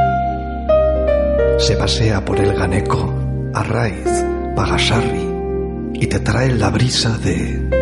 se 1.58 1.76
pasea 1.76 2.24
por 2.24 2.38
el 2.40 2.54
Ganeco, 2.54 3.14
Arraiz, 3.54 4.24
Pagasarri 4.54 5.28
y 5.94 6.06
te 6.06 6.20
trae 6.20 6.54
la 6.54 6.70
brisa 6.70 7.16
de 7.18 7.77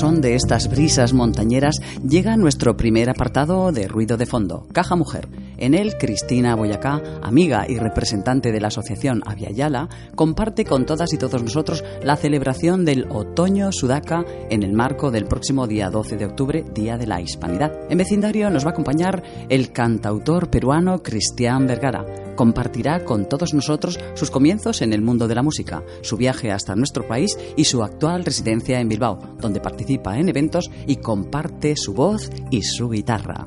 son 0.00 0.22
de 0.22 0.34
estas 0.34 0.70
brisas 0.70 1.12
montañeras 1.12 1.76
llega 2.08 2.38
nuestro 2.38 2.74
primer 2.74 3.10
apartado 3.10 3.70
de 3.70 3.86
ruido 3.86 4.16
de 4.16 4.24
fondo, 4.24 4.66
Caja 4.72 4.96
Mujer. 4.96 5.28
En 5.60 5.74
él, 5.74 5.96
Cristina 5.98 6.56
Boyacá, 6.56 7.02
amiga 7.22 7.66
y 7.68 7.76
representante 7.78 8.50
de 8.50 8.60
la 8.60 8.68
asociación 8.68 9.22
Aviala, 9.26 9.88
comparte 10.14 10.64
con 10.64 10.86
todas 10.86 11.12
y 11.12 11.18
todos 11.18 11.42
nosotros 11.42 11.84
la 12.02 12.16
celebración 12.16 12.86
del 12.86 13.06
Otoño 13.10 13.70
Sudaca 13.70 14.24
en 14.48 14.62
el 14.62 14.72
marco 14.72 15.10
del 15.10 15.26
próximo 15.26 15.66
día 15.66 15.90
12 15.90 16.16
de 16.16 16.24
octubre, 16.24 16.64
Día 16.74 16.96
de 16.96 17.06
la 17.06 17.20
Hispanidad. 17.20 17.72
En 17.90 17.98
vecindario 17.98 18.48
nos 18.48 18.64
va 18.64 18.70
a 18.70 18.72
acompañar 18.72 19.22
el 19.50 19.70
cantautor 19.70 20.50
peruano 20.50 21.02
Cristian 21.02 21.66
Vergara. 21.66 22.06
Compartirá 22.36 23.04
con 23.04 23.28
todos 23.28 23.52
nosotros 23.52 24.00
sus 24.14 24.30
comienzos 24.30 24.80
en 24.80 24.94
el 24.94 25.02
mundo 25.02 25.28
de 25.28 25.34
la 25.34 25.42
música, 25.42 25.82
su 26.00 26.16
viaje 26.16 26.50
hasta 26.50 26.74
nuestro 26.74 27.06
país 27.06 27.36
y 27.56 27.64
su 27.64 27.82
actual 27.82 28.24
residencia 28.24 28.80
en 28.80 28.88
Bilbao, 28.88 29.18
donde 29.38 29.60
participa 29.60 30.18
en 30.18 30.30
eventos 30.30 30.70
y 30.86 30.96
comparte 30.96 31.76
su 31.76 31.92
voz 31.92 32.30
y 32.50 32.62
su 32.62 32.88
guitarra. 32.88 33.46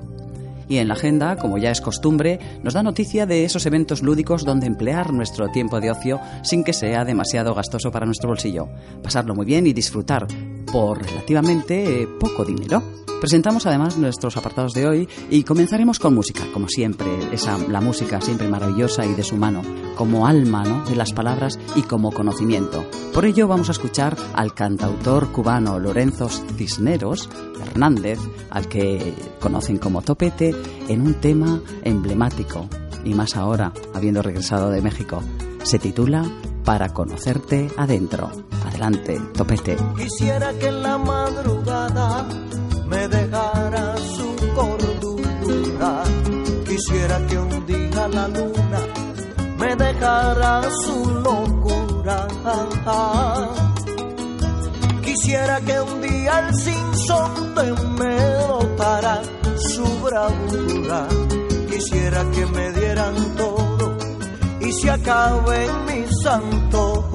Y 0.74 0.80
en 0.80 0.88
la 0.88 0.96
agenda, 0.96 1.36
como 1.36 1.60
ya 1.60 1.70
es 1.70 1.82
costumbre, 1.82 2.40
nos 2.64 2.74
da 2.74 2.82
noticia 2.82 3.28
de 3.28 3.46
esos 3.46 3.68
eventos 3.68 4.02
lúdicos 4.02 4.44
donde 4.44 4.66
emplear 4.66 5.14
nuestro 5.14 5.50
tiempo 5.50 5.80
de 5.80 5.92
ocio 5.92 6.20
sin 6.42 6.64
que 6.64 6.74
sea 6.74 7.06
demasiado 7.06 7.54
gastoso 7.54 7.92
para 7.92 8.08
nuestro 8.08 8.30
bolsillo. 8.30 8.70
Pasarlo 9.04 9.36
muy 9.36 9.46
bien 9.46 9.68
y 9.68 9.74
disfrutar 9.74 10.26
por 10.66 11.02
relativamente 11.02 12.08
poco 12.20 12.46
dinero. 12.46 12.82
Presentamos 13.24 13.66
además 13.66 13.98
nuestros 13.98 14.36
apartados 14.36 14.74
de 14.74 14.86
hoy 14.86 15.08
y 15.30 15.44
comenzaremos 15.44 15.98
con 15.98 16.14
música, 16.14 16.44
como 16.54 16.68
siempre, 16.68 17.08
esa, 17.32 17.58
la 17.70 17.80
música 17.80 18.20
siempre 18.20 18.50
maravillosa 18.50 19.06
y 19.06 19.14
de 19.14 19.24
su 19.24 19.38
mano, 19.38 19.62
como 19.96 20.28
alma 20.28 20.66
¿no? 20.66 20.84
de 20.84 20.98
las 20.98 21.14
palabras 21.14 21.58
y 21.76 21.84
como 21.84 22.12
conocimiento. 22.12 22.86
Por 23.14 23.26
ello 23.26 23.48
vamos 23.48 23.70
a 23.70 23.72
escuchar 23.72 24.18
al 24.34 24.54
cantautor 24.54 25.32
cubano 25.32 25.80
Lorenzo 25.80 26.28
Cisneros 26.28 27.30
Hernández, 27.62 28.20
al 28.50 28.68
que 28.68 29.14
conocen 29.40 29.78
como 29.78 30.02
Topete, 30.02 30.54
en 30.90 31.00
un 31.00 31.14
tema 31.22 31.62
emblemático, 31.84 32.68
y 33.06 33.14
más 33.14 33.38
ahora, 33.38 33.72
habiendo 33.94 34.22
regresado 34.22 34.70
de 34.70 34.82
México. 34.82 35.24
Se 35.64 35.80
titula 35.80 36.26
Para 36.64 36.94
conocerte 36.94 37.70
adentro. 37.78 38.32
Adelante, 38.66 39.20
Topete. 39.36 39.76
Quisiera 39.98 40.54
que 40.54 40.68
en 40.68 40.84
la 40.84 40.98
madrugada 40.98 42.26
me 42.86 43.08
dejara 43.08 43.98
su 43.98 44.36
cordura. 44.56 46.04
Quisiera 46.68 47.28
que 47.28 47.38
un 47.38 47.66
día 47.66 48.08
la 48.08 48.28
luna 48.28 48.80
me 49.58 49.76
dejara 49.76 50.62
su 50.86 51.10
locura. 51.22 52.28
Quisiera 55.04 55.62
que 55.62 55.80
un 55.80 56.02
día 56.02 56.48
el 56.48 56.56
sinsonte 56.56 57.72
me 57.98 58.18
notara 58.48 59.22
su 59.58 59.86
bravura. 60.02 61.08
Quisiera 61.70 62.24
que 62.32 62.46
me 62.48 62.72
dieran 62.74 63.16
todo 63.36 63.63
se 64.82 64.90
acabe 64.90 65.68
mi 65.88 66.06
santo. 66.24 67.10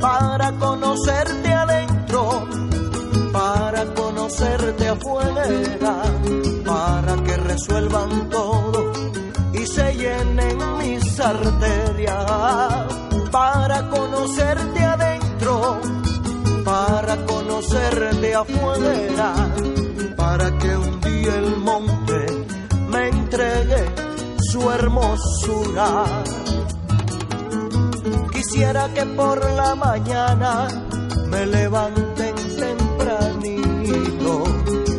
Para 0.00 0.52
conocerte 0.52 1.52
adentro 1.52 2.46
para 3.36 3.84
conocerte 3.94 4.88
afuera, 4.88 5.44
para 6.64 7.16
que 7.22 7.36
resuelvan 7.36 8.30
todo 8.30 8.92
y 9.52 9.66
se 9.66 9.94
llenen 9.94 10.56
mis 10.78 11.20
arterias, 11.20 12.14
para 13.30 13.88
conocerte 13.90 14.84
adentro, 14.84 15.80
para 16.64 17.16
conocerte 17.26 18.34
afuera, 18.34 19.34
para 20.16 20.58
que 20.58 20.76
Quisiera 28.32 28.88
que 28.94 29.04
por 29.06 29.38
la 29.52 29.74
mañana 29.74 30.68
me 31.28 31.46
levanten 31.46 32.34
tempranito. 32.58 34.44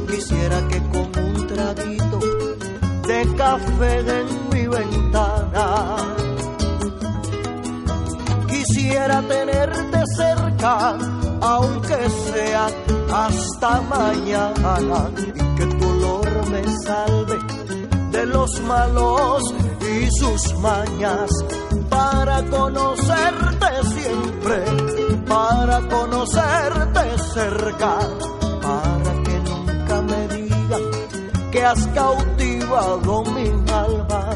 Quisiera 0.10 0.68
que 0.68 0.80
con 0.90 1.25
un 1.25 1.48
traguito 1.48 2.19
de 3.08 3.36
café 3.36 4.00
en 4.00 4.50
mi 4.52 4.68
ventana. 4.68 5.96
Quisiera 8.48 9.22
tenerte 9.22 10.04
cerca, 10.16 10.98
aunque 11.42 12.10
sea 12.31 12.68
hasta 13.14 13.81
mañana, 13.81 15.12
y 15.16 15.56
que 15.58 15.66
tu 15.78 15.90
olor 15.90 16.50
me 16.50 16.64
salve 16.86 17.38
de 18.12 18.25
los 18.25 18.62
malos 18.62 19.44
y 19.88 20.10
sus 20.12 20.54
mañas 20.60 21.30
para 21.89 22.44
conocerte 22.45 23.68
siempre, 23.95 24.63
para 25.28 25.80
conocerte 25.88 27.18
cerca, 27.34 27.98
para 28.62 29.24
que 29.24 29.39
nunca 29.39 30.01
me 30.01 30.28
digan 30.28 30.81
que 31.51 31.63
has 31.63 31.88
cautivado 31.88 33.24
mi 33.25 33.48
alma. 33.72 34.36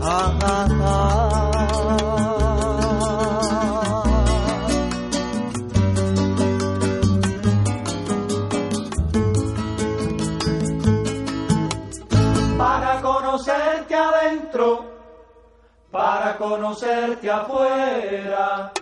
Ah, 0.00 0.38
ah, 0.42 0.68
ah. 0.82 1.25
Conocerte 16.48 17.28
afuera. 17.28 18.72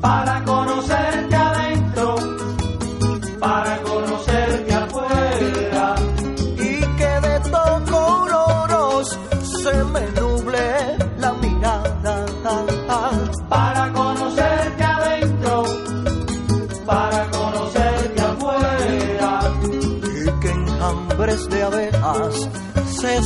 para 0.00 0.42
conocerte 0.44 0.71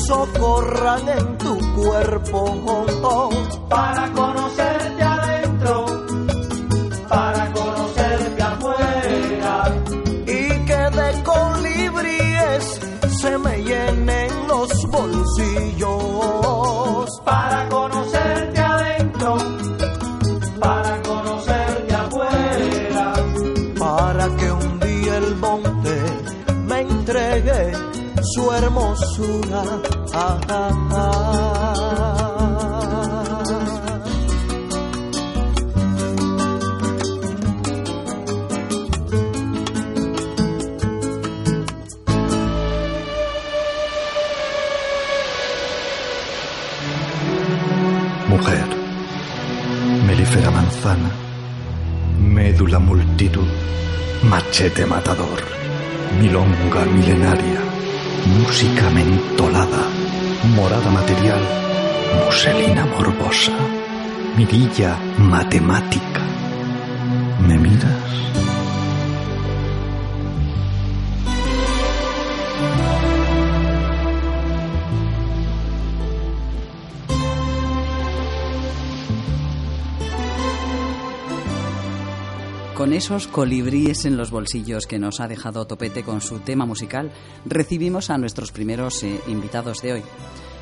socorran 0.06 1.08
en 1.08 1.38
tu 1.38 1.58
cuerpo. 1.75 2.55
Para 3.69 4.12
hermosura. 29.06 29.62
Ah, 30.12 30.38
ah, 30.49 30.70
ah. 30.93 32.17
Mujer, 48.29 48.67
melífera 50.06 50.50
manzana, 50.50 51.11
médula 52.19 52.79
multitud, 52.79 53.49
machete 54.23 54.85
matador, 54.87 55.41
milonga 56.20 56.85
milenaria, 56.85 57.65
música 58.26 58.90
mentolada, 58.90 59.82
morada 60.56 60.90
material, 60.90 61.40
muselina 62.25 62.84
morbosa, 62.87 63.52
mirilla 64.37 64.99
matemática. 65.19 66.23
¿Me 67.46 67.56
miras? 67.58 68.35
Con 82.86 82.92
esos 82.92 83.26
colibríes 83.26 84.04
en 84.04 84.16
los 84.16 84.30
bolsillos 84.30 84.86
que 84.86 85.00
nos 85.00 85.18
ha 85.18 85.26
dejado 85.26 85.66
Topete 85.66 86.04
con 86.04 86.20
su 86.20 86.38
tema 86.38 86.66
musical, 86.66 87.10
recibimos 87.44 88.10
a 88.10 88.16
nuestros 88.16 88.52
primeros 88.52 89.02
eh, 89.02 89.20
invitados 89.26 89.82
de 89.82 89.94
hoy. 89.94 90.02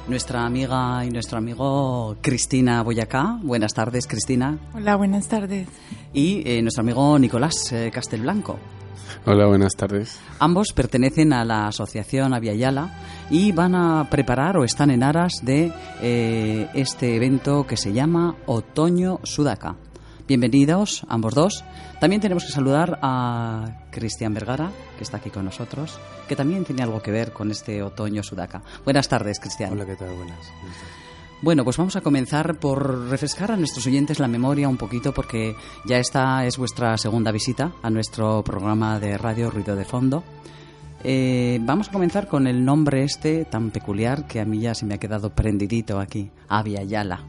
Nuestra 0.09 0.47
amiga 0.47 1.05
y 1.05 1.11
nuestro 1.11 1.37
amigo 1.37 2.17
Cristina 2.23 2.83
Boyacá. 2.83 3.39
Buenas 3.43 3.75
tardes, 3.75 4.07
Cristina. 4.07 4.59
Hola, 4.73 4.97
buenas 4.97 5.29
tardes. 5.29 5.69
Y 6.15 6.43
eh, 6.47 6.63
nuestro 6.63 6.81
amigo 6.81 7.19
Nicolás 7.19 7.71
eh, 7.73 7.91
Castelblanco. 7.93 8.59
Hola, 9.27 9.45
buenas 9.45 9.75
tardes. 9.77 10.19
Ambos 10.39 10.73
pertenecen 10.73 11.35
a 11.35 11.45
la 11.45 11.67
asociación 11.67 12.33
Aviala 12.33 13.27
y 13.29 13.53
van 13.53 13.75
a 13.75 14.09
preparar 14.09 14.57
o 14.57 14.65
están 14.65 14.91
en 14.91 15.03
aras 15.03 15.43
de 15.43 15.71
eh, 16.01 16.71
este 16.73 17.17
evento 17.17 17.67
que 17.67 17.77
se 17.77 17.93
llama 17.93 18.35
Otoño 18.47 19.21
Sudaca. 19.25 19.77
Bienvenidos 20.27 21.05
ambos 21.11 21.35
dos. 21.35 21.65
También 22.01 22.23
tenemos 22.23 22.45
que 22.45 22.53
saludar 22.53 22.99
a 23.03 23.83
Cristian 23.91 24.33
Vergara, 24.33 24.71
que 24.97 25.05
está 25.05 25.19
aquí 25.19 25.29
con 25.29 25.45
nosotros, 25.45 25.99
que 26.27 26.35
también 26.35 26.65
tiene 26.65 26.83
algo 26.83 27.03
que 27.03 27.11
ver 27.11 27.33
con 27.33 27.51
este 27.51 27.83
Otoño 27.83 28.23
Sudaca. 28.23 28.63
Buenas 28.85 29.07
tardes, 29.07 29.39
Cristian. 29.39 29.73
Hola, 29.73 29.85
¿qué 29.85 29.97
tal? 29.97 30.15
Buenas. 30.15 30.39
Bueno, 31.43 31.63
pues 31.63 31.77
vamos 31.77 31.95
a 31.97 32.01
comenzar 32.01 32.59
por 32.59 33.11
refrescar 33.11 33.53
a 33.53 33.57
nuestros 33.59 33.87
oyentes 33.87 34.19
la 34.19 34.27
memoria 34.27 34.67
un 34.67 34.79
poquito 34.79 35.13
porque 35.13 35.57
ya 35.85 35.99
esta 35.99 36.47
es 36.47 36.57
vuestra 36.57 36.97
segunda 36.97 37.31
visita 37.31 37.73
a 37.83 37.91
nuestro 37.91 38.43
programa 38.43 38.99
de 38.99 39.19
radio 39.19 39.51
Ruido 39.51 39.77
de 39.77 39.85
Fondo. 39.85 40.25
Eh, 41.03 41.59
vamos 41.61 41.91
a 41.91 41.93
comenzar 41.93 42.29
con 42.29 42.47
el 42.47 42.65
nombre 42.65 43.05
este 43.05 43.45
tan 43.45 43.71
peculiar 43.71 44.27
que 44.27 44.41
a 44.41 44.47
mí 44.47 44.59
ya 44.59 44.75
se 44.75 44.87
me 44.87 44.95
ha 44.95 44.99
quedado 44.99 45.29
prendidito 45.29 46.01
aquí, 46.01 46.31
Avia 46.49 46.83
Yala, 46.83 47.27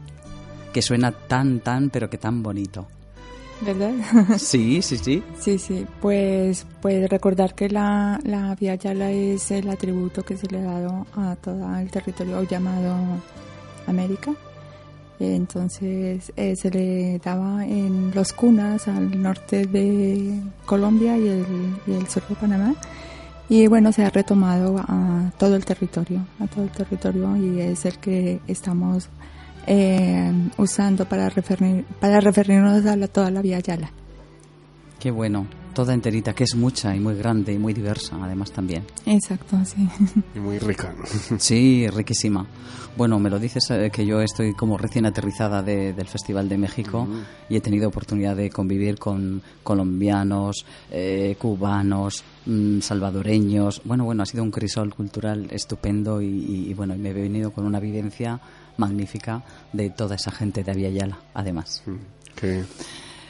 que 0.76 0.82
suena 0.82 1.10
tan, 1.10 1.60
tan, 1.60 1.88
pero 1.88 2.10
que 2.10 2.18
tan 2.18 2.42
bonito. 2.42 2.86
¿Verdad? 3.62 3.94
Sí, 4.36 4.82
sí, 4.82 4.98
sí. 4.98 5.22
sí, 5.40 5.58
sí. 5.58 5.86
Pues, 6.02 6.66
pues 6.82 7.08
recordar 7.08 7.54
que 7.54 7.70
la, 7.70 8.20
la 8.24 8.54
Via 8.56 8.74
Yala 8.74 9.10
es 9.10 9.50
el 9.52 9.70
atributo 9.70 10.22
que 10.22 10.36
se 10.36 10.46
le 10.48 10.58
ha 10.58 10.64
dado 10.64 11.06
a 11.16 11.34
todo 11.36 11.74
el 11.78 11.90
territorio 11.90 12.42
llamado 12.42 12.94
América. 13.86 14.32
Entonces 15.18 16.30
eh, 16.36 16.54
se 16.56 16.70
le 16.70 17.20
daba 17.24 17.64
en 17.64 18.14
los 18.14 18.34
cunas 18.34 18.86
al 18.86 19.22
norte 19.22 19.64
de 19.64 20.42
Colombia 20.66 21.16
y 21.16 21.26
el, 21.26 21.46
y 21.86 21.92
el 21.92 22.06
sur 22.06 22.22
de 22.28 22.34
Panamá. 22.34 22.74
Y 23.48 23.66
bueno, 23.66 23.92
se 23.92 24.04
ha 24.04 24.10
retomado 24.10 24.76
a 24.76 25.32
todo 25.38 25.56
el 25.56 25.64
territorio, 25.64 26.26
a 26.38 26.46
todo 26.46 26.64
el 26.64 26.70
territorio 26.70 27.34
y 27.34 27.62
es 27.62 27.86
el 27.86 27.96
que 27.96 28.40
estamos 28.46 29.08
eh, 29.66 30.32
usando 30.58 31.06
para, 31.08 31.28
referir, 31.28 31.84
para 32.00 32.20
referirnos 32.20 32.84
a 32.86 32.96
la, 32.96 33.08
toda 33.08 33.30
la 33.30 33.42
Vía 33.42 33.60
Yala. 33.60 33.90
Qué 34.98 35.10
bueno. 35.10 35.46
Toda 35.74 35.92
enterita, 35.92 36.32
que 36.32 36.44
es 36.44 36.54
mucha 36.56 36.96
y 36.96 37.00
muy 37.00 37.14
grande 37.16 37.52
y 37.52 37.58
muy 37.58 37.74
diversa, 37.74 38.16
además 38.22 38.50
también. 38.50 38.82
Exacto, 39.04 39.58
sí. 39.66 39.86
Y 40.34 40.38
muy 40.38 40.58
rica. 40.58 40.94
¿no? 40.98 41.04
Sí, 41.38 41.86
riquísima. 41.88 42.46
Bueno, 42.96 43.18
me 43.18 43.28
lo 43.28 43.38
dices 43.38 43.70
eh, 43.72 43.90
que 43.92 44.06
yo 44.06 44.22
estoy 44.22 44.54
como 44.54 44.78
recién 44.78 45.04
aterrizada 45.04 45.62
de- 45.62 45.92
del 45.92 46.06
Festival 46.06 46.48
de 46.48 46.56
México 46.56 47.06
y 47.50 47.56
he 47.56 47.60
tenido 47.60 47.88
oportunidad 47.88 48.34
de 48.36 48.48
convivir 48.48 48.98
con 48.98 49.42
colombianos, 49.62 50.64
eh, 50.90 51.36
cubanos, 51.38 52.24
mm, 52.46 52.80
salvadoreños. 52.80 53.82
Bueno, 53.84 54.06
bueno, 54.06 54.22
ha 54.22 54.26
sido 54.26 54.42
un 54.44 54.50
crisol 54.50 54.94
cultural 54.94 55.46
estupendo 55.50 56.22
y, 56.22 56.26
y, 56.26 56.70
y, 56.70 56.72
bueno, 56.72 56.94
y 56.94 56.98
me 56.98 57.10
he 57.10 57.12
venido 57.12 57.50
con 57.50 57.66
una 57.66 57.80
vivencia 57.80 58.40
magnífica 58.76 59.42
de 59.72 59.90
toda 59.90 60.16
esa 60.16 60.30
gente 60.30 60.62
de 60.62 60.70
Aviala, 60.70 61.18
además. 61.34 61.82
Bien. 62.40 62.66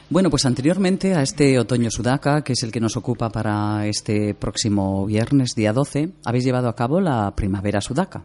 Bueno, 0.09 0.29
pues 0.29 0.45
anteriormente 0.45 1.15
a 1.15 1.21
este 1.21 1.59
otoño 1.59 1.91
sudaca, 1.91 2.41
que 2.41 2.53
es 2.53 2.63
el 2.63 2.71
que 2.71 2.79
nos 2.79 2.95
ocupa 2.95 3.29
para 3.29 3.85
este 3.87 4.33
próximo 4.33 5.05
viernes, 5.05 5.49
día 5.53 5.73
12, 5.73 6.11
habéis 6.23 6.45
llevado 6.45 6.69
a 6.69 6.75
cabo 6.75 7.01
la 7.01 7.35
primavera 7.35 7.81
sudaca. 7.81 8.23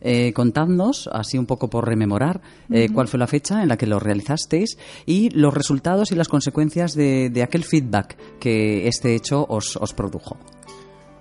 Eh, 0.00 0.32
contadnos, 0.32 1.10
así 1.12 1.36
un 1.36 1.44
poco 1.44 1.68
por 1.68 1.86
rememorar, 1.86 2.40
eh, 2.70 2.88
cuál 2.92 3.08
fue 3.08 3.20
la 3.20 3.26
fecha 3.26 3.62
en 3.62 3.68
la 3.68 3.76
que 3.76 3.86
lo 3.86 4.00
realizasteis 4.00 4.78
y 5.04 5.28
los 5.30 5.52
resultados 5.52 6.10
y 6.12 6.14
las 6.16 6.28
consecuencias 6.28 6.94
de, 6.94 7.28
de 7.28 7.42
aquel 7.42 7.62
feedback 7.62 8.16
que 8.40 8.88
este 8.88 9.14
hecho 9.14 9.44
os, 9.48 9.76
os 9.76 9.92
produjo. 9.92 10.38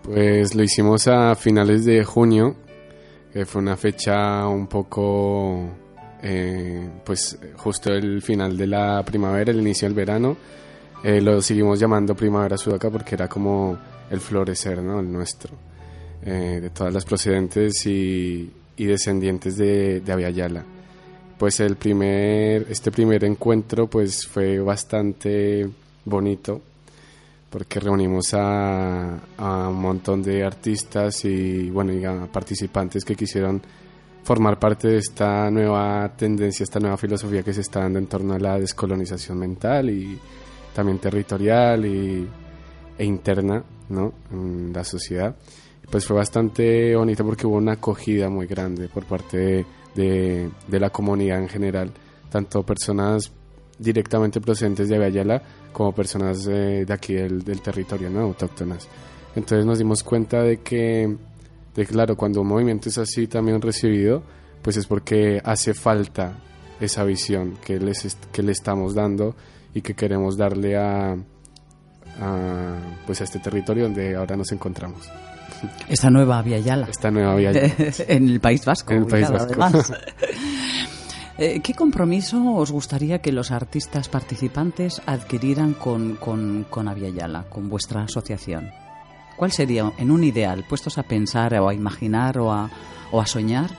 Pues 0.03 0.55
lo 0.55 0.63
hicimos 0.63 1.07
a 1.07 1.35
finales 1.35 1.85
de 1.85 2.03
junio, 2.05 2.55
que 3.31 3.45
fue 3.45 3.61
una 3.61 3.77
fecha 3.77 4.47
un 4.47 4.67
poco, 4.67 5.69
eh, 6.21 6.89
pues 7.05 7.37
justo 7.57 7.93
el 7.93 8.21
final 8.21 8.57
de 8.57 8.67
la 8.67 9.03
primavera, 9.03 9.51
el 9.51 9.61
inicio 9.61 9.87
del 9.87 9.95
verano. 9.95 10.35
Eh, 11.03 11.21
lo 11.21 11.41
seguimos 11.41 11.79
llamando 11.79 12.15
primavera 12.15 12.57
sudaca 12.57 12.89
porque 12.89 13.15
era 13.15 13.27
como 13.27 13.77
el 14.09 14.19
florecer, 14.19 14.81
¿no? 14.81 14.99
El 14.99 15.11
nuestro, 15.11 15.53
eh, 16.23 16.59
de 16.61 16.69
todas 16.69 16.93
las 16.93 17.05
procedentes 17.05 17.85
y, 17.85 18.51
descendientes 18.77 19.57
de, 19.57 19.99
de. 20.01 20.63
Pues 21.37 21.59
el 21.59 21.75
primer, 21.75 22.65
este 22.69 22.91
primer 22.91 23.23
encuentro 23.23 23.87
pues 23.87 24.25
fue 24.27 24.59
bastante 24.59 25.69
bonito 26.05 26.61
porque 27.51 27.79
reunimos 27.79 28.33
a, 28.33 29.19
a 29.37 29.67
un 29.69 29.81
montón 29.81 30.23
de 30.23 30.43
artistas 30.43 31.25
y 31.25 31.69
bueno 31.69 31.93
y 31.93 32.03
a 32.05 32.25
participantes 32.31 33.05
que 33.05 33.15
quisieron 33.15 33.61
formar 34.23 34.57
parte 34.57 34.87
de 34.87 34.97
esta 34.97 35.51
nueva 35.51 36.13
tendencia, 36.15 36.63
esta 36.63 36.79
nueva 36.79 36.97
filosofía 36.97 37.43
que 37.43 37.53
se 37.53 37.61
está 37.61 37.81
dando 37.81 37.99
en 37.99 38.07
torno 38.07 38.33
a 38.33 38.39
la 38.39 38.57
descolonización 38.57 39.37
mental 39.37 39.89
y 39.89 40.17
también 40.73 40.99
territorial 40.99 41.85
y, 41.85 42.27
e 42.97 43.05
interna 43.05 43.63
¿no? 43.89 44.13
en 44.31 44.71
la 44.73 44.83
sociedad. 44.83 45.35
Pues 45.89 46.05
fue 46.05 46.15
bastante 46.15 46.95
bonito 46.95 47.25
porque 47.25 47.47
hubo 47.47 47.57
una 47.57 47.73
acogida 47.73 48.29
muy 48.29 48.47
grande 48.47 48.87
por 48.87 49.05
parte 49.05 49.65
de, 49.93 50.49
de, 50.67 50.79
la 50.79 50.89
comunidad 50.89 51.39
en 51.39 51.49
general, 51.49 51.91
tanto 52.29 52.63
personas 52.63 53.31
directamente 53.77 54.39
procedentes 54.39 54.87
de 54.87 54.95
Aviala 54.95 55.41
como 55.71 55.93
personas 55.93 56.45
de, 56.45 56.85
de 56.85 56.93
aquí 56.93 57.13
del, 57.13 57.43
del 57.43 57.61
territorio, 57.61 58.09
¿no? 58.09 58.21
autóctonas. 58.21 58.87
Entonces 59.35 59.65
nos 59.65 59.77
dimos 59.77 60.03
cuenta 60.03 60.41
de 60.41 60.57
que 60.57 61.15
de 61.75 61.85
claro, 61.85 62.15
cuando 62.17 62.41
un 62.41 62.47
movimiento 62.47 62.89
es 62.89 62.97
así 62.97 63.27
también 63.27 63.61
recibido, 63.61 64.23
pues 64.61 64.77
es 64.77 64.85
porque 64.85 65.41
hace 65.43 65.73
falta 65.73 66.37
esa 66.79 67.03
visión 67.03 67.57
que, 67.63 67.79
les 67.79 68.17
que 68.31 68.43
le 68.43 68.51
estamos 68.51 68.93
dando 68.93 69.35
y 69.73 69.81
que 69.81 69.93
queremos 69.93 70.35
darle 70.35 70.77
a, 70.77 71.13
a, 72.19 72.75
pues 73.05 73.21
a 73.21 73.23
este 73.23 73.39
territorio 73.39 73.83
donde 73.83 74.15
ahora 74.15 74.35
nos 74.35 74.51
encontramos. 74.51 75.09
Esta 75.87 76.09
nueva 76.09 76.41
Vía 76.41 76.59
Yala. 76.59 76.87
Esta 76.89 77.11
nueva 77.11 77.35
Vía 77.35 77.51
Yala. 77.51 77.73
en 78.07 78.29
el 78.29 78.39
País 78.39 78.65
Vasco. 78.65 78.93
En 78.93 79.03
el 79.03 79.05
País 79.05 79.29
Vasco. 79.29 79.93
eh, 81.41 81.59
¿Qué 81.61 81.73
compromiso 81.73 82.53
os 82.55 82.71
gustaría 82.71 83.19
que 83.19 83.31
los 83.31 83.49
artistas 83.49 84.09
participantes 84.09 85.01
adquirieran 85.07 85.73
con, 85.73 86.15
con, 86.17 86.67
con 86.69 86.87
Aviala, 86.87 87.45
con 87.49 87.67
vuestra 87.67 88.03
asociación? 88.03 88.69
¿Cuál 89.37 89.51
sería, 89.51 89.91
en 89.97 90.11
un 90.11 90.23
ideal, 90.23 90.63
puestos 90.69 90.99
a 90.99 91.03
pensar 91.03 91.55
o 91.55 91.67
a 91.67 91.73
imaginar 91.73 92.37
o 92.37 92.51
a, 92.51 92.69
o 93.11 93.19
a 93.19 93.25
soñar, 93.25 93.71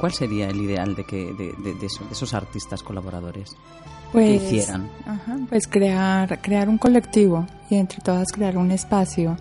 cuál 0.00 0.12
sería 0.12 0.48
el 0.48 0.56
ideal 0.56 0.94
de, 0.94 1.04
que, 1.04 1.34
de, 1.34 1.52
de, 1.62 1.74
de, 1.74 1.86
esos, 2.10 2.32
artistas 2.32 2.82
colaboradores? 2.82 3.54
Pues, 4.10 4.40
que 4.40 4.46
hicieran? 4.46 4.88
Ajá, 5.04 5.36
pues 5.50 5.66
crear, 5.66 6.40
crear 6.40 6.70
un 6.70 6.78
colectivo 6.78 7.46
y 7.68 7.76
entre 7.76 8.00
todas 8.00 8.32
crear 8.32 8.56
un 8.56 8.70
espacio 8.70 9.36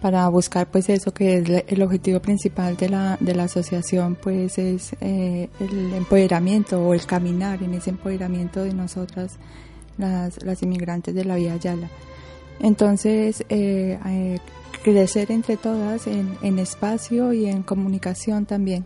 para 0.00 0.28
buscar 0.28 0.70
pues 0.70 0.88
eso 0.88 1.12
que 1.12 1.38
es 1.38 1.64
el 1.68 1.82
objetivo 1.82 2.20
principal 2.20 2.76
de 2.76 2.88
la, 2.88 3.16
de 3.20 3.34
la 3.34 3.44
asociación 3.44 4.16
pues 4.16 4.58
es 4.58 4.94
eh, 5.00 5.48
el 5.60 5.92
empoderamiento 5.94 6.80
o 6.80 6.94
el 6.94 7.04
caminar 7.04 7.62
en 7.62 7.74
ese 7.74 7.90
empoderamiento 7.90 8.64
de 8.64 8.72
nosotras 8.72 9.38
las, 9.98 10.42
las 10.42 10.62
inmigrantes 10.62 11.14
de 11.14 11.24
la 11.24 11.36
Vía 11.36 11.56
Yala. 11.56 11.88
Entonces, 12.60 13.44
eh, 13.48 13.98
eh, 14.06 14.38
crecer 14.82 15.30
entre 15.30 15.56
todas 15.56 16.06
en, 16.06 16.36
en, 16.42 16.58
espacio 16.58 17.32
y 17.32 17.46
en 17.46 17.62
comunicación 17.62 18.46
también 18.46 18.84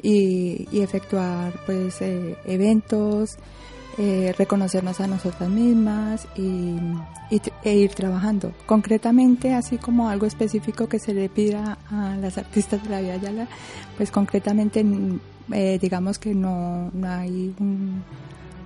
y, 0.00 0.68
y 0.70 0.80
efectuar 0.80 1.52
pues 1.66 2.00
eh, 2.00 2.36
eventos, 2.46 3.36
eh, 3.98 4.32
reconocernos 4.38 5.00
a 5.00 5.08
nosotras 5.08 5.50
mismas 5.50 6.28
y, 6.36 6.76
e 7.64 7.74
ir 7.74 7.90
trabajando. 7.94 8.52
Concretamente, 8.64 9.54
así 9.54 9.76
como 9.76 10.08
algo 10.08 10.24
específico 10.24 10.88
que 10.88 11.00
se 11.00 11.14
le 11.14 11.28
pida 11.28 11.78
a 11.90 12.16
las 12.16 12.38
artistas 12.38 12.82
de 12.84 12.90
la 12.90 13.00
Vía 13.00 13.16
Yala, 13.16 13.48
pues 13.96 14.12
concretamente 14.12 14.84
eh, 15.52 15.78
digamos 15.80 16.20
que 16.20 16.32
no, 16.34 16.90
no 16.92 17.08
hay 17.08 17.52
un, 17.58 18.04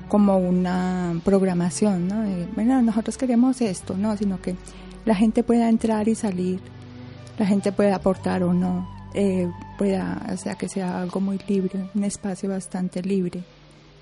como 0.08 0.36
una 0.36 1.18
programación, 1.24 2.08
¿no? 2.08 2.20
De, 2.20 2.46
bueno, 2.54 2.82
nosotros 2.82 3.16
queremos 3.16 3.62
esto, 3.62 3.96
no, 3.96 4.14
sino 4.18 4.38
que 4.42 4.54
la 5.06 5.14
gente 5.14 5.42
pueda 5.42 5.70
entrar 5.70 6.08
y 6.08 6.14
salir, 6.14 6.60
la 7.38 7.46
gente 7.46 7.72
pueda 7.72 7.96
aportar 7.96 8.42
o 8.42 8.52
no, 8.52 8.86
eh, 9.14 9.48
pueda, 9.78 10.26
o 10.30 10.36
sea, 10.36 10.56
que 10.56 10.68
sea 10.68 11.00
algo 11.00 11.20
muy 11.20 11.38
libre, 11.48 11.88
un 11.94 12.04
espacio 12.04 12.50
bastante 12.50 13.00
libre, 13.00 13.42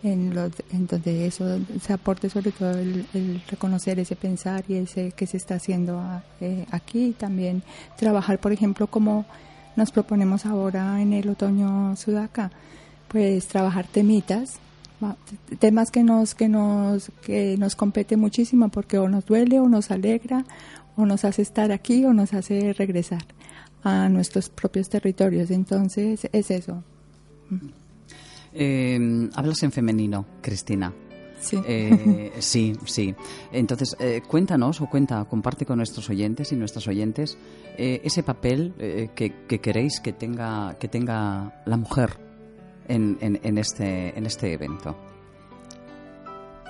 en, 0.02 0.34
los, 0.34 0.52
en 0.72 0.86
donde 0.86 1.26
eso 1.26 1.58
se 1.80 1.92
aporte 1.92 2.30
sobre 2.30 2.52
todo 2.52 2.70
el, 2.70 3.06
el, 3.14 3.42
reconocer 3.48 3.98
ese 3.98 4.16
pensar 4.16 4.64
y 4.68 4.74
ese 4.74 5.12
que 5.12 5.26
se 5.26 5.36
está 5.36 5.56
haciendo 5.56 6.02
eh, 6.40 6.66
aquí, 6.70 7.14
también 7.18 7.62
trabajar, 7.96 8.38
por 8.38 8.52
ejemplo, 8.52 8.86
como 8.86 9.26
nos 9.76 9.90
proponemos 9.90 10.46
ahora 10.46 11.00
en 11.00 11.12
el 11.12 11.28
otoño 11.28 11.96
sudaca, 11.96 12.50
pues 13.08 13.46
trabajar 13.46 13.86
temitas 13.86 14.58
temas 15.58 15.90
que 15.90 16.04
nos 16.04 16.34
que 16.34 16.48
nos 16.48 17.10
que 17.22 17.56
nos 17.56 17.74
compete 17.74 18.16
muchísimo 18.16 18.68
porque 18.68 18.98
o 18.98 19.08
nos 19.08 19.24
duele 19.24 19.58
o 19.58 19.68
nos 19.68 19.90
alegra 19.90 20.44
o 20.96 21.06
nos 21.06 21.24
hace 21.24 21.42
estar 21.42 21.72
aquí 21.72 22.04
o 22.04 22.12
nos 22.12 22.34
hace 22.34 22.74
regresar 22.74 23.24
a 23.82 24.10
nuestros 24.10 24.50
propios 24.50 24.90
territorios. 24.90 25.50
Entonces 25.50 26.28
es 26.32 26.50
eso 26.50 26.84
eh, 28.52 29.28
hablas 29.34 29.62
en 29.62 29.72
femenino 29.72 30.26
Cristina 30.40 30.92
Sí. 31.40 31.58
Eh, 31.66 32.32
sí, 32.38 32.74
sí. 32.84 33.14
Entonces, 33.52 33.96
eh, 33.98 34.22
cuéntanos 34.26 34.80
o 34.80 34.86
cuenta, 34.88 35.24
comparte 35.24 35.66
con 35.66 35.78
nuestros 35.78 36.08
oyentes 36.10 36.52
y 36.52 36.56
nuestras 36.56 36.86
oyentes 36.86 37.36
eh, 37.76 38.00
ese 38.04 38.22
papel 38.22 38.74
que, 39.14 39.46
que, 39.48 39.60
queréis 39.60 40.00
que 40.00 40.12
tenga, 40.12 40.76
que 40.78 40.88
tenga 40.88 41.62
la 41.64 41.76
mujer 41.76 42.18
en, 42.88 43.18
en, 43.20 43.40
en, 43.42 43.58
este, 43.58 44.16
en 44.16 44.26
este 44.26 44.52
evento? 44.52 44.96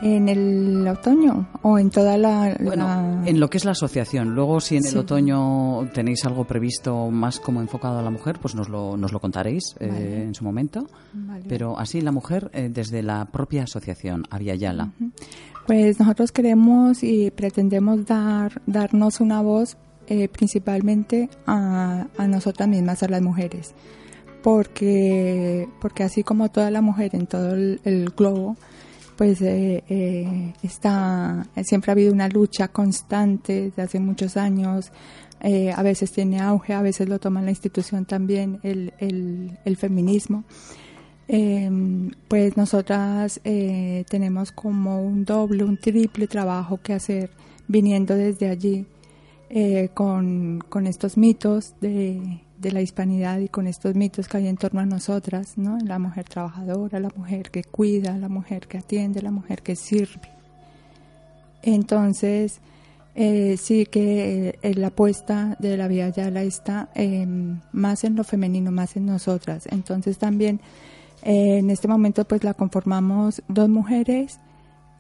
¿En 0.03 0.29
el 0.31 0.87
otoño 0.89 1.49
o 1.63 1.79
en 1.79 1.91
toda 1.91 2.17
la, 2.17 2.57
Bueno, 2.63 3.23
en 3.27 3.39
lo 3.39 3.51
que 3.51 3.59
es 3.59 3.65
la 3.67 3.73
asociación. 3.73 4.35
Luego, 4.35 4.61
si 4.61 4.77
en 4.77 4.85
el 4.87 4.93
Sí. 4.93 4.97
otoño 4.99 5.89
tenéis 5.93 6.25
algo 6.25 6.45
previsto 6.45 7.11
más 7.11 7.39
como 7.39 7.61
enfocado 7.61 7.99
a 7.99 8.03
la 8.03 8.11
mujer, 8.11 8.39
pues 8.41 8.55
nos 8.55 8.69
lo, 8.71 8.97
nos 8.97 9.13
lo 9.13 9.21
contaréis 9.21 9.75
eh, 9.79 10.25
en 10.27 10.35
su 10.35 10.43
momento. 10.45 10.87
Vale. 11.13 11.45
Pero 11.49 11.79
así 11.79 12.01
la 12.01 12.13
mujer 12.13 12.51
eh, 12.55 12.71
desde 12.73 13.03
la 13.03 13.27
propia 13.27 13.65
asociación, 13.65 14.25
Aviala. 14.31 14.93
Pues 15.67 16.01
nosotros 16.01 16.33
queremos 16.33 17.03
y 17.03 17.31
pretendemos 17.31 18.07
dar, 18.07 18.63
darnos 18.67 19.21
una 19.21 19.43
voz 19.43 19.77
eh, 20.07 20.29
principalmente 20.29 21.29
a, 21.47 22.07
a 22.17 22.27
nosotras 22.27 22.69
mismas, 22.69 23.03
a 23.03 23.09
las 23.09 23.21
mujeres, 23.23 23.75
porque, 24.43 25.69
porque 25.81 26.03
así 26.03 26.23
como 26.23 26.49
toda 26.51 26.71
la 26.71 26.81
mujer 26.81 27.15
en 27.15 27.27
todo 27.27 27.55
el, 27.55 27.81
el 27.85 28.11
globo, 28.17 28.57
pues 29.21 29.43
eh, 29.43 29.85
eh, 29.87 30.55
está, 30.63 31.47
siempre 31.63 31.91
ha 31.91 31.93
habido 31.93 32.11
una 32.11 32.27
lucha 32.31 32.69
constante 32.69 33.65
desde 33.65 33.83
hace 33.83 34.01
muchos 34.01 34.39
años, 34.39 34.93
eh, 35.43 35.71
a 35.77 35.83
veces 35.83 36.11
tiene 36.11 36.41
auge, 36.41 36.73
a 36.73 36.81
veces 36.81 37.07
lo 37.07 37.19
toma 37.19 37.43
la 37.43 37.51
institución 37.51 38.07
también, 38.07 38.61
el, 38.63 38.95
el, 38.99 39.77
feminismo. 39.77 40.45
Eh, 41.29 41.71
pues 42.29 42.57
nosotras 42.57 43.43
tenemos 43.43 44.53
como 44.53 45.05
un 45.05 45.27
doble, 45.27 45.65
un 45.65 45.77
triple 45.77 46.27
trabajo 46.27 46.81
que 46.83 46.95
hacer 46.95 47.29
viniendo 47.69 48.15
desde 48.17 48.49
allí 48.49 48.87
con, 49.93 50.65
con, 50.67 50.87
estos 50.87 51.19
mitos 51.19 51.75
de, 51.83 52.41
de, 52.61 52.73
la 52.73 52.81
hispanidad 52.83 53.39
y 53.41 53.49
con 53.49 53.67
estos 53.67 53.95
mitos 53.95 54.29
que 54.29 54.39
hay 54.39 54.49
en 54.49 54.57
torno 54.57 54.81
a 54.81 54.87
nosotras, 54.87 55.57
¿no? 55.57 55.79
La 55.85 55.99
mujer 55.99 56.25
trabajadora, 56.25 57.01
la 57.01 57.11
mujer 57.17 57.51
que 57.51 57.65
cuida, 57.65 58.17
la 58.19 58.29
mujer 58.29 58.67
que 58.69 58.79
atiende, 58.79 59.23
la 59.23 59.31
mujer 59.31 59.63
que 59.63 59.77
sirve. 59.77 60.31
Entonces, 61.63 62.61
eh, 63.15 63.57
sí 63.57 63.87
que 63.87 64.59
eh, 64.63 64.75
la 64.75 64.89
apuesta 64.89 65.57
de 65.59 65.77
la 65.77 65.89
Vía 65.89 66.09
Yala 66.09 66.43
está 66.43 66.89
eh, 66.95 67.27
más 67.73 68.05
en 68.05 68.17
lo 68.17 68.25
femenino, 68.25 68.71
más 68.71 68.97
en 68.97 69.07
nosotras. 69.07 69.67
Entonces 69.71 70.19
también 70.19 70.61
eh, 71.23 71.59
en 71.59 71.71
este 71.71 71.89
momento 71.89 72.25
pues 72.25 72.45
la 72.45 72.55
conformamos 72.55 73.43
dos 73.49 73.69
mujeres 73.69 74.41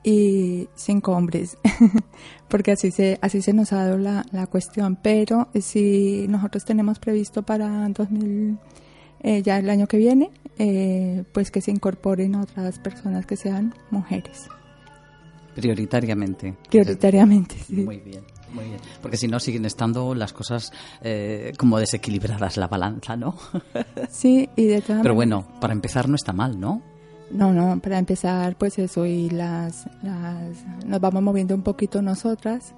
y 0.03 0.69
cinco 0.75 1.13
hombres, 1.13 1.59
porque 2.51 2.73
así 2.73 2.91
se, 2.91 3.19
así 3.23 3.41
se 3.41 3.53
nos 3.53 3.73
ha 3.73 3.85
dado 3.85 3.97
la, 3.97 4.27
la 4.33 4.47
cuestión. 4.47 4.97
Pero 4.97 5.49
si 5.61 6.27
nosotros 6.29 6.65
tenemos 6.65 6.99
previsto 6.99 7.43
para 7.43 7.89
2000, 7.89 8.59
eh, 9.23 9.43
ya 9.43 9.59
el 9.59 9.71
año 9.71 9.87
que 9.87 9.97
viene, 9.97 10.31
eh, 10.59 11.25
pues 11.33 11.51
que 11.51 11.61
se 11.61 11.71
incorporen 11.71 12.35
otras 12.35 12.79
personas 12.79 13.25
que 13.25 13.37
sean 13.37 13.75
mujeres. 13.91 14.49
Prioritariamente. 15.55 16.55
Prioritariamente, 16.69 17.57
sí. 17.67 17.77
Muy 17.77 17.99
bien. 17.99 18.23
Muy 18.53 18.65
bien. 18.65 18.81
Porque 19.01 19.17
si 19.17 19.29
no, 19.29 19.39
siguen 19.39 19.65
estando 19.65 20.15
las 20.15 20.33
cosas 20.33 20.73
eh, 21.03 21.53
como 21.57 21.79
desequilibradas, 21.79 22.57
la 22.57 22.67
balanza, 22.67 23.17
¿no? 23.17 23.37
Sí, 24.11 24.49
y 24.57 24.67
de 24.67 24.81
todas 24.81 25.03
Pero 25.03 25.15
bueno, 25.15 25.47
para 25.61 25.73
empezar 25.73 26.09
no 26.09 26.17
está 26.17 26.33
mal, 26.33 26.59
¿no? 26.59 26.83
No, 27.31 27.53
no, 27.53 27.79
para 27.81 27.99
empezar, 27.99 28.57
pues 28.57 28.79
eso, 28.79 29.07
y 29.07 29.31
las, 29.31 29.87
las 30.03 30.65
nos 30.85 31.01
vamos 31.01 31.23
moviendo 31.23 31.55
un 31.55 31.63
poquito 31.63 32.03
nosotras. 32.03 32.75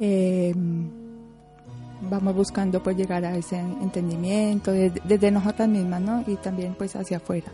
eh, 0.00 0.54
vamos 2.10 2.34
buscando 2.34 2.82
pues 2.82 2.96
llegar 2.96 3.24
a 3.24 3.36
ese 3.36 3.58
entendimiento 3.58 4.70
desde, 4.70 5.00
desde 5.04 5.30
nosotras 5.30 5.68
mismas, 5.68 6.00
¿no? 6.00 6.22
Y 6.26 6.36
también 6.36 6.74
pues 6.76 6.94
hacia 6.96 7.16
afuera. 7.16 7.46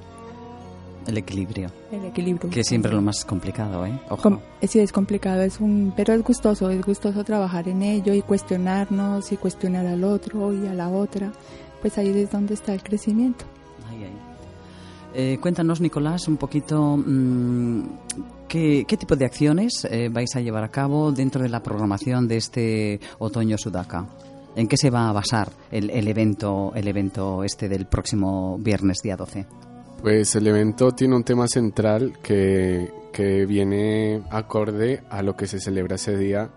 El 1.07 1.17
equilibrio. 1.17 1.69
El 1.91 2.05
equilibrio. 2.07 2.51
Que 2.51 2.63
siempre 2.65 2.91
es 2.91 2.95
lo 2.97 3.03
más 3.03 3.25
complicado, 3.25 3.85
¿eh? 3.87 3.93
Ojo. 4.09 4.23
Com- 4.23 4.39
sí, 4.63 4.79
es 4.81 4.93
complicado, 4.93 5.43
es 5.43 5.61
un, 5.61 5.93
pero 5.97 6.13
es 6.13 6.23
gustoso, 6.23 6.71
es 6.71 6.85
gustoso 6.85 7.25
trabajar 7.25 7.69
en 7.69 7.83
ello 7.83 8.15
y 8.15 8.23
cuestionarnos 8.23 9.31
y 9.33 9.37
cuestionar 9.37 9.87
al 9.87 10.03
otro 10.05 10.53
y 10.53 10.67
a 10.67 10.75
la 10.75 10.89
otra. 10.89 11.33
Pues 11.81 11.99
ahí 11.99 12.09
es 12.09 12.31
donde 12.31 12.55
está 12.55 12.73
el 12.75 12.83
crecimiento. 12.83 13.45
Ahí, 13.91 14.05
ahí. 14.05 14.13
Eh, 15.15 15.39
cuéntanos, 15.41 15.81
Nicolás, 15.81 16.27
un 16.27 16.39
poquito 16.39 16.97
mm, 16.97 17.83
¿qué, 18.49 18.85
tipo 18.99 19.15
de 19.15 19.27
acciones 19.27 19.87
eh, 19.91 20.09
vais 20.11 20.35
a 20.37 20.41
llevar 20.41 20.65
a 20.65 20.69
cabo 20.69 21.13
dentro 21.13 21.43
de 21.43 21.49
la 21.49 21.63
programación 21.63 22.29
de 22.29 22.37
este 22.37 23.01
otoño 23.19 23.59
sudaca. 23.59 24.07
¿En 24.55 24.69
qué 24.69 24.77
se 24.77 24.91
va 24.91 25.09
a 25.09 25.13
basar 25.13 25.51
el, 25.71 25.91
evento, 26.09 26.73
el 26.75 26.87
evento 26.87 27.43
este 27.43 27.69
del 27.69 27.87
próximo 27.87 28.59
viernes 28.59 28.99
día 29.03 29.17
12? 29.17 29.47
Pues 30.03 30.35
el 30.35 30.47
evento 30.47 30.93
tiene 30.93 31.17
un 31.17 31.25
tema 31.25 31.47
central 31.47 32.19
que, 32.23 32.91
que 33.13 33.47
viene 33.47 34.23
acorde 34.31 35.03
a 35.09 35.23
lo 35.23 35.37
que 35.37 35.47
se 35.47 35.59
celebra 35.59 35.97
ese 35.97 36.17
día 36.19 36.51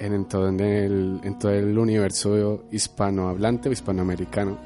en, 0.00 0.12
en 0.12 0.24
todo, 0.24 0.48
el, 0.48 1.20
en 1.22 1.38
todo 1.38 1.52
el 1.52 1.78
universo 1.78 2.64
hispanohablante 2.72 3.68
o 3.68 3.72
hispanoamericano. 3.72 4.58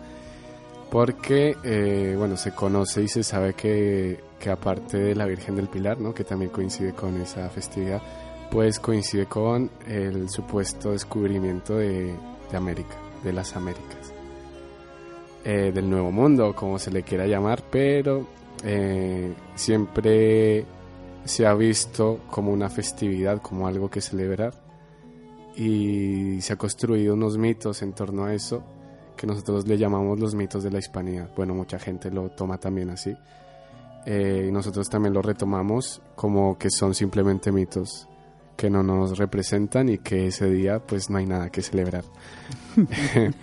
Porque, 0.90 1.56
eh, 1.62 2.14
bueno, 2.18 2.36
se 2.36 2.52
conoce 2.52 3.02
y 3.02 3.08
se 3.08 3.22
sabe 3.22 3.54
que, 3.54 4.18
que 4.40 4.50
aparte 4.50 4.98
de 4.98 5.14
la 5.14 5.26
Virgen 5.26 5.54
del 5.54 5.68
Pilar, 5.68 6.00
¿no? 6.00 6.12
que 6.12 6.24
también 6.24 6.50
coincide 6.50 6.92
con 6.92 7.20
esa 7.20 7.48
festividad, 7.48 8.02
pues 8.50 8.80
coincide 8.80 9.26
con 9.26 9.70
el 9.86 10.28
supuesto 10.28 10.90
descubrimiento 10.90 11.76
de, 11.76 12.12
de 12.50 12.56
América, 12.56 12.96
de 13.22 13.32
las 13.32 13.54
Américas. 13.54 14.12
Eh, 15.44 15.70
del 15.72 15.88
Nuevo 15.88 16.10
Mundo, 16.10 16.54
como 16.54 16.78
se 16.78 16.90
le 16.90 17.02
quiera 17.02 17.26
llamar, 17.26 17.62
pero 17.70 18.26
eh, 18.64 19.32
siempre 19.54 20.66
se 21.24 21.46
ha 21.46 21.54
visto 21.54 22.20
como 22.28 22.52
una 22.52 22.68
festividad, 22.68 23.40
como 23.40 23.66
algo 23.66 23.88
que 23.88 24.00
celebrar, 24.00 24.52
y 25.56 26.40
se 26.42 26.52
ha 26.52 26.56
construido 26.56 27.14
unos 27.14 27.38
mitos 27.38 27.80
en 27.80 27.92
torno 27.92 28.24
a 28.24 28.34
eso 28.34 28.62
que 29.20 29.26
nosotros 29.26 29.68
le 29.68 29.76
llamamos 29.76 30.18
los 30.18 30.34
mitos 30.34 30.64
de 30.64 30.70
la 30.70 30.78
hispanidad. 30.78 31.28
Bueno, 31.36 31.52
mucha 31.52 31.78
gente 31.78 32.10
lo 32.10 32.30
toma 32.30 32.56
también 32.56 32.88
así. 32.88 33.14
Eh, 34.06 34.46
y 34.48 34.50
nosotros 34.50 34.88
también 34.88 35.12
lo 35.12 35.20
retomamos 35.20 36.00
como 36.16 36.56
que 36.56 36.70
son 36.70 36.94
simplemente 36.94 37.52
mitos 37.52 38.08
que 38.56 38.70
no 38.70 38.82
nos 38.82 39.18
representan 39.18 39.90
y 39.90 39.98
que 39.98 40.28
ese 40.28 40.48
día 40.48 40.78
pues 40.78 41.10
no 41.10 41.18
hay 41.18 41.26
nada 41.26 41.50
que 41.50 41.60
celebrar. 41.60 42.04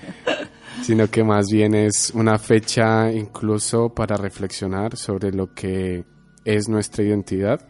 sino 0.81 1.11
que 1.11 1.23
más 1.23 1.45
bien 1.51 1.75
es 1.75 2.09
una 2.15 2.39
fecha 2.39 3.11
incluso 3.11 3.89
para 3.89 4.17
reflexionar 4.17 4.97
sobre 4.97 5.31
lo 5.31 5.53
que 5.53 6.05
es 6.43 6.67
nuestra 6.67 7.03
identidad, 7.03 7.61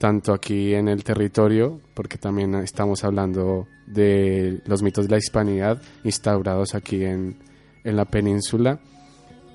tanto 0.00 0.32
aquí 0.32 0.72
en 0.72 0.88
el 0.88 1.04
territorio, 1.04 1.78
porque 1.92 2.16
también 2.16 2.54
estamos 2.54 3.04
hablando 3.04 3.68
de 3.86 4.62
los 4.64 4.82
mitos 4.82 5.04
de 5.04 5.10
la 5.10 5.18
hispanidad 5.18 5.82
instaurados 6.04 6.74
aquí 6.74 7.04
en, 7.04 7.36
en 7.84 7.96
la 7.96 8.06
península 8.06 8.80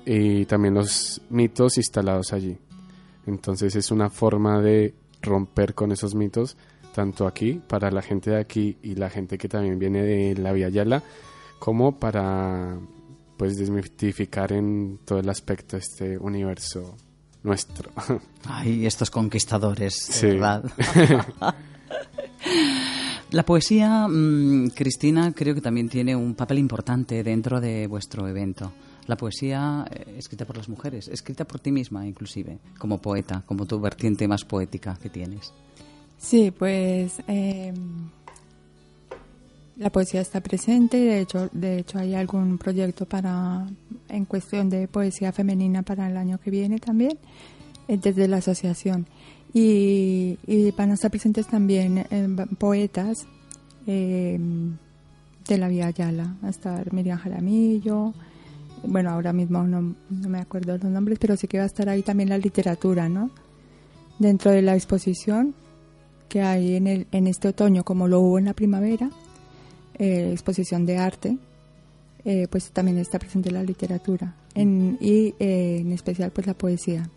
y 0.04 0.44
también 0.44 0.74
los 0.74 1.20
mitos 1.30 1.78
instalados 1.78 2.32
allí. 2.32 2.56
Entonces 3.26 3.74
es 3.74 3.90
una 3.90 4.08
forma 4.08 4.62
de 4.62 4.94
romper 5.20 5.74
con 5.74 5.90
esos 5.90 6.14
mitos, 6.14 6.56
tanto 6.94 7.26
aquí, 7.26 7.60
para 7.66 7.90
la 7.90 8.00
gente 8.00 8.30
de 8.30 8.38
aquí 8.38 8.78
y 8.84 8.94
la 8.94 9.10
gente 9.10 9.38
que 9.38 9.48
también 9.48 9.80
viene 9.80 10.02
de 10.02 10.36
la 10.36 10.52
Vía 10.52 10.68
Yala, 10.68 11.02
como 11.58 11.98
para 11.98 12.78
pues 13.36 13.56
desmitificar 13.56 14.52
en 14.52 15.00
todo 15.04 15.18
el 15.18 15.28
aspecto 15.28 15.76
este 15.76 16.16
universo 16.16 16.96
nuestro. 17.46 17.90
Ay, 18.44 18.84
estos 18.84 19.10
conquistadores, 19.10 20.06
de 20.08 20.12
Sí. 20.12 20.26
¿verdad? 20.26 20.64
La 23.32 23.44
poesía, 23.44 24.06
mm, 24.08 24.68
Cristina, 24.74 25.32
creo 25.32 25.54
que 25.54 25.60
también 25.60 25.88
tiene 25.88 26.14
un 26.14 26.34
papel 26.34 26.58
importante 26.58 27.22
dentro 27.24 27.60
de 27.60 27.86
vuestro 27.86 28.28
evento. 28.28 28.72
La 29.06 29.16
poesía 29.16 29.84
eh, 29.90 30.14
escrita 30.18 30.44
por 30.44 30.56
las 30.56 30.68
mujeres, 30.68 31.08
escrita 31.08 31.44
por 31.44 31.58
ti 31.60 31.72
misma 31.72 32.06
inclusive, 32.06 32.58
como 32.78 32.98
poeta, 32.98 33.42
como 33.46 33.66
tu 33.66 33.80
vertiente 33.80 34.28
más 34.28 34.44
poética 34.44 34.96
que 35.00 35.10
tienes. 35.10 35.52
Sí, 36.18 36.50
pues 36.50 37.20
eh, 37.26 37.72
la 39.76 39.90
poesía 39.90 40.20
está 40.20 40.40
presente. 40.40 40.96
De 40.96 41.20
hecho, 41.20 41.48
de 41.52 41.78
hecho 41.78 41.98
hay 41.98 42.14
algún 42.14 42.58
proyecto 42.58 43.06
para 43.06 43.66
en 44.08 44.24
cuestión 44.24 44.70
de 44.70 44.88
poesía 44.88 45.32
femenina 45.32 45.82
para 45.82 46.08
el 46.08 46.16
año 46.16 46.38
que 46.38 46.50
viene 46.50 46.78
también 46.78 47.18
eh, 47.88 47.98
desde 48.00 48.28
la 48.28 48.38
asociación. 48.38 49.06
Y, 49.52 50.38
y 50.46 50.70
van 50.72 50.90
a 50.90 50.94
estar 50.94 51.10
presentes 51.10 51.46
también 51.46 52.04
eh, 52.10 52.28
poetas 52.58 53.26
eh, 53.86 54.38
de 55.48 55.58
la 55.58 55.68
Vía 55.68 55.90
Yala. 55.90 56.36
Va 56.42 56.48
a 56.48 56.50
estar 56.50 56.92
Miriam 56.92 57.18
Jaramillo. 57.18 58.12
Bueno, 58.84 59.10
ahora 59.10 59.32
mismo 59.32 59.62
no, 59.62 59.94
no 60.10 60.28
me 60.28 60.38
acuerdo 60.38 60.76
los 60.76 60.90
nombres, 60.90 61.18
pero 61.18 61.36
sí 61.36 61.48
que 61.48 61.58
va 61.58 61.64
a 61.64 61.68
estar 61.68 61.88
ahí 61.88 62.02
también 62.02 62.28
la 62.28 62.38
literatura, 62.38 63.08
¿no? 63.08 63.30
Dentro 64.18 64.50
de 64.50 64.62
la 64.62 64.74
exposición 64.74 65.54
que 66.28 66.42
hay 66.42 66.76
en, 66.76 66.86
el, 66.86 67.06
en 67.12 67.26
este 67.26 67.48
otoño, 67.48 67.84
como 67.84 68.08
lo 68.08 68.20
hubo 68.20 68.38
en 68.38 68.46
la 68.46 68.54
primavera, 68.54 69.10
eh, 69.98 70.30
exposición 70.32 70.86
de 70.86 70.98
arte, 70.98 71.38
eh, 72.24 72.46
pues 72.50 72.70
también 72.70 72.98
está 72.98 73.18
presente 73.18 73.50
la 73.50 73.62
literatura 73.62 74.34
en- 74.54 74.98
y 75.00 75.34
eh, 75.38 75.78
en 75.80 75.92
especial 75.92 76.30
pues 76.32 76.46
la 76.46 76.54
poesía. 76.54 77.08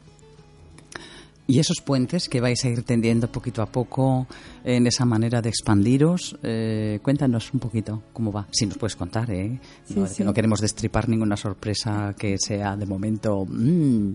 Y 1.47 1.57
esos 1.59 1.81
puentes 1.81 2.29
que 2.29 2.41
vais 2.41 2.63
a 2.63 2.69
ir 2.69 2.83
tendiendo 2.83 3.27
poquito 3.31 3.63
a 3.63 3.65
poco 3.65 4.27
en 4.63 4.85
esa 4.85 5.03
manera 5.03 5.41
de 5.41 5.49
expandiros, 5.49 6.37
eh, 6.43 6.99
cuéntanos 7.01 7.51
un 7.55 7.59
poquito 7.59 8.03
cómo 8.13 8.31
va. 8.31 8.45
Si 8.51 8.67
nos 8.67 8.77
puedes 8.77 8.95
contar, 8.95 9.31
¿eh? 9.31 9.59
No, 9.95 10.05
Sí, 10.05 10.13
sí. 10.17 10.23
no 10.23 10.31
queremos 10.31 10.61
destripar 10.61 11.09
ninguna 11.09 11.35
sorpresa 11.37 12.13
que 12.15 12.35
sea 12.37 12.77
de 12.77 12.85
momento 12.85 13.45
mm, 13.49 14.11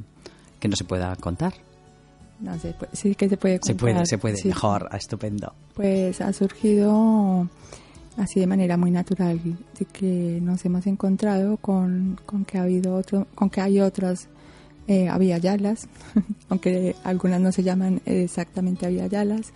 que 0.60 0.68
no 0.68 0.76
se 0.76 0.84
pueda 0.84 1.16
contar. 1.16 1.54
No 2.38 2.56
sé, 2.60 2.72
pues, 2.78 2.92
sí 2.94 3.16
que 3.16 3.28
se 3.28 3.36
puede 3.36 3.58
Se 3.64 3.74
puede, 3.74 3.94
contar, 3.94 4.06
se 4.06 4.18
puede. 4.18 4.36
sí. 4.36 4.46
Mejor, 4.48 4.88
estupendo. 4.96 5.52
Pues 5.74 6.20
ha 6.20 6.32
surgido 6.32 7.48
así 8.16 8.40
de 8.40 8.46
manera 8.46 8.76
muy 8.76 8.90
natural, 8.90 9.40
de 9.78 9.84
que 9.86 10.38
nos 10.42 10.64
hemos 10.64 10.86
encontrado 10.86 11.56
con, 11.56 12.18
con 12.26 12.44
que 12.44 12.58
ha 12.58 12.62
habido 12.62 12.94
otro, 12.96 13.26
con 13.34 13.50
que 13.50 13.60
hay 13.60 13.80
otras 13.80 14.28
eh, 14.86 15.08
aviayalas, 15.08 15.88
aunque 16.48 16.94
algunas 17.04 17.40
no 17.40 17.50
se 17.52 17.62
llaman 17.62 18.00
exactamente 18.04 18.86
aviayalas, 18.86 19.52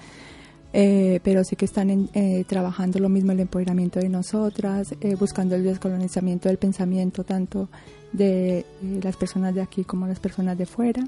eh, 0.72 1.20
pero 1.22 1.44
sí 1.44 1.56
que 1.56 1.64
están 1.64 1.88
en- 1.90 2.10
eh, 2.14 2.44
trabajando 2.46 2.98
lo 2.98 3.08
mismo 3.08 3.32
el 3.32 3.40
empoderamiento 3.40 4.00
de 4.00 4.08
nosotras, 4.08 4.94
eh, 5.00 5.14
buscando 5.14 5.54
el 5.54 5.64
descolonizamiento 5.64 6.48
del 6.48 6.58
pensamiento 6.58 7.24
tanto 7.24 7.68
de 8.12 8.58
eh, 8.58 8.64
las 9.02 9.16
personas 9.16 9.54
de 9.54 9.62
aquí 9.62 9.84
como 9.84 10.06
las 10.06 10.20
personas 10.20 10.58
de 10.58 10.66
fuera. 10.66 11.02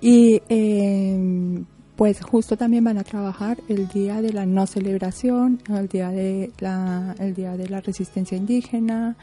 Y 0.00 0.40
eh, 0.48 1.62
pues 1.96 2.20
justo 2.20 2.56
también 2.56 2.84
van 2.84 2.98
a 2.98 3.04
trabajar 3.04 3.58
el 3.68 3.88
día 3.88 4.20
de 4.20 4.32
la 4.32 4.44
no 4.46 4.66
celebración, 4.66 5.60
el 5.68 5.88
día 5.88 6.10
de 6.10 6.50
la, 6.58 7.14
el 7.18 7.34
día 7.34 7.56
de 7.56 7.68
la 7.68 7.80
resistencia 7.80 8.36
indígena, 8.36 9.16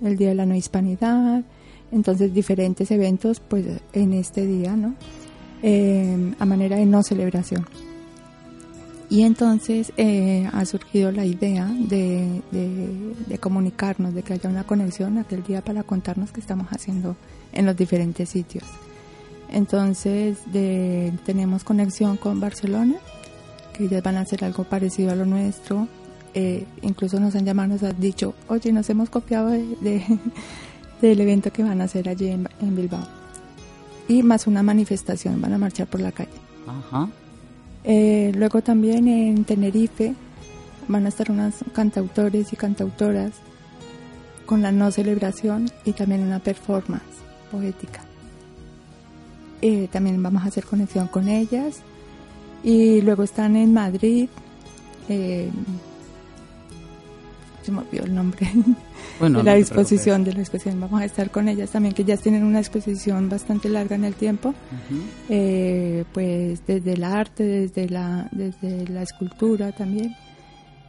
el 0.00 0.16
día 0.16 0.28
de 0.28 0.34
la 0.36 0.46
no 0.46 0.54
hispanidad, 0.54 1.42
entonces 1.90 2.32
diferentes 2.32 2.90
eventos 2.92 3.40
pues 3.40 3.66
en 3.92 4.12
este 4.12 4.46
día, 4.46 4.76
¿no? 4.76 4.94
Eh, 5.62 6.34
a 6.38 6.46
manera 6.46 6.76
de 6.76 6.86
no 6.86 7.02
celebración. 7.02 7.66
Y 9.10 9.24
entonces 9.24 9.92
eh, 9.96 10.48
ha 10.52 10.64
surgido 10.64 11.10
la 11.10 11.26
idea 11.26 11.66
de, 11.66 12.40
de- 12.52 13.14
de 13.26 13.38
comunicarnos, 13.38 14.14
de 14.14 14.22
que 14.22 14.34
haya 14.34 14.48
una 14.48 14.62
conexión 14.62 15.18
aquel 15.18 15.42
día 15.42 15.62
para 15.62 15.82
contarnos 15.82 16.30
qué 16.30 16.38
estamos 16.40 16.68
haciendo 16.68 17.16
en 17.52 17.66
los 17.66 17.76
diferentes 17.76 18.28
sitios. 18.28 18.62
Entonces 19.52 20.38
de- 20.52 21.12
tenemos 21.24 21.64
conexión 21.64 22.16
con 22.16 22.40
Barcelona, 22.40 22.94
que 23.72 23.84
ellas 23.84 24.02
van 24.02 24.16
a 24.16 24.20
hacer 24.20 24.44
algo 24.44 24.64
parecido 24.64 25.10
a 25.12 25.16
lo 25.16 25.26
nuestro. 25.26 25.88
Eh, 26.34 26.64
incluso 26.82 27.18
nos 27.18 27.34
han 27.34 27.44
llamado, 27.44 27.68
nos 27.70 27.82
han 27.82 27.98
dicho, 28.00 28.34
oye, 28.48 28.72
nos 28.72 28.88
hemos 28.90 29.10
copiado 29.10 29.48
de, 29.48 29.64
de- 29.80 30.18
del 31.02 31.20
evento 31.20 31.52
que 31.52 31.62
van 31.62 31.80
a 31.80 31.84
hacer 31.84 32.08
allí 32.08 32.28
en, 32.28 32.48
en 32.60 32.76
Bilbao. 32.76 33.06
Y 34.08 34.22
más 34.22 34.46
una 34.46 34.62
manifestación, 34.62 35.40
van 35.40 35.52
a 35.54 35.58
marchar 35.58 35.86
por 35.86 36.00
la 36.00 36.12
calle. 36.12 36.30
Ajá. 36.66 37.08
Eh, 37.84 38.32
luego 38.34 38.60
también 38.62 39.08
en 39.08 39.44
Tenerife 39.44 40.14
van 40.88 41.06
a 41.06 41.08
estar 41.08 41.30
unas 41.30 41.54
cantautores 41.72 42.52
y 42.52 42.56
cantautoras 42.56 43.32
con 44.46 44.62
la 44.62 44.72
no 44.72 44.90
celebración 44.90 45.70
y 45.84 45.92
también 45.92 46.22
una 46.22 46.40
performance 46.40 47.04
poética. 47.50 48.00
Eh, 49.62 49.88
también 49.90 50.22
vamos 50.22 50.42
a 50.44 50.46
hacer 50.46 50.64
conexión 50.64 51.08
con 51.08 51.28
ellas. 51.28 51.80
Y 52.62 53.00
luego 53.00 53.22
están 53.22 53.56
en 53.56 53.72
Madrid. 53.72 54.28
eh, 55.08 55.50
se 57.62 57.72
me 57.72 57.80
olvidó 57.80 58.04
el 58.04 58.14
nombre 58.14 58.50
Bueno, 59.18 59.38
de 59.38 59.44
no 59.44 59.50
la 59.50 59.54
te 59.54 59.60
exposición, 59.60 60.24
de 60.24 60.32
la 60.32 60.40
exposición. 60.40 60.80
Vamos 60.80 61.00
a 61.02 61.04
estar 61.04 61.30
con 61.30 61.48
ellas 61.48 61.70
también, 61.70 61.94
que 61.94 62.02
ellas 62.02 62.20
tienen 62.20 62.42
una 62.44 62.58
exposición 62.58 63.28
bastante 63.28 63.68
larga 63.68 63.96
en 63.96 64.04
el 64.04 64.14
tiempo, 64.14 64.54
eh, 65.28 66.04
pues 66.12 66.66
desde 66.66 66.94
el 66.94 67.04
arte, 67.04 67.44
desde 67.44 67.88
la, 67.90 68.28
desde 68.32 68.88
la 68.88 69.02
escultura 69.02 69.72
también. 69.72 70.16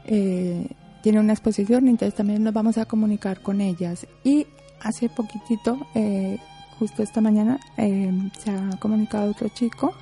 Eh, 0.06 0.68
tiene 1.04 1.20
una 1.20 1.34
exposición, 1.34 1.90
entonces 1.90 2.16
también 2.16 2.42
nos 2.44 2.54
vamos 2.54 2.78
a 2.78 2.86
comunicar 2.86 3.42
con 3.42 3.60
ellas. 3.60 4.08
Y 4.24 4.48
hace 4.80 5.10
poquitito, 5.10 5.78
eh, 5.94 6.38
justo 6.82 7.04
esta 7.04 7.22
mañana, 7.22 7.60
eh, 7.78 8.12
se 8.44 8.50
ha 8.50 8.72
comunicado 8.80 9.30
otro 9.30 9.50
chico, 9.50 9.94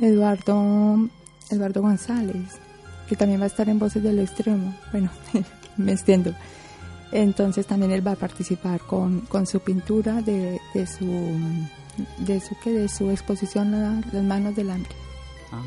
Eduardo, 0.00 1.08
Eduardo 1.48 1.80
González, 1.80 2.58
que 3.08 3.14
también 3.14 3.38
va 3.38 3.44
a 3.44 3.46
estar 3.46 3.68
en 3.68 3.78
Voces 3.78 4.02
del 4.02 4.18
Extremo. 4.18 4.74
Bueno, 4.90 5.10
me 5.76 5.92
extiendo. 5.92 6.34
Entonces 7.12 7.68
también 7.68 7.92
él 7.92 8.04
va 8.04 8.12
a 8.12 8.16
participar 8.16 8.80
con, 8.80 9.20
con 9.20 9.46
su 9.46 9.60
pintura 9.60 10.22
de, 10.22 10.60
de 10.74 10.86
su 10.88 11.06
de 12.18 12.40
su 12.40 12.58
que 12.64 12.72
de 12.72 12.88
su 12.88 13.08
exposición 13.10 13.72
a 13.72 14.02
las 14.12 14.24
manos 14.24 14.56
del 14.56 14.70
hambre. 14.70 14.90
Ah. 15.52 15.62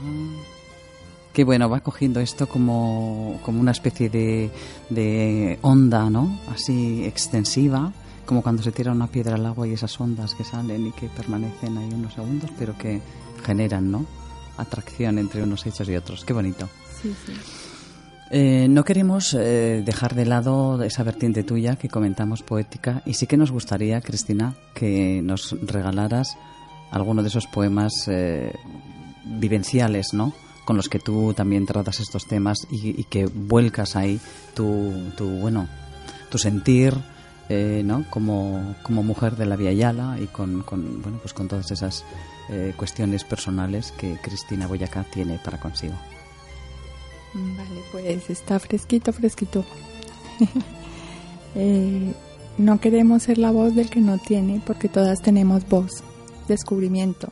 Qué 1.31 1.45
bueno, 1.45 1.69
va 1.69 1.79
cogiendo 1.79 2.19
esto 2.19 2.45
como, 2.45 3.39
como 3.41 3.61
una 3.61 3.71
especie 3.71 4.09
de, 4.09 4.51
de 4.89 5.59
onda, 5.61 6.09
¿no? 6.09 6.37
Así 6.53 7.05
extensiva, 7.05 7.93
como 8.25 8.41
cuando 8.41 8.63
se 8.63 8.71
tira 8.71 8.91
una 8.91 9.07
piedra 9.07 9.35
al 9.35 9.45
agua 9.45 9.67
y 9.67 9.73
esas 9.73 9.99
ondas 9.99 10.35
que 10.35 10.43
salen 10.43 10.87
y 10.87 10.91
que 10.91 11.07
permanecen 11.07 11.77
ahí 11.77 11.89
unos 11.93 12.13
segundos, 12.13 12.49
pero 12.57 12.77
que 12.77 13.01
generan, 13.43 13.91
¿no? 13.91 14.05
Atracción 14.57 15.17
entre 15.19 15.43
unos 15.43 15.65
hechos 15.65 15.87
y 15.89 15.95
otros. 15.95 16.25
Qué 16.25 16.33
bonito. 16.33 16.69
Sí, 17.01 17.13
sí. 17.25 17.33
Eh, 18.31 18.67
no 18.69 18.83
queremos 18.83 19.35
eh, 19.35 19.83
dejar 19.85 20.15
de 20.15 20.25
lado 20.25 20.81
esa 20.81 21.03
vertiente 21.03 21.43
tuya 21.43 21.75
que 21.75 21.89
comentamos 21.89 22.41
poética 22.41 23.03
y 23.05 23.13
sí 23.13 23.27
que 23.27 23.37
nos 23.37 23.51
gustaría, 23.51 24.01
Cristina, 24.01 24.55
que 24.73 25.21
nos 25.23 25.55
regalaras 25.61 26.35
alguno 26.89 27.21
de 27.21 27.27
esos 27.27 27.45
poemas 27.45 28.07
eh, 28.07 28.51
vivenciales, 29.25 30.13
¿no? 30.13 30.33
Con 30.65 30.75
los 30.75 30.89
que 30.89 30.97
tú 30.97 31.33
también 31.35 31.67
tratas 31.67 31.99
estos 31.99 32.25
temas 32.25 32.57
y, 32.71 32.99
y 32.99 33.03
que 33.03 33.27
vuelcas 33.27 33.95
ahí 33.95 34.19
tu, 34.55 35.11
tu 35.15 35.29
bueno, 35.29 35.67
tu 36.31 36.39
sentir, 36.39 36.95
eh, 37.49 37.83
¿no? 37.85 38.05
Como, 38.09 38.75
como 38.83 39.03
mujer 39.03 39.35
de 39.35 39.45
la 39.45 39.55
Vía 39.55 39.71
Yala 39.71 40.17
y 40.19 40.27
con, 40.27 40.63
con, 40.63 41.01
bueno, 41.01 41.19
pues 41.21 41.33
con 41.33 41.47
todas 41.47 41.69
esas 41.71 42.03
eh, 42.49 42.73
cuestiones 42.75 43.23
personales 43.23 43.91
que 43.91 44.17
Cristina 44.21 44.67
Boyacá 44.67 45.03
tiene 45.03 45.39
para 45.43 45.59
consigo. 45.59 45.95
Vale, 47.33 47.81
pues 47.91 48.29
está 48.29 48.59
fresquito, 48.59 49.13
fresquito. 49.13 49.63
Eh, 51.57 52.13
no 52.57 52.81
queremos 52.81 53.23
ser 53.23 53.37
la 53.37 53.49
voz 53.49 53.73
del 53.75 53.89
que 53.89 54.01
no 54.01 54.17
tiene, 54.17 54.61
porque 54.65 54.89
todas 54.89 55.21
tenemos 55.21 55.65
voz. 55.69 56.03
Descubrimiento. 56.49 57.31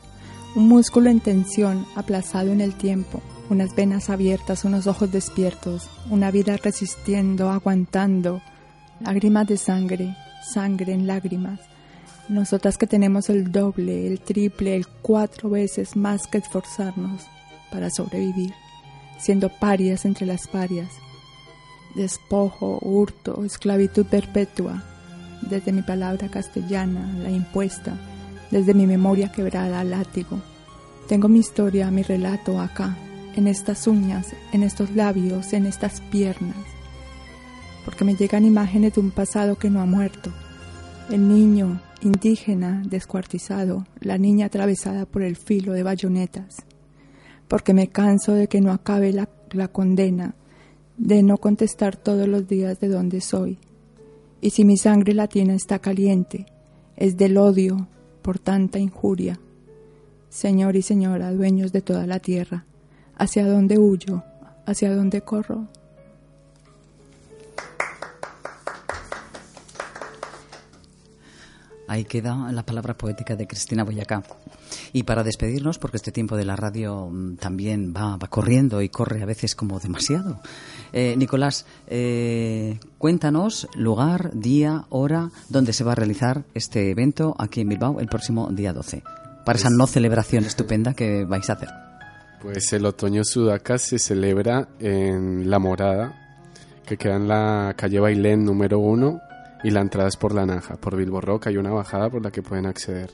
Un 0.56 0.70
músculo 0.70 1.10
en 1.10 1.20
tensión, 1.20 1.86
aplazado 1.96 2.54
en 2.54 2.62
el 2.62 2.74
tiempo. 2.74 3.22
Unas 3.50 3.76
venas 3.76 4.10
abiertas, 4.10 4.64
unos 4.64 4.88
ojos 4.88 5.12
despiertos. 5.12 5.90
Una 6.10 6.32
vida 6.32 6.56
resistiendo, 6.56 7.50
aguantando. 7.50 8.42
Lágrimas 9.00 9.48
de 9.48 9.58
sangre, 9.58 10.16
sangre 10.54 10.94
en 10.94 11.08
lágrimas. 11.08 11.60
Nosotras 12.30 12.78
que 12.78 12.88
tenemos 12.88 13.30
el 13.30 13.52
doble, 13.52 14.08
el 14.08 14.20
triple, 14.22 14.76
el 14.76 14.88
cuatro 14.88 15.50
veces 15.50 15.96
más 15.96 16.28
que 16.28 16.38
esforzarnos 16.38 17.24
para 17.72 17.90
sobrevivir 17.90 18.54
siendo 19.24 19.50
parias 19.50 20.04
entre 20.06 20.26
las 20.26 20.48
parias. 20.48 20.90
Despojo, 21.96 22.80
hurto, 22.82 23.46
esclavitud 23.46 24.06
perpetua, 24.06 24.84
desde 25.42 25.72
mi 25.72 25.82
palabra 25.82 26.28
castellana, 26.28 27.14
la 27.22 27.30
impuesta, 27.30 27.96
desde 28.52 28.74
mi 28.74 28.86
memoria 28.86 29.32
quebrada 29.32 29.84
látigo. 29.84 30.42
Tengo 31.08 31.30
mi 31.30 31.40
historia, 31.40 31.90
mi 31.92 32.04
relato 32.04 32.60
acá, 32.60 32.98
en 33.36 33.48
estas 33.48 33.88
uñas, 33.88 34.28
en 34.52 34.64
estos 34.64 34.92
labios, 34.92 35.54
en 35.54 35.66
estas 35.66 36.02
piernas, 36.02 36.58
porque 37.86 38.06
me 38.06 38.16
llegan 38.16 38.46
imágenes 38.46 38.94
de 38.94 39.02
un 39.02 39.12
pasado 39.12 39.58
que 39.58 39.70
no 39.70 39.82
ha 39.82 39.86
muerto. 39.86 40.32
El 41.10 41.28
niño 41.28 41.82
indígena 42.02 42.82
descuartizado, 42.86 43.86
la 44.00 44.18
niña 44.18 44.46
atravesada 44.48 45.06
por 45.06 45.24
el 45.24 45.36
filo 45.36 45.74
de 45.74 45.84
bayonetas 45.84 46.66
porque 47.54 47.76
me 47.76 47.88
canso 47.88 48.34
de 48.34 48.48
que 48.48 48.62
no 48.62 48.72
acabe 48.72 49.14
la, 49.14 49.30
la, 49.52 49.68
condena, 49.68 50.34
de 50.98 51.22
no 51.22 51.38
contestar 51.38 51.96
todos 51.96 52.28
los 52.28 52.48
días 52.48 52.80
de 52.80 52.88
dónde 52.88 53.22
soy. 53.22 53.60
Y 54.42 54.50
si 54.50 54.66
mi 54.66 54.76
sangre 54.76 55.14
latina 55.14 55.54
está 55.54 55.78
caliente, 55.78 56.48
es 56.96 57.16
del 57.16 57.38
odio 57.38 57.88
por 58.24 58.40
tanta 58.40 58.80
injuria. 58.80 59.40
Señor 60.30 60.76
y 60.76 60.82
señora, 60.82 61.32
dueños 61.32 61.72
de 61.72 61.82
toda 61.82 62.08
la 62.08 62.20
tierra, 62.20 62.66
¿hacia 63.16 63.48
dónde 63.48 63.78
huyo? 63.78 64.24
¿Hacia 64.66 64.96
dónde 64.96 65.22
corro? 65.22 65.68
Ahí 71.88 72.06
queda 72.06 72.52
la 72.52 72.66
palabra 72.66 72.94
poética 72.96 73.36
de 73.36 73.46
Cristina 73.46 73.84
Boyacá. 73.84 74.24
Y 74.94 75.04
para 75.04 75.24
despedirnos, 75.24 75.80
porque 75.80 75.98
este 75.98 76.12
tiempo 76.12 76.38
de 76.38 76.46
la 76.46 76.56
radio 76.56 77.10
mm, 77.12 77.36
también 77.36 77.94
va, 77.96 78.16
va 78.16 78.28
corriendo 78.28 78.82
y 78.82 78.90
corre 78.90 79.22
a 79.22 79.26
veces 79.26 79.56
como 79.56 79.80
demasiado. 79.80 80.40
Eh, 80.94 81.16
Nicolás, 81.18 81.66
eh, 81.88 82.80
cuéntanos 82.98 83.68
lugar, 83.76 84.32
día, 84.34 84.86
hora, 84.90 85.30
donde 85.50 85.74
se 85.74 85.84
va 85.84 85.92
a 85.92 85.96
realizar 85.96 86.44
este 86.54 86.90
evento 86.90 87.36
aquí 87.38 87.62
en 87.62 87.70
Bilbao 87.70 88.00
el 88.00 88.08
próximo 88.08 88.50
día 88.52 88.72
12. 88.72 89.04
Para 89.46 89.60
esa 89.60 89.70
no 89.70 89.86
celebración 89.88 90.46
estupenda 90.46 90.94
que 90.94 91.26
vais 91.26 91.50
a 91.50 91.54
hacer. 91.54 91.70
Pues 92.42 92.72
el 92.74 92.86
otoño 92.86 93.24
sudaca 93.24 93.78
se 93.78 94.00
celebra 94.00 94.70
en 94.80 95.50
La 95.50 95.60
Morada, 95.60 96.40
que 96.86 96.98
queda 96.98 97.16
en 97.16 97.28
la 97.28 97.74
calle 97.78 98.00
Bailén 98.00 98.44
número 98.44 98.80
1 98.80 99.33
y 99.64 99.72
la 99.72 99.82
entrada 99.82 100.10
es 100.10 100.18
por 100.18 100.34
la 100.34 100.46
Naja. 100.46 100.76
Por 100.76 100.96
Bilbo 100.96 101.22
Rock 101.22 101.48
hay 101.48 101.58
una 101.58 101.72
bajada 101.72 102.10
por 102.10 102.22
la 102.22 102.32
que 102.32 102.42
pueden 102.42 102.66
acceder 102.66 103.12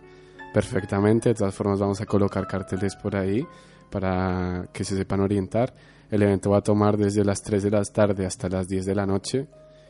perfectamente. 0.54 1.30
De 1.30 1.36
todas 1.36 1.54
formas 1.54 1.80
vamos 1.80 2.02
a 2.02 2.06
colocar 2.06 2.48
carteles 2.48 2.96
por 2.96 3.16
ahí 3.16 3.46
para 3.90 4.68
que 4.74 4.84
se 4.84 4.98
sepan 4.98 5.22
orientar. 5.22 5.74
El 6.10 6.24
evento 6.24 6.50
va 6.50 6.58
a 6.58 6.62
tomar 6.62 6.98
desde 6.98 7.24
las 7.24 7.44
3 7.44 7.64
de 7.64 7.72
la 7.72 7.84
tarde 7.84 8.26
hasta 8.26 8.50
las 8.50 8.68
10 8.68 8.86
de 8.86 8.96
la 8.96 9.06
noche 9.06 9.48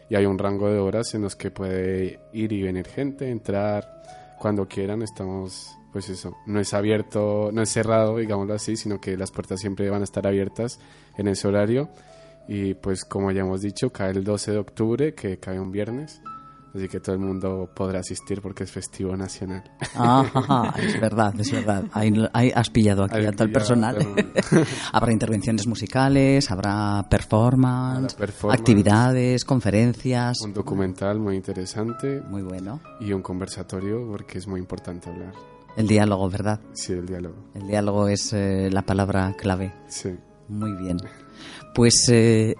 y 0.09 0.15
hay 0.15 0.25
un 0.25 0.37
rango 0.37 0.69
de 0.69 0.79
horas 0.79 1.13
en 1.13 1.21
los 1.21 1.35
que 1.35 1.51
puede 1.51 2.19
ir 2.33 2.51
y 2.51 2.61
venir 2.61 2.87
gente, 2.87 3.29
entrar 3.29 4.01
cuando 4.37 4.67
quieran. 4.67 5.01
Estamos, 5.01 5.77
pues 5.93 6.09
eso, 6.09 6.35
no 6.45 6.59
es 6.59 6.73
abierto, 6.73 7.51
no 7.53 7.61
es 7.61 7.69
cerrado, 7.69 8.17
digámoslo 8.17 8.53
así, 8.53 8.75
sino 8.75 8.99
que 8.99 9.15
las 9.15 9.31
puertas 9.31 9.61
siempre 9.61 9.89
van 9.89 10.01
a 10.01 10.05
estar 10.05 10.27
abiertas 10.27 10.79
en 11.17 11.29
ese 11.29 11.47
horario. 11.47 11.89
Y 12.47 12.73
pues 12.73 13.05
como 13.05 13.31
ya 13.31 13.41
hemos 13.41 13.61
dicho, 13.61 13.91
cae 13.91 14.11
el 14.11 14.23
12 14.23 14.51
de 14.51 14.57
octubre, 14.57 15.13
que 15.13 15.37
cae 15.37 15.59
un 15.59 15.71
viernes. 15.71 16.19
Así 16.73 16.87
que 16.87 16.99
todo 16.99 17.15
el 17.15 17.21
mundo 17.21 17.69
podrá 17.73 17.99
asistir 17.99 18.41
porque 18.41 18.63
es 18.63 18.71
festivo 18.71 19.15
nacional. 19.17 19.63
Ah, 19.95 20.73
es 20.77 21.01
verdad, 21.01 21.33
es 21.39 21.51
verdad. 21.51 21.85
Ahí, 21.93 22.13
ahí 22.31 22.51
has 22.53 22.69
pillado 22.69 23.03
aquí 23.05 23.25
a 23.25 23.31
todo 23.31 23.45
el 23.45 23.51
pillado 23.51 23.53
personal. 23.53 23.97
habrá 24.93 25.11
intervenciones 25.11 25.65
musicales, 25.65 26.51
habrá 26.51 27.07
performance, 27.09 28.13
performance. 28.13 28.59
actividades, 28.59 29.45
conferencias. 29.45 30.41
Un 30.41 30.53
documental 30.53 31.19
muy 31.19 31.35
interesante 31.35 32.21
Muy 32.21 32.43
bueno. 32.43 32.79
y 32.99 33.13
un 33.13 33.21
conversatorio 33.21 34.07
porque 34.07 34.37
es 34.37 34.47
muy 34.47 34.59
importante 34.59 35.09
hablar. 35.09 35.33
El 35.75 35.87
diálogo, 35.87 36.29
¿verdad? 36.29 36.59
Sí, 36.73 36.93
el 36.93 37.05
diálogo. 37.05 37.35
El 37.55 37.67
diálogo 37.67 38.07
es 38.07 38.33
eh, 38.33 38.69
la 38.71 38.81
palabra 38.83 39.33
clave. 39.37 39.73
Sí. 39.87 40.09
Muy 40.49 40.73
bien. 40.73 40.97
Pues 41.73 42.09
eh, 42.09 42.55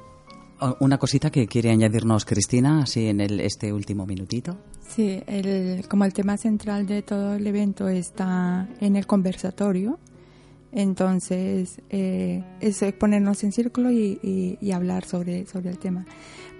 una 0.80 0.98
cosita 0.98 1.30
que 1.30 1.48
quiere 1.48 1.72
añadirnos 1.72 2.26
Cristina, 2.26 2.84
así 2.84 3.08
en 3.08 3.22
el, 3.22 3.39
este 3.39 3.72
último 3.74 4.06
minutito. 4.06 4.58
Sí, 4.88 5.22
el, 5.28 5.88
como 5.88 6.06
el 6.06 6.13
tema 6.13 6.38
central 6.38 6.86
de 6.86 7.02
todo 7.02 7.36
el 7.36 7.45
evento 7.45 7.88
está 7.88 8.67
en 8.80 8.95
el 8.95 9.06
conversatorio, 9.06 10.00
entonces 10.72 11.82
eh, 11.89 12.43
es 12.60 12.84
ponernos 13.00 13.43
en 13.43 13.52
círculo 13.52 13.91
y 13.91 14.72
hablar 14.72 15.06
sobre, 15.06 15.45
sobre 15.45 15.69
el 15.69 15.80
tema. 15.80 16.06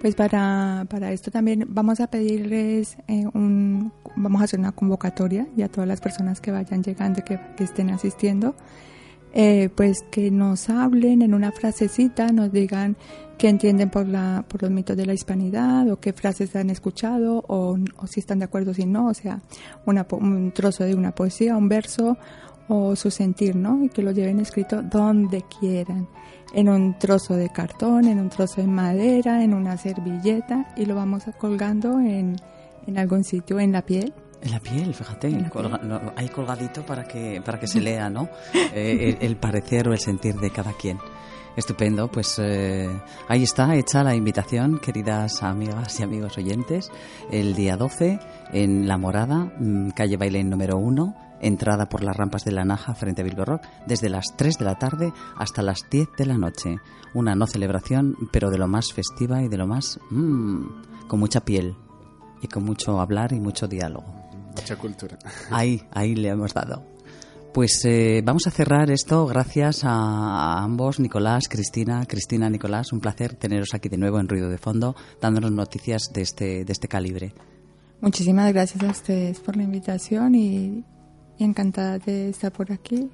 Pues 0.00 0.14
para, 0.14 0.86
para 0.88 1.12
esto 1.12 1.30
también 1.30 1.66
vamos 1.68 2.00
a 2.00 2.06
pedirles 2.06 2.96
eh, 3.06 3.26
un, 3.34 3.92
vamos 4.16 4.40
a 4.40 4.44
hacer 4.44 4.58
una 4.58 4.72
convocatoria 4.72 5.46
y 5.58 5.62
a 5.62 5.68
todas 5.68 5.86
las 5.86 6.00
personas 6.00 6.40
que 6.40 6.50
vayan 6.50 6.82
llegando, 6.82 7.22
que, 7.22 7.38
que 7.54 7.64
estén 7.64 7.90
asistiendo, 7.90 8.54
eh, 9.34 9.68
pues 9.74 10.02
que 10.10 10.30
nos 10.30 10.70
hablen 10.70 11.20
en 11.20 11.34
una 11.34 11.52
frasecita, 11.52 12.32
nos 12.32 12.50
digan 12.50 12.96
qué 13.40 13.48
entienden 13.48 13.88
por, 13.88 14.06
la, 14.06 14.44
por 14.46 14.60
los 14.60 14.70
mitos 14.70 14.94
de 14.98 15.06
la 15.06 15.14
hispanidad 15.14 15.90
o 15.90 15.98
qué 15.98 16.12
frases 16.12 16.54
han 16.56 16.68
escuchado 16.68 17.42
o, 17.48 17.78
o 17.96 18.06
si 18.06 18.20
están 18.20 18.40
de 18.40 18.44
acuerdo 18.44 18.72
o 18.72 18.74
si 18.74 18.84
no, 18.84 19.08
o 19.08 19.14
sea, 19.14 19.40
una 19.86 20.06
un 20.10 20.52
trozo 20.52 20.84
de 20.84 20.94
una 20.94 21.12
poesía, 21.12 21.56
un 21.56 21.66
verso 21.66 22.18
o 22.68 22.94
su 22.96 23.10
sentir, 23.10 23.56
¿no? 23.56 23.82
Y 23.82 23.88
que 23.88 24.02
lo 24.02 24.10
lleven 24.10 24.40
escrito 24.40 24.82
donde 24.82 25.42
quieran, 25.58 26.06
en 26.52 26.68
un 26.68 26.98
trozo 26.98 27.34
de 27.34 27.48
cartón, 27.48 28.04
en 28.04 28.20
un 28.20 28.28
trozo 28.28 28.60
de 28.60 28.66
madera, 28.66 29.42
en 29.42 29.54
una 29.54 29.78
servilleta 29.78 30.74
y 30.76 30.84
lo 30.84 30.94
vamos 30.94 31.24
colgando 31.38 31.98
en, 31.98 32.36
en 32.86 32.98
algún 32.98 33.24
sitio, 33.24 33.58
en 33.58 33.72
la 33.72 33.80
piel. 33.80 34.12
En 34.42 34.50
la 34.50 34.60
piel, 34.60 34.92
fíjate, 34.92 35.34
hay 36.16 36.28
colgadito 36.28 36.84
para 36.84 37.04
que, 37.04 37.40
para 37.42 37.58
que 37.58 37.66
se 37.66 37.80
lea, 37.88 38.10
¿no? 38.10 38.28
Eh, 38.74 39.16
el, 39.18 39.36
parecer 39.36 39.88
o 39.88 39.94
el 39.94 39.98
sentir 39.98 40.34
de 40.34 40.50
cada 40.50 40.74
quien. 40.74 40.98
Estupendo, 41.56 42.08
pues 42.08 42.38
eh, 42.38 42.88
ahí 43.28 43.42
está 43.42 43.74
hecha 43.74 44.04
la 44.04 44.14
invitación, 44.14 44.78
queridas 44.78 45.42
amigas 45.42 45.98
y 45.98 46.02
amigos 46.02 46.38
oyentes, 46.38 46.90
el 47.30 47.54
día 47.54 47.76
12 47.76 48.20
en 48.52 48.86
La 48.86 48.96
Morada, 48.98 49.52
mm, 49.58 49.90
calle 49.90 50.16
Bailén 50.16 50.48
número 50.48 50.78
1, 50.78 51.14
entrada 51.40 51.88
por 51.88 52.02
las 52.02 52.16
rampas 52.16 52.44
de 52.44 52.52
la 52.52 52.64
Naja 52.64 52.94
frente 52.94 53.22
a 53.22 53.24
Bilbo 53.24 53.44
Rock, 53.44 53.62
desde 53.86 54.08
las 54.08 54.26
3 54.36 54.58
de 54.58 54.64
la 54.64 54.76
tarde 54.76 55.12
hasta 55.36 55.62
las 55.62 55.88
10 55.90 56.08
de 56.16 56.26
la 56.26 56.38
noche. 56.38 56.76
Una 57.14 57.34
no 57.34 57.46
celebración, 57.46 58.16
pero 58.32 58.50
de 58.50 58.58
lo 58.58 58.68
más 58.68 58.92
festiva 58.92 59.42
y 59.42 59.48
de 59.48 59.56
lo 59.56 59.66
más... 59.66 59.98
Mmm, 60.10 60.90
con 61.10 61.18
mucha 61.18 61.40
piel 61.40 61.74
y 62.40 62.46
con 62.46 62.64
mucho 62.64 63.00
hablar 63.00 63.32
y 63.32 63.40
mucho 63.40 63.66
diálogo. 63.66 64.14
Mucha 64.56 64.76
cultura. 64.76 65.18
Ahí, 65.50 65.82
ahí 65.90 66.14
le 66.14 66.28
hemos 66.28 66.54
dado. 66.54 66.89
Pues 67.52 67.84
eh, 67.84 68.22
vamos 68.24 68.46
a 68.46 68.52
cerrar 68.52 68.92
esto 68.92 69.26
gracias 69.26 69.82
a, 69.82 70.62
ambos, 70.62 71.00
Nicolás, 71.00 71.48
Cristina, 71.48 72.06
Cristina, 72.06 72.48
Nicolás. 72.48 72.92
Un 72.92 73.00
placer 73.00 73.34
teneros 73.34 73.74
aquí 73.74 73.88
de 73.88 73.96
nuevo 73.96 74.20
en 74.20 74.28
Ruido 74.28 74.48
de 74.48 74.56
Fondo, 74.56 74.94
dándonos 75.20 75.50
noticias 75.50 76.12
de 76.12 76.22
este, 76.22 76.64
de 76.64 76.72
este 76.72 76.86
calibre. 76.86 77.34
Muchísimas 78.00 78.52
gracias 78.52 78.84
a 78.84 78.90
ustedes 78.90 79.40
por 79.40 79.56
la 79.56 79.64
invitación 79.64 80.36
y, 80.36 80.84
encantada 81.40 81.98
de 81.98 82.28
estar 82.28 82.52
por 82.52 82.70
aquí. 82.70 83.10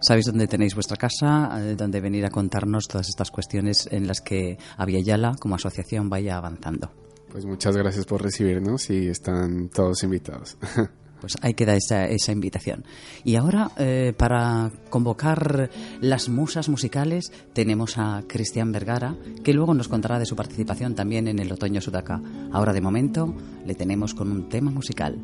Sabéis 0.00 0.26
dónde 0.26 0.46
tenéis 0.46 0.74
vuestra 0.74 0.96
casa, 0.96 1.50
eh, 1.60 1.74
dónde 1.74 2.00
venir 2.00 2.24
a 2.24 2.30
contarnos 2.30 2.86
todas 2.86 3.08
estas 3.08 3.32
cuestiones 3.32 3.88
en 3.90 4.06
las 4.06 4.20
que 4.20 4.56
Yala 4.78 5.34
como 5.40 5.56
asociación 5.56 6.08
vaya 6.08 6.36
avanzando. 6.36 6.92
Pues 7.28 7.44
muchas 7.44 7.76
gracias 7.76 8.06
por 8.06 8.22
recibirnos 8.22 8.88
y 8.90 9.08
están 9.08 9.68
todos 9.68 10.04
invitados. 10.04 10.56
Pues 11.20 11.36
ahí 11.42 11.54
queda 11.54 11.74
esa, 11.74 12.06
esa 12.06 12.32
invitación. 12.32 12.84
Y 13.24 13.36
ahora, 13.36 13.70
eh, 13.76 14.12
para 14.16 14.70
convocar 14.88 15.70
las 16.00 16.28
musas 16.28 16.68
musicales, 16.68 17.32
tenemos 17.52 17.98
a 17.98 18.22
Cristian 18.26 18.72
Vergara, 18.72 19.16
que 19.44 19.52
luego 19.52 19.74
nos 19.74 19.88
contará 19.88 20.18
de 20.18 20.26
su 20.26 20.36
participación 20.36 20.94
también 20.94 21.28
en 21.28 21.38
el 21.38 21.52
Otoño 21.52 21.80
Sudaca. 21.80 22.20
Ahora, 22.52 22.72
de 22.72 22.80
momento, 22.80 23.34
le 23.66 23.74
tenemos 23.74 24.14
con 24.14 24.30
un 24.30 24.48
tema 24.48 24.70
musical. 24.70 25.18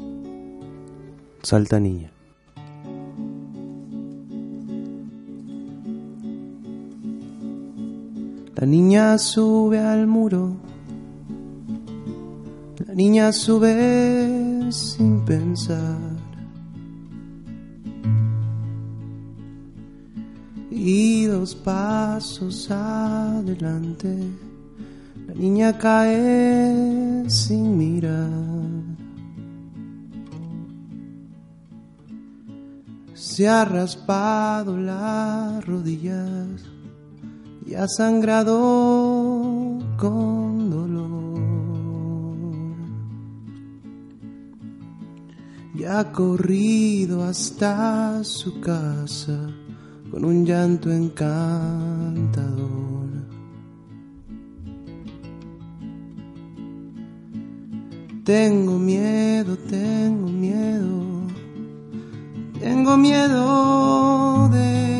Salta 1.43 1.81
niña. 1.81 2.13
La 8.57 8.67
niña 8.67 9.19
sube 9.19 9.79
al 9.79 10.07
muro 10.07 10.57
la 12.85 12.95
niña 12.95 13.33
sube 13.33 14.71
sin 14.71 15.25
pensar. 15.25 16.17
Y 20.71 21.25
dos 21.25 21.55
pasos 21.55 22.71
adelante, 22.71 24.15
la 25.27 25.35
niña 25.35 25.79
cae 25.79 27.25
sin 27.29 27.79
mirar. 27.79 28.31
Se 33.15 33.49
ha 33.49 33.65
raspado 33.65 34.77
las 34.77 35.65
rodillas 35.65 36.63
y 37.67 37.75
ha 37.75 37.89
sangrado 37.89 39.79
con 39.97 40.71
dolor. 40.71 41.36
Y 45.77 45.85
ha 45.85 46.11
corrido 46.11 47.23
hasta 47.23 48.25
su 48.25 48.61
casa 48.61 49.39
con 50.11 50.25
un 50.25 50.47
llanto 50.47 50.91
encantador. 50.91 52.67
Tengo 58.25 58.79
miedo, 58.79 59.57
tengo 59.69 60.29
miedo, 60.29 61.03
tengo 62.59 62.97
miedo 62.97 64.49
de 64.49 64.96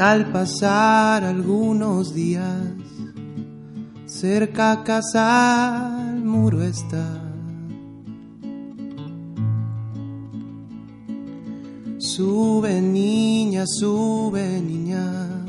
al 0.00 0.32
pasar 0.32 1.24
algunos 1.24 2.14
días, 2.14 2.62
cerca 4.06 4.72
a 4.72 4.82
casa 4.82 6.12
el 6.14 6.24
muro 6.24 6.62
está. 6.62 7.06
Sube 11.98 12.80
niña, 12.80 13.64
sube 13.66 14.62
niña, 14.62 15.44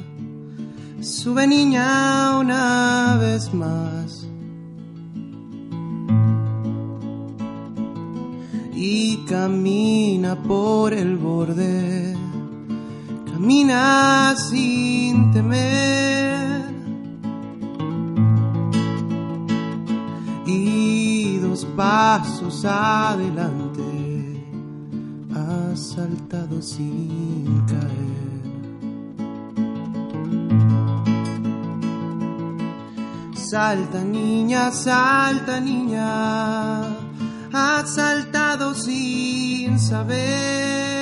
sube 0.99 1.47
niña 1.47 2.37
una 2.37 3.17
vez 3.21 3.53
más. 3.53 4.27
Y 8.75 9.17
camina 9.27 10.35
por 10.43 10.93
el 10.93 11.15
borde 11.15 12.10
camina 13.41 14.35
sin 14.35 15.31
temer. 15.31 16.61
Y 20.45 21.37
dos 21.39 21.65
pasos 21.75 22.63
adelante 22.65 23.81
ha 25.33 25.75
saltado 25.75 26.61
sin 26.61 27.65
caer. 27.67 28.11
Salta 33.33 34.03
niña, 34.03 34.71
salta 34.71 35.59
niña, 35.59 36.83
ha 37.51 37.83
saltado 37.85 38.73
sin 38.75 39.79
saber 39.79 41.00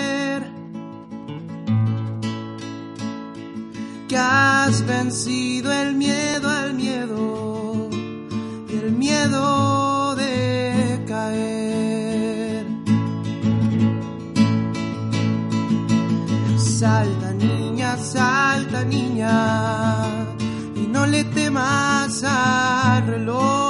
que 4.09 4.17
has 4.17 4.83
vencido 4.87 5.71
el 5.71 5.93
miedo 5.93 6.49
al 6.49 6.73
miedo 6.73 7.87
el 8.71 8.91
miedo 8.91 10.15
de 10.15 11.03
caer. 11.07 12.65
Salta 16.57 17.33
niña, 17.33 17.97
salta 17.97 18.83
niña 18.83 20.05
y 20.75 20.87
no 20.87 21.05
le 21.05 21.23
temas 21.25 22.23
al 22.23 23.05
reloj. 23.05 23.68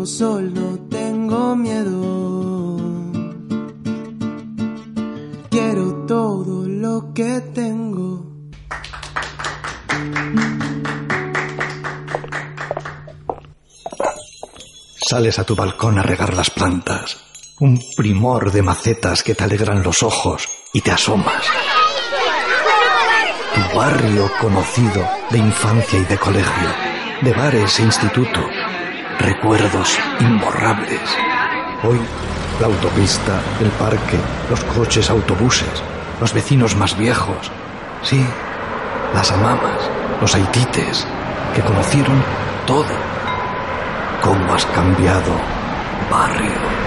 tengo 0.00 0.06
sol, 0.06 0.54
no 0.54 0.78
tengo 0.88 1.56
miedo. 1.56 2.76
Quiero 5.50 6.06
todo 6.06 6.66
lo 6.66 7.12
que 7.12 7.40
tengo. 7.54 8.26
Sales 15.06 15.38
a 15.38 15.44
tu 15.44 15.54
balcón 15.54 15.98
a 15.98 16.02
regar 16.02 16.34
las 16.34 16.50
plantas. 16.50 17.18
Un 17.58 17.78
primor 17.94 18.52
de 18.52 18.62
macetas 18.62 19.22
que 19.22 19.34
te 19.34 19.44
alegran 19.44 19.82
los 19.82 20.02
ojos 20.02 20.48
y 20.72 20.80
te 20.80 20.92
asomas. 20.92 21.44
Barrio 23.74 24.30
conocido 24.40 25.06
de 25.30 25.38
infancia 25.38 25.98
y 25.98 26.04
de 26.04 26.18
colegio, 26.18 26.68
de 27.22 27.32
bares 27.32 27.78
e 27.78 27.82
instituto, 27.82 28.40
Recuerdos 29.20 29.98
imborrables. 30.18 31.02
Hoy, 31.82 32.00
la 32.58 32.68
autopista, 32.68 33.38
el 33.60 33.68
parque, 33.72 34.16
los 34.48 34.64
coches, 34.64 35.10
autobuses, 35.10 35.82
los 36.20 36.32
vecinos 36.32 36.74
más 36.74 36.96
viejos. 36.96 37.50
Sí, 38.02 38.24
las 39.14 39.30
amamas, 39.30 39.90
los 40.22 40.34
haitites, 40.34 41.06
que 41.54 41.60
conocieron 41.60 42.24
todo. 42.66 42.86
¿Cómo 44.22 44.54
has 44.54 44.64
cambiado, 44.64 45.32
barrio? 46.10 46.79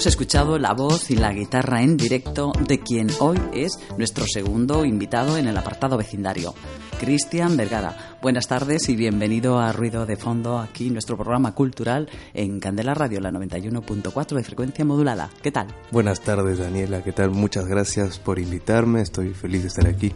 Hemos 0.00 0.06
escuchado 0.06 0.58
la 0.58 0.72
voz 0.72 1.10
y 1.10 1.16
la 1.16 1.30
guitarra 1.30 1.82
en 1.82 1.98
directo 1.98 2.52
de 2.66 2.80
quien 2.80 3.10
hoy 3.18 3.38
es 3.52 3.78
nuestro 3.98 4.24
segundo 4.26 4.86
invitado 4.86 5.36
en 5.36 5.46
el 5.46 5.54
apartado 5.54 5.98
vecindario, 5.98 6.54
Cristian 6.98 7.54
Vergara. 7.58 8.16
Buenas 8.22 8.48
tardes 8.48 8.88
y 8.88 8.96
bienvenido 8.96 9.58
a 9.58 9.72
Ruido 9.72 10.06
de 10.06 10.16
Fondo, 10.16 10.58
aquí 10.58 10.88
nuestro 10.88 11.18
programa 11.18 11.54
cultural 11.54 12.08
en 12.32 12.60
Candela 12.60 12.94
Radio, 12.94 13.20
la 13.20 13.30
91.4 13.30 14.36
de 14.36 14.42
frecuencia 14.42 14.86
modulada. 14.86 15.28
¿Qué 15.42 15.52
tal? 15.52 15.66
Buenas 15.90 16.22
tardes, 16.22 16.60
Daniela. 16.60 17.04
¿Qué 17.04 17.12
tal? 17.12 17.32
Muchas 17.32 17.66
gracias 17.66 18.18
por 18.18 18.38
invitarme. 18.38 19.02
Estoy 19.02 19.34
feliz 19.34 19.60
de 19.60 19.68
estar 19.68 19.86
aquí. 19.86 20.14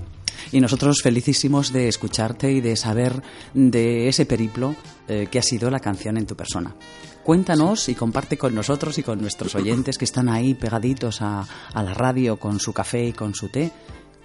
Y 0.50 0.60
nosotros 0.60 1.02
felicísimos 1.02 1.74
de 1.74 1.88
escucharte 1.88 2.50
y 2.50 2.62
de 2.62 2.76
saber 2.76 3.22
de 3.52 4.08
ese 4.08 4.24
periplo 4.24 4.76
eh, 5.08 5.28
que 5.30 5.38
ha 5.38 5.42
sido 5.42 5.70
la 5.70 5.80
canción 5.80 6.16
en 6.16 6.24
tu 6.24 6.36
persona. 6.36 6.74
Cuéntanos 7.24 7.88
y 7.88 7.94
comparte 7.94 8.36
con 8.36 8.54
nosotros 8.54 8.98
y 8.98 9.02
con 9.02 9.18
nuestros 9.20 9.54
oyentes 9.54 9.96
que 9.96 10.04
están 10.04 10.28
ahí 10.28 10.52
pegaditos 10.54 11.22
a, 11.22 11.46
a 11.72 11.82
la 11.82 11.94
radio 11.94 12.38
con 12.38 12.60
su 12.60 12.72
café 12.74 13.06
y 13.06 13.12
con 13.12 13.34
su 13.34 13.48
té. 13.48 13.72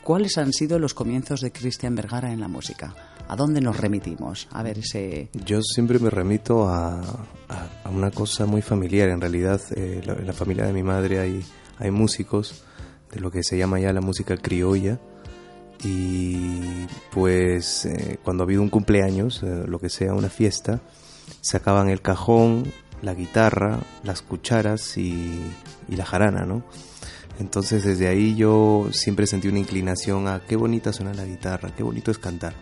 ¿Cuáles 0.04 0.38
han 0.38 0.52
sido 0.52 0.80
los 0.80 0.94
comienzos 0.94 1.40
de 1.42 1.52
Cristian 1.52 1.96
Vergara 1.96 2.34
en 2.34 2.42
la 2.42 2.48
música? 2.50 2.94
¿A 3.30 3.36
dónde 3.38 3.62
nos 3.62 3.78
remitimos? 3.78 4.48
A 4.52 4.64
ver 4.64 4.80
ese... 4.80 5.30
Yo 5.46 5.62
siempre 5.62 6.00
me 6.00 6.10
remito 6.10 6.68
a, 6.68 7.00
a- 7.48 7.68
a 7.86 7.90
una 7.90 8.12
cosa 8.12 8.46
muy 8.46 8.62
familiar. 8.62 9.08
En 9.10 9.22
realidad, 9.22 9.62
eh, 9.76 10.02
la- 10.06 10.14
en 10.14 10.28
la 10.28 10.34
familia 10.34 10.66
de 10.66 10.74
mi 10.74 10.84
madre 10.84 11.20
hay, 11.20 11.42
hay 11.78 11.92
músicos 11.92 12.64
de 13.14 13.20
lo 13.22 13.32
que 13.32 13.44
se 13.44 13.58
llama 13.58 13.80
ya 13.80 13.94
la 13.94 14.02
música 14.02 14.36
criolla. 14.36 15.00
Y 15.84 16.86
pues 17.12 17.86
eh, 17.86 18.20
cuando 18.24 18.44
ha 18.44 18.46
habido 18.46 18.62
un 18.62 18.70
cumpleaños, 18.70 19.42
eh, 19.44 19.64
lo 19.68 19.80
que 19.80 19.90
sea, 19.90 20.14
una 20.14 20.30
fiesta, 20.30 20.82
sacaban 21.42 21.90
el 21.90 22.02
cajón, 22.02 22.64
la 23.02 23.14
guitarra, 23.14 23.80
las 24.04 24.22
cucharas 24.22 24.98
y, 24.98 25.40
la 25.88 26.06
jarana, 26.06 26.46
¿no? 26.46 26.64
Entonces 27.40 27.84
desde 27.84 28.08
ahí 28.08 28.36
yo 28.36 28.90
siempre 28.92 29.26
sentí 29.26 29.48
una 29.48 29.60
inclinación 29.60 30.28
a 30.28 30.42
qué 30.42 30.56
bonita 30.56 30.92
suena 30.92 31.14
la 31.14 31.26
guitarra, 31.26 31.72
qué 31.76 31.84
bonito 31.84 32.12
es 32.12 32.18
cantar. 32.18 32.54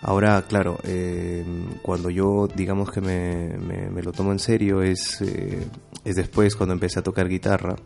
Ahora, 0.00 0.42
claro, 0.48 0.78
eh, 0.84 1.44
cuando 1.82 2.10
yo 2.10 2.48
digamos 2.54 2.90
que 2.90 3.00
me 3.00 4.02
lo 4.02 4.12
tomo 4.12 4.32
en 4.32 4.38
serio 4.38 4.82
es, 4.82 5.20
eh, 5.20 5.66
es 6.04 6.16
después 6.16 6.56
cuando 6.56 6.74
empecé 6.74 7.00
a 7.00 7.02
tocar 7.02 7.28
guitarra. 7.28 7.76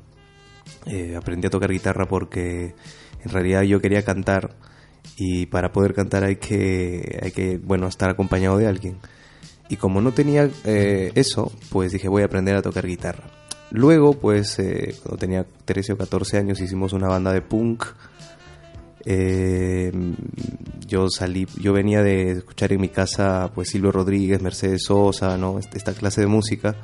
Eh, 0.87 1.17
aprendí 1.17 1.47
a 1.47 1.51
tocar 1.51 1.71
guitarra 1.71 2.07
porque 2.07 2.75
en 3.25 3.31
realidad 3.31 3.63
yo 3.63 3.81
quería 3.81 4.05
cantar 4.05 4.57
y 5.17 5.47
para 5.47 5.73
poder 5.73 5.95
cantar 5.95 6.25
hay 6.25 6.37
que, 6.37 7.19
hay 7.23 7.33
que 7.33 7.59
bueno, 7.59 7.89
estar 7.89 8.11
acompañado 8.11 8.59
de 8.59 8.67
alguien. 8.67 8.99
Y 9.69 9.77
como 9.77 10.01
no 10.01 10.13
tenía 10.13 10.49
eh, 10.65 11.13
eso, 11.15 11.53
pues 11.71 11.93
dije 11.93 12.09
voy 12.09 12.23
a 12.23 12.27
aprender 12.27 12.57
a 12.57 12.63
tocar 12.63 12.87
guitarra. 12.87 13.25
Luego, 13.71 14.15
pues, 14.15 14.59
eh, 14.59 14.95
cuando 15.03 15.19
tenía 15.19 15.47
13 15.65 15.95
o 15.95 15.97
14 15.97 16.39
años 16.39 16.61
hicimos 16.61 16.93
una 16.93 17.09
banda 17.09 17.33
de 17.33 17.43
punk. 17.43 17.85
Eh, 19.05 19.93
yo 20.87 21.09
salí, 21.11 21.47
yo 21.61 21.73
venía 21.73 22.03
de 22.03 22.33
escuchar 22.33 22.73
en 22.73 22.81
mi 22.81 22.89
casa, 22.89 23.51
pues, 23.55 23.71
Silvio 23.71 23.93
Rodríguez, 23.93 24.41
Mercedes 24.41 24.85
Sosa, 24.85 25.37
¿no? 25.37 25.59
Esta 25.59 25.95
clase 25.95 26.21
de 26.21 26.27
música, 26.29 26.77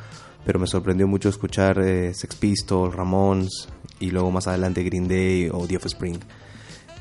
pero 0.45 0.59
me 0.59 0.66
sorprendió 0.66 1.07
mucho 1.07 1.29
escuchar 1.29 1.81
eh, 1.81 2.14
Sex 2.14 2.35
Pistols, 2.37 2.95
Ramones 2.95 3.68
y 4.01 4.11
luego 4.11 4.31
más 4.31 4.49
adelante 4.49 4.83
Green 4.83 5.07
Day 5.07 5.51
o 5.53 5.66
The 5.66 5.77
Offspring. 5.77 6.18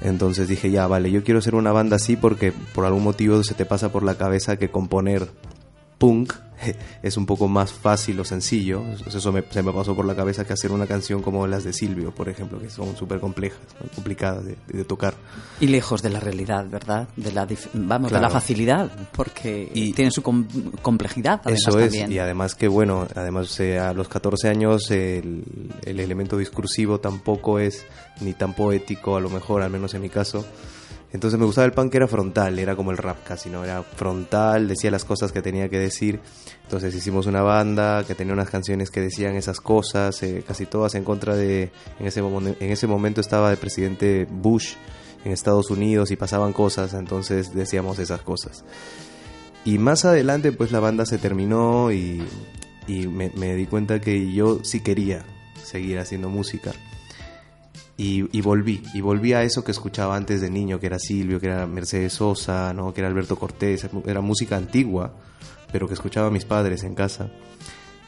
Entonces 0.01 0.47
dije, 0.47 0.71
ya, 0.71 0.87
vale, 0.87 1.11
yo 1.11 1.23
quiero 1.23 1.39
hacer 1.39 1.53
una 1.55 1.71
banda 1.71 1.95
así 1.97 2.15
porque 2.15 2.51
por 2.51 2.85
algún 2.85 3.03
motivo 3.03 3.43
se 3.43 3.53
te 3.53 3.65
pasa 3.65 3.91
por 3.91 4.03
la 4.03 4.15
cabeza 4.15 4.57
que 4.57 4.69
componer 4.69 5.27
punk 6.01 6.33
es 7.01 7.17
un 7.17 7.25
poco 7.25 7.47
más 7.47 7.71
fácil 7.73 8.19
o 8.19 8.23
sencillo. 8.25 8.83
Eso 9.07 9.31
me, 9.31 9.43
se 9.49 9.63
me 9.63 9.71
pasó 9.71 9.95
por 9.95 10.05
la 10.05 10.15
cabeza 10.15 10.45
que 10.45 10.53
hacer 10.53 10.71
una 10.71 10.85
canción 10.85 11.21
como 11.23 11.47
las 11.47 11.63
de 11.63 11.73
Silvio, 11.73 12.13
por 12.13 12.29
ejemplo, 12.29 12.59
que 12.59 12.69
son 12.69 12.95
súper 12.95 13.19
complejas, 13.19 13.59
complicadas 13.95 14.45
de, 14.45 14.57
de 14.67 14.83
tocar. 14.85 15.15
Y 15.59 15.67
lejos 15.67 16.03
de 16.03 16.09
la 16.11 16.19
realidad, 16.19 16.67
¿verdad? 16.69 17.07
De 17.15 17.31
la, 17.31 17.47
vamos, 17.73 18.11
de 18.11 18.19
la 18.19 18.29
facilidad, 18.29 18.91
porque 19.11 19.71
Y- 19.73 19.93
tiene 19.93 20.11
su 20.11 20.21
com- 20.21 20.47
complejidad 20.83 21.41
además 21.43 21.61
Eso 21.67 21.79
es, 21.79 21.85
también. 21.91 22.11
y 22.11 22.19
además 22.19 22.53
que 22.53 22.67
bueno, 22.67 23.07
además 23.15 23.59
eh, 23.59 23.79
a 23.79 23.93
los 23.93 24.07
14 24.07 24.49
años 24.49 24.91
el, 24.91 25.43
el 25.83 25.99
elemento 25.99 26.37
discursivo 26.37 26.99
tampoco 26.99 27.57
es 27.57 27.85
ni 28.19 28.33
tan 28.33 28.53
poético, 28.53 29.15
a 29.15 29.19
lo 29.19 29.29
mejor, 29.31 29.63
al 29.63 29.71
menos 29.71 29.93
en 29.95 30.01
mi 30.03 30.09
caso. 30.09 30.45
Entonces 31.13 31.37
me 31.39 31.45
gustaba 31.45 31.65
el 31.65 31.73
punk 31.73 31.91
que 31.91 31.97
era 31.97 32.07
frontal, 32.07 32.57
era 32.57 32.75
como 32.75 32.91
el 32.91 32.97
rap 32.97 33.23
casi, 33.25 33.49
¿no? 33.49 33.65
Era 33.65 33.83
frontal, 33.83 34.67
decía 34.69 34.89
las 34.91 35.03
cosas 35.03 35.31
que 35.33 35.41
tenía 35.41 35.67
que 35.67 35.77
decir. 35.77 36.21
Entonces 36.63 36.95
hicimos 36.95 37.25
una 37.25 37.41
banda 37.41 38.05
que 38.05 38.15
tenía 38.15 38.33
unas 38.33 38.49
canciones 38.49 38.89
que 38.91 39.01
decían 39.01 39.35
esas 39.35 39.59
cosas, 39.59 40.23
eh, 40.23 40.43
casi 40.47 40.65
todas 40.65 40.95
en 40.95 41.03
contra 41.03 41.35
de... 41.35 41.71
En 41.99 42.07
ese, 42.07 42.23
momen- 42.23 42.55
en 42.59 42.71
ese 42.71 42.87
momento 42.87 43.19
estaba 43.19 43.51
el 43.51 43.57
presidente 43.57 44.25
Bush 44.31 44.75
en 45.25 45.33
Estados 45.33 45.69
Unidos 45.69 46.11
y 46.11 46.15
pasaban 46.15 46.53
cosas, 46.53 46.93
entonces 46.93 47.53
decíamos 47.53 47.99
esas 47.99 48.21
cosas. 48.21 48.63
Y 49.65 49.77
más 49.79 50.05
adelante 50.05 50.53
pues 50.53 50.71
la 50.71 50.79
banda 50.79 51.05
se 51.05 51.17
terminó 51.17 51.91
y, 51.91 52.23
y 52.87 53.07
me, 53.07 53.31
me 53.35 53.53
di 53.55 53.65
cuenta 53.67 53.99
que 53.99 54.31
yo 54.31 54.59
sí 54.63 54.79
quería 54.79 55.23
seguir 55.61 55.99
haciendo 55.99 56.29
música. 56.29 56.71
Y, 58.03 58.41
volví, 58.41 58.81
y 58.95 59.01
volví 59.01 59.33
a 59.33 59.43
eso 59.43 59.63
que 59.63 59.69
escuchaba 59.69 60.15
antes 60.15 60.41
de 60.41 60.49
niño, 60.49 60.79
que 60.79 60.87
era 60.87 60.97
Silvio, 60.97 61.39
que 61.39 61.45
era 61.45 61.67
Mercedes 61.67 62.13
Sosa, 62.13 62.73
¿no? 62.73 62.91
que 62.95 63.01
era 63.01 63.07
Alberto 63.07 63.35
Cortés, 63.35 63.87
era 64.07 64.21
música 64.21 64.57
antigua, 64.57 65.13
pero 65.71 65.87
que 65.87 65.93
escuchaba 65.93 66.31
mis 66.31 66.43
padres 66.43 66.83
en 66.83 66.95
casa. 66.95 67.29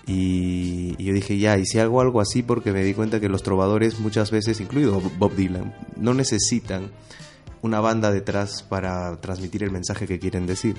Y, 0.08 0.95
yo 0.97 1.13
dije, 1.13 1.38
ya, 1.38 1.60
y 1.60 1.67
si 1.67 1.77
hago 1.77 2.01
algo 2.01 2.21
así, 2.21 2.41
porque 2.41 2.71
me 2.71 2.84
di 2.84 2.95
cuenta 2.95 3.19
que 3.19 3.29
los 3.29 3.43
trovadores 3.43 3.99
muchas 3.99 4.32
veces, 4.32 4.60
incluido 4.62 4.99
Bob 4.99 5.36
Dylan, 5.36 5.75
no 5.95 6.15
necesitan 6.15 6.89
una 7.62 7.79
banda 7.79 8.10
detrás 8.10 8.63
para 8.63 9.21
transmitir 9.21 9.62
el 9.62 9.69
mensaje 9.69 10.08
que 10.08 10.17
quieren 10.17 10.47
decir. 10.47 10.75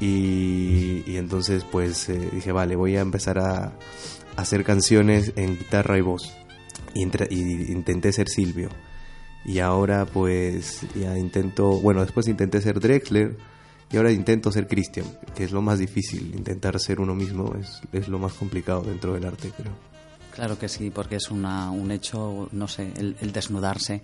Y, 0.00 1.16
entonces 1.16 1.64
pues 1.70 2.08
eh, 2.08 2.30
dije, 2.32 2.50
vale, 2.50 2.74
voy 2.74 2.96
a 2.96 3.00
empezar 3.00 3.38
a, 3.38 3.66
a 3.66 3.72
hacer 4.34 4.64
canciones 4.64 5.32
en 5.36 5.56
guitarra 5.56 5.98
y 5.98 6.00
voz. 6.00 6.41
Y, 6.94 7.02
intenté 7.02 8.12
ser 8.12 8.28
Silvio. 8.28 8.68
Y 9.44 9.58
ahora 9.58 10.06
pues 10.06 10.80
ya 10.94 11.18
intento, 11.18 11.80
bueno, 11.80 12.02
después 12.02 12.28
intenté 12.28 12.60
ser 12.60 12.78
Drexler 12.78 13.36
y 13.90 13.96
ahora 13.96 14.12
intento 14.12 14.52
ser 14.52 14.68
Christian, 14.68 15.06
que 15.34 15.44
es 15.44 15.52
lo 15.52 15.60
más 15.60 15.78
difícil, 15.78 16.32
intentar 16.34 16.78
ser 16.78 17.00
uno 17.00 17.14
mismo 17.14 17.54
es, 17.60 17.80
es 17.92 18.08
lo 18.08 18.18
más 18.18 18.32
complicado 18.34 18.82
dentro 18.82 19.14
del 19.14 19.26
arte, 19.26 19.50
creo. 19.50 19.72
Claro 20.32 20.58
que 20.58 20.68
sí, 20.68 20.88
porque 20.88 21.16
es 21.16 21.30
una, 21.30 21.70
un 21.70 21.90
hecho, 21.90 22.48
no 22.52 22.66
sé, 22.66 22.90
el, 22.96 23.16
el 23.20 23.32
desnudarse. 23.32 24.00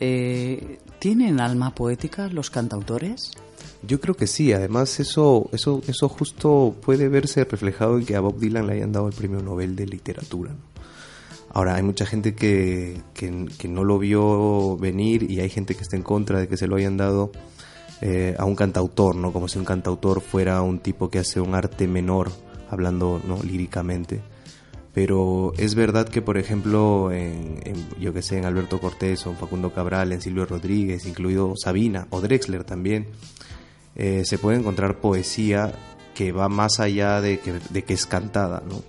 Eh, 0.00 0.80
¿Tienen 0.98 1.38
alma 1.38 1.72
poética 1.72 2.28
los 2.28 2.50
cantautores? 2.50 3.30
Yo 3.82 4.00
creo 4.00 4.16
que 4.16 4.26
sí, 4.26 4.52
además 4.52 4.98
eso, 4.98 5.48
eso, 5.52 5.80
eso 5.86 6.08
justo 6.08 6.74
puede 6.84 7.08
verse 7.08 7.44
reflejado 7.44 7.96
en 7.96 8.06
que 8.06 8.16
a 8.16 8.20
Bob 8.20 8.40
Dylan 8.40 8.66
le 8.66 8.72
hayan 8.72 8.90
dado 8.90 9.06
el 9.06 9.14
premio 9.14 9.40
Nobel 9.40 9.76
de 9.76 9.86
literatura. 9.86 10.50
¿no? 10.50 10.77
Ahora, 11.58 11.74
hay 11.74 11.82
mucha 11.82 12.06
gente 12.06 12.36
que, 12.36 13.00
que, 13.14 13.66
no 13.68 13.82
lo 13.82 13.98
vio 13.98 14.76
venir 14.76 15.28
y 15.28 15.40
hay 15.40 15.50
gente 15.50 15.74
que 15.74 15.82
está 15.82 15.96
en 15.96 16.04
contra 16.04 16.38
de 16.38 16.46
que 16.46 16.56
se 16.56 16.68
lo 16.68 16.76
hayan 16.76 16.96
dado 16.96 17.32
eh, 18.00 18.36
a 18.38 18.44
un 18.44 18.54
cantautor, 18.54 19.16
¿no? 19.16 19.32
Como 19.32 19.48
si 19.48 19.58
un 19.58 19.64
cantautor 19.64 20.20
fuera 20.20 20.62
un 20.62 20.78
tipo 20.78 21.10
que 21.10 21.18
hace 21.18 21.40
un 21.40 21.56
arte 21.56 21.88
menor, 21.88 22.30
hablando 22.70 23.20
¿no? 23.26 23.42
líricamente. 23.42 24.20
pero 24.94 25.52
es 25.58 25.74
verdad 25.74 26.08
que, 26.08 26.22
por 26.22 26.38
ejemplo, 26.38 27.10
en- 27.10 27.60
yo 27.98 28.12
que 28.12 28.22
sé, 28.22 28.38
en 28.38 28.44
Alberto 28.44 28.78
Cortés 28.80 29.26
o 29.26 29.30
en 29.30 29.36
Facundo 29.36 29.72
Cabral, 29.74 30.12
en 30.12 30.20
Silvio 30.20 30.46
Rodríguez, 30.46 31.06
incluido 31.06 31.54
Sabina 31.56 32.06
o 32.10 32.20
Drexler 32.20 32.62
también, 32.62 33.08
eh, 33.96 34.22
se 34.24 34.38
puede 34.38 34.58
encontrar 34.58 35.00
poesía 35.00 35.72
que 36.14 36.30
va 36.30 36.48
más 36.48 36.78
allá 36.78 37.20
de 37.20 37.40
que, 37.40 37.54
de 37.70 37.82
que 37.82 37.94
es 37.94 38.06
cantada, 38.06 38.62
¿no? 38.64 38.80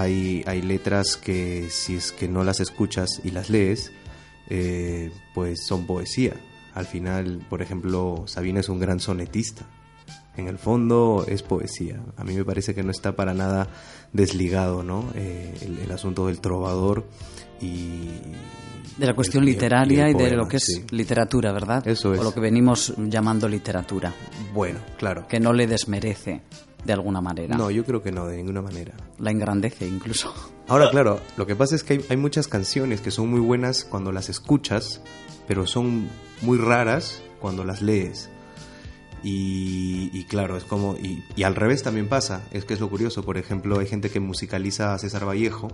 Hay, 0.00 0.42
hay 0.46 0.62
letras 0.62 1.16
que 1.16 1.68
si 1.70 1.96
es 1.96 2.12
que 2.12 2.28
no 2.28 2.42
las 2.44 2.60
escuchas 2.60 3.20
y 3.24 3.30
las 3.30 3.50
lees, 3.50 3.92
eh, 4.48 5.10
pues 5.34 5.66
son 5.66 5.86
poesía. 5.86 6.34
Al 6.74 6.86
final, 6.86 7.44
por 7.50 7.60
ejemplo, 7.62 8.24
Sabina 8.26 8.60
es 8.60 8.68
un 8.68 8.78
gran 8.78 9.00
sonetista. 9.00 9.66
En 10.36 10.46
el 10.48 10.58
fondo 10.58 11.24
es 11.28 11.42
poesía. 11.42 12.00
A 12.16 12.24
mí 12.24 12.34
me 12.34 12.44
parece 12.44 12.74
que 12.74 12.82
no 12.82 12.90
está 12.92 13.14
para 13.16 13.34
nada 13.34 13.68
desligado, 14.12 14.82
¿no? 14.82 15.04
Eh, 15.14 15.54
el, 15.62 15.78
el 15.80 15.90
asunto 15.90 16.26
del 16.28 16.40
trovador 16.40 17.04
y... 17.60 18.08
De 18.96 19.06
la 19.06 19.14
cuestión 19.14 19.42
el- 19.44 19.50
literaria 19.50 20.08
y, 20.08 20.14
de 20.14 20.30
lo 20.32 20.46
que 20.48 20.56
es 20.58 20.64
sí. 20.66 20.84
literatura, 20.90 21.52
¿verdad? 21.52 21.86
Eso 21.86 22.14
es. 22.14 22.20
O 22.20 22.24
lo 22.24 22.32
que 22.34 22.40
venimos 22.40 22.94
llamando 22.96 23.48
literatura, 23.48 24.12
Bueno, 24.54 24.78
claro. 24.98 25.26
que 25.28 25.40
no 25.40 25.52
le 25.52 25.66
desmerece 25.66 26.42
de 26.84 26.92
alguna 26.92 27.20
manera. 27.20 27.56
No, 27.56 27.70
yo 27.70 27.84
creo 27.84 28.02
que 28.02 28.12
no, 28.12 28.26
de 28.26 28.36
ninguna 28.36 28.62
manera. 28.62 28.94
La 29.18 29.30
engrandece 29.30 29.86
incluso. 29.86 30.32
Ahora, 30.68 30.90
claro, 30.90 31.20
lo 31.36 31.46
que 31.46 31.56
pasa 31.56 31.74
es 31.74 31.82
que 31.82 31.94
hay, 31.94 32.04
hay 32.10 32.16
muchas 32.16 32.48
canciones 32.48 33.00
que 33.00 33.10
son 33.10 33.28
muy 33.28 33.40
buenas 33.40 33.84
cuando 33.84 34.12
las 34.12 34.28
escuchas, 34.28 35.02
pero 35.46 35.66
son 35.66 36.08
muy 36.42 36.58
raras 36.58 37.22
cuando 37.40 37.64
las 37.64 37.82
lees. 37.82 38.30
Y, 39.22 40.10
y 40.12 40.24
claro, 40.24 40.56
es 40.56 40.64
como... 40.64 40.96
Y, 40.96 41.24
y 41.36 41.42
al 41.42 41.54
revés 41.54 41.82
también 41.82 42.08
pasa, 42.08 42.42
es 42.52 42.64
que 42.64 42.74
es 42.74 42.80
lo 42.80 42.88
curioso. 42.88 43.22
Por 43.22 43.36
ejemplo, 43.36 43.78
hay 43.78 43.86
gente 43.86 44.10
que 44.10 44.20
musicaliza 44.20 44.94
a 44.94 44.98
César 44.98 45.26
Vallejo 45.26 45.68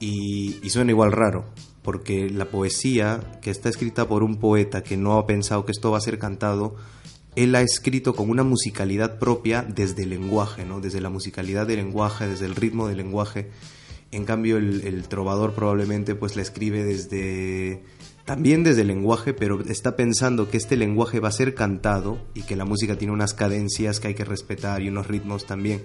y, 0.00 0.58
y 0.62 0.70
suena 0.70 0.90
igual 0.90 1.12
raro, 1.12 1.44
porque 1.82 2.28
la 2.28 2.46
poesía 2.46 3.20
que 3.40 3.50
está 3.50 3.68
escrita 3.68 4.08
por 4.08 4.22
un 4.22 4.36
poeta 4.36 4.82
que 4.82 4.96
no 4.96 5.16
ha 5.18 5.26
pensado 5.26 5.64
que 5.64 5.72
esto 5.72 5.90
va 5.90 5.98
a 5.98 6.00
ser 6.00 6.18
cantado, 6.18 6.74
él 7.36 7.54
ha 7.54 7.62
escrito 7.62 8.14
con 8.14 8.30
una 8.30 8.44
musicalidad 8.44 9.18
propia 9.18 9.62
desde 9.62 10.04
el 10.04 10.10
lenguaje, 10.10 10.64
¿no? 10.64 10.80
Desde 10.80 11.00
la 11.00 11.10
musicalidad 11.10 11.66
del 11.66 11.76
lenguaje, 11.76 12.28
desde 12.28 12.46
el 12.46 12.54
ritmo 12.54 12.86
del 12.86 12.98
lenguaje. 12.98 13.50
En 14.12 14.24
cambio, 14.24 14.58
el, 14.58 15.08
trovador 15.08 15.54
probablemente 15.54 16.14
pues 16.14 16.36
la 16.36 16.42
escribe 16.42 16.84
desde 16.84 17.82
también 18.24 18.62
desde 18.62 18.82
el 18.82 18.86
lenguaje, 18.86 19.34
pero 19.34 19.60
está 19.62 19.96
pensando 19.96 20.48
que 20.48 20.56
este 20.56 20.76
lenguaje 20.76 21.20
va 21.20 21.28
a 21.28 21.32
ser 21.32 21.54
cantado 21.54 22.18
y 22.32 22.42
que 22.42 22.56
la 22.56 22.64
música 22.64 22.96
tiene 22.96 23.12
unas 23.12 23.34
cadencias 23.34 24.00
que 24.00 24.08
hay 24.08 24.14
que 24.14 24.24
respetar 24.24 24.82
y 24.82 24.88
unos 24.88 25.08
ritmos 25.08 25.46
también. 25.46 25.82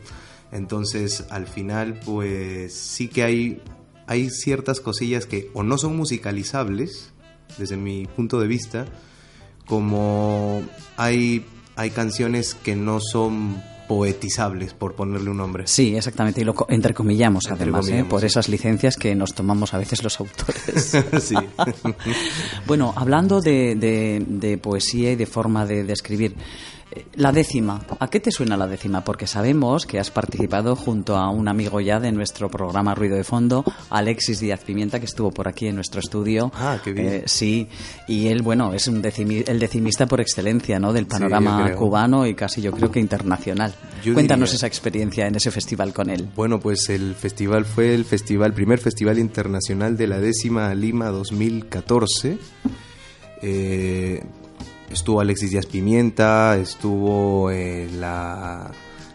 Entonces, 0.52 1.26
al 1.32 1.48
final, 1.48 2.00
pues 2.06 2.74
sí 2.74 3.08
que 3.08 3.24
hay, 3.24 3.62
hay 4.08 4.30
ciertas 4.30 4.80
cosillas 4.80 5.26
que 5.26 5.50
o 5.54 5.64
no 5.64 5.78
son 5.78 5.98
musicalizables, 5.98 7.12
desde 7.58 7.76
mi 7.76 8.06
punto 8.06 8.40
de 8.40 8.48
vista, 8.48 8.86
como 9.70 10.62
hay, 10.98 11.46
hay 11.78 11.92
canciones 11.92 12.56
que 12.56 12.76
no 12.76 13.00
son 13.00 13.62
poetizables, 13.88 14.74
por 14.76 14.94
ponerle 14.94 15.32
un 15.32 15.38
nombre. 15.38 15.66
Sí, 15.66 15.96
exactamente, 15.96 16.42
y 16.42 16.44
lo 16.44 16.54
co- 16.54 16.68
entrecomillamos 16.70 17.50
además, 17.50 17.88
¿eh? 17.90 18.06
Por 18.08 18.24
esas 18.24 18.48
licencias 18.48 18.96
que 18.98 19.16
nos 19.16 19.34
tomamos 19.34 19.74
a 19.74 19.80
veces 19.80 20.04
los 20.04 20.20
autores. 20.20 20.92
sí. 21.24 21.36
Bueno, 22.68 22.94
hablando 22.96 23.42
de, 23.42 23.76
de- 23.76 24.24
de 24.28 24.58
poesía 24.60 25.12
y 25.12 25.16
de 25.16 25.26
forma 25.26 25.66
de, 25.66 25.84
de 25.84 25.94
escribir, 25.94 26.36
la 27.16 27.32
décima, 27.32 27.82
¿a 28.00 28.10
qué 28.10 28.20
te 28.20 28.32
suena 28.32 28.58
la 28.58 28.66
décima? 28.66 29.04
Porque 29.04 29.28
sabemos 29.28 29.86
que 29.86 30.00
has 30.00 30.10
participado 30.10 30.76
junto 30.76 31.18
a 31.18 31.30
un 31.30 31.48
amigo 31.48 31.80
ya 31.82 32.00
de 32.00 32.12
nuestro 32.12 32.50
programa 32.50 32.96
Ruido 32.96 33.16
de 33.16 33.24
Fondo, 33.24 33.64
Alexis 33.92 34.40
Díaz 34.40 34.62
Pimienta, 34.64 35.00
que 35.00 35.06
estuvo 35.06 35.30
por 35.32 35.48
aquí 35.48 35.68
en 35.68 35.76
nuestro 35.76 36.00
estudio. 36.00 36.52
Ah, 36.56 36.80
qué 36.84 36.92
bien. 36.94 37.08
Eh, 37.08 37.24
sí, 37.28 37.68
y 38.08 38.28
él, 38.28 38.42
bueno, 38.42 38.74
es 38.74 38.88
un 38.88 39.04
decimi- 39.04 39.44
el 39.48 39.60
decimista 39.60 40.08
por 40.08 40.20
excelencia, 40.20 40.80
¿no? 40.80 40.92
Del 40.92 41.06
panorama 41.06 41.72
cubano 41.76 42.26
y 42.26 42.34
casi 42.34 42.62
yo 42.62 42.72
creo 42.72 42.90
que 42.92 43.00
internacional. 43.00 43.74
Yo 44.04 44.14
Cuéntanos 44.16 44.50
diría- 44.50 44.56
esa 44.58 44.68
experiencia 44.68 45.28
en 45.28 45.36
ese 45.36 45.52
festival 45.52 45.94
con 45.94 46.10
él. 46.10 46.28
Bueno, 46.36 46.60
pues 46.60 46.90
el 46.90 47.14
festival 47.14 47.66
fue 47.66 47.94
el 47.94 48.04
festival, 48.06 48.54
primer 48.54 48.80
festival 48.80 49.20
internacional 49.20 49.96
de 49.96 50.08
la 50.08 50.20
décima 50.20 50.74
Lima 50.74 51.10
2014. 51.10 52.38
Eh, 53.42 54.24
estuvo 54.92 55.22
Alexis 55.22 55.52
Díaz 55.52 55.66
Pimienta, 55.66 56.58
estuvo 56.58 57.52
eh, 57.52 57.90
la, 57.98 58.72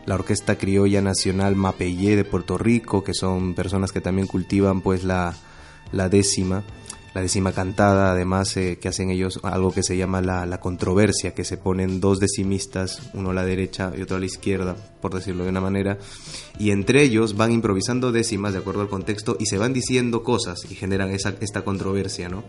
la 0.06 0.14
Orquesta 0.14 0.56
Criolla 0.56 1.00
Nacional 1.00 1.56
Mapellé 1.56 2.16
de 2.16 2.24
Puerto 2.24 2.58
Rico, 2.58 3.04
que 3.04 3.14
son 3.14 3.54
personas 3.54 3.92
que 3.92 4.00
también 4.00 4.26
cultivan 4.26 4.80
pues 4.80 5.04
la, 5.04 5.34
la 5.92 6.08
décima, 6.08 6.62
la 7.14 7.20
décima 7.20 7.52
cantada, 7.52 8.10
además 8.10 8.56
eh, 8.56 8.78
que 8.80 8.88
hacen 8.88 9.10
ellos 9.10 9.38
algo 9.44 9.72
que 9.72 9.82
se 9.84 9.96
llama 9.96 10.20
la, 10.20 10.44
la 10.46 10.58
controversia, 10.60 11.32
que 11.32 11.44
se 11.44 11.56
ponen 11.56 12.00
dos 12.00 12.18
decimistas, 12.18 13.00
uno 13.14 13.30
a 13.30 13.34
la 13.34 13.44
derecha 13.44 13.92
y 13.96 14.02
otro 14.02 14.16
a 14.16 14.20
la 14.20 14.26
izquierda, 14.26 14.74
por 15.00 15.14
decirlo 15.14 15.44
de 15.44 15.50
una 15.50 15.60
manera, 15.60 15.96
y 16.58 16.70
entre 16.72 17.02
ellos 17.02 17.36
van 17.36 17.52
improvisando 17.52 18.10
décimas 18.10 18.52
de 18.52 18.58
acuerdo 18.58 18.80
al 18.82 18.88
contexto 18.88 19.36
y 19.38 19.46
se 19.46 19.58
van 19.58 19.72
diciendo 19.72 20.22
cosas 20.24 20.66
y 20.68 20.74
generan 20.74 21.10
esa, 21.10 21.34
esta 21.40 21.62
controversia, 21.62 22.28
¿no? 22.28 22.42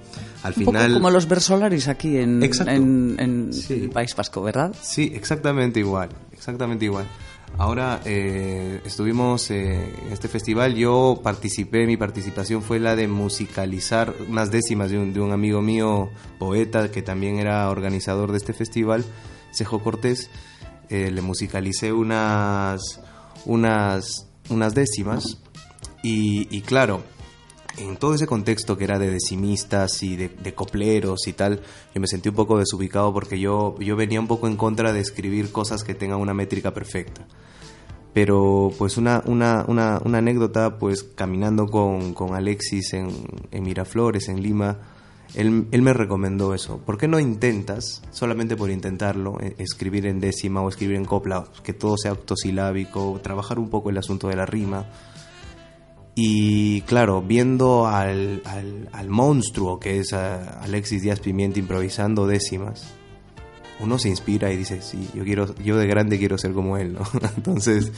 Al 0.44 0.54
Un 0.58 0.66
poco 0.66 0.72
final... 0.78 0.94
como 0.94 1.12
los 1.12 1.28
versolaris 1.28 1.88
aquí 1.88 2.18
en, 2.18 2.42
en, 2.44 3.16
en 3.20 3.54
Sí. 3.54 3.74
el 3.74 3.90
País 3.92 4.16
Vasco, 4.16 4.42
¿verdad? 4.42 4.74
Sí, 4.82 5.12
exactamente 5.16 5.80
igual, 5.80 6.10
exactamente 6.32 6.86
igual. 6.86 7.06
Ahora 7.58 8.02
eh, 8.04 8.82
estuvimos 8.84 9.50
eh, 9.50 9.94
en 10.06 10.12
este 10.12 10.28
festival, 10.28 10.76
yo 10.76 11.22
participé, 11.24 11.88
mi 11.88 11.96
participación 11.96 12.62
fue 12.62 12.80
la 12.80 12.98
de 12.98 13.08
musicalizar 13.08 14.14
unas 14.28 14.52
décimas 14.52 14.92
de 14.92 14.98
un, 14.98 15.32
amigo 15.32 15.62
mío, 15.62 16.10
poeta, 16.38 16.92
que 16.92 17.02
también 17.02 17.40
era 17.40 17.70
organizador 17.70 18.32
de 18.32 18.38
este 18.38 18.52
festival, 18.52 19.06
Cejo 19.54 19.82
Cortés. 19.82 20.30
Eh, 20.90 21.12
le 21.12 21.22
musicalicé 21.22 21.94
unas, 21.94 23.02
unas, 23.46 24.28
unas 24.50 24.76
décimas 24.76 25.40
y, 26.04 26.48
y 26.56 26.62
claro, 26.62 27.04
en 27.78 27.98
todo 27.98 28.14
ese 28.14 28.28
contexto 28.28 28.78
que 28.78 28.86
era 28.86 29.00
de 29.00 29.10
decimistas 29.12 30.02
y 30.04 30.16
de, 30.16 30.30
de 30.30 30.54
copleros 30.54 31.28
y 31.28 31.34
tal, 31.34 31.62
yo 31.94 32.02
me 32.02 32.08
sentí 32.08 32.30
un 32.30 32.36
poco 32.36 32.58
desubicado 32.58 33.14
porque 33.14 33.40
yo, 33.40 33.76
yo 33.80 33.96
venía 33.96 34.20
un 34.20 34.28
poco 34.28 34.48
en 34.48 34.56
contra 34.58 34.94
de 34.94 35.00
escribir 35.00 35.52
cosas 35.52 35.84
que 35.84 35.94
tengan 35.94 36.20
una 36.20 36.34
métrica 36.34 36.74
perfecta. 36.74 37.26
Pero 38.14 38.72
pues 38.78 38.96
una, 38.96 39.22
una, 39.26 39.66
una, 39.68 40.00
una 40.06 40.20
anécdota, 40.20 40.78
pues 40.78 41.04
caminando 41.04 41.66
con, 41.66 42.14
con 42.14 42.34
Alexis 42.34 42.94
en, 42.94 43.10
en 43.52 43.64
Miraflores, 43.64 44.30
en 44.30 44.42
Lima, 44.42 44.78
él, 45.34 45.68
él 45.72 45.82
me 45.82 45.92
recomendó 45.92 46.54
eso. 46.54 46.78
¿Por 46.78 46.98
qué 46.98 47.10
no 47.10 47.20
intentas, 47.20 48.02
solamente 48.12 48.56
por 48.56 48.70
intentarlo, 48.70 49.38
e- 49.42 49.56
escribir 49.58 50.06
en 50.06 50.22
décima 50.22 50.62
o 50.62 50.70
escribir 50.70 50.96
en 50.96 51.04
copla, 51.04 51.46
que 51.62 51.74
todo 51.74 51.98
sea 51.98 52.14
octosilábico, 52.14 53.20
trabajar 53.22 53.60
un 53.60 53.70
poco 53.70 53.90
el 53.90 53.98
asunto 53.98 54.30
de 54.30 54.38
la 54.38 54.46
rima? 54.46 54.86
Y 56.16 56.82
claro, 56.82 57.22
viendo 57.22 57.88
al, 57.88 58.42
al, 58.46 58.88
al 58.94 59.10
monstruo 59.10 59.80
que 59.80 60.00
es 60.00 60.14
ah, 60.14 60.60
Alexis 60.62 61.02
Díaz 61.02 61.20
Pimienta 61.20 61.60
improvisando 61.60 62.26
décimas, 62.26 62.94
uno 63.82 64.00
se 64.00 64.08
inspira 64.08 64.50
y 64.54 64.56
dice, 64.58 64.82
sí, 64.82 65.10
yo 65.14 65.26
quiero, 65.26 65.54
yo 65.56 65.76
de 65.78 65.86
grande 65.88 66.18
quiero 66.18 66.38
ser 66.38 66.54
como 66.54 66.78
él, 66.78 66.94
¿no? 66.94 67.02
Entonces... 67.38 67.92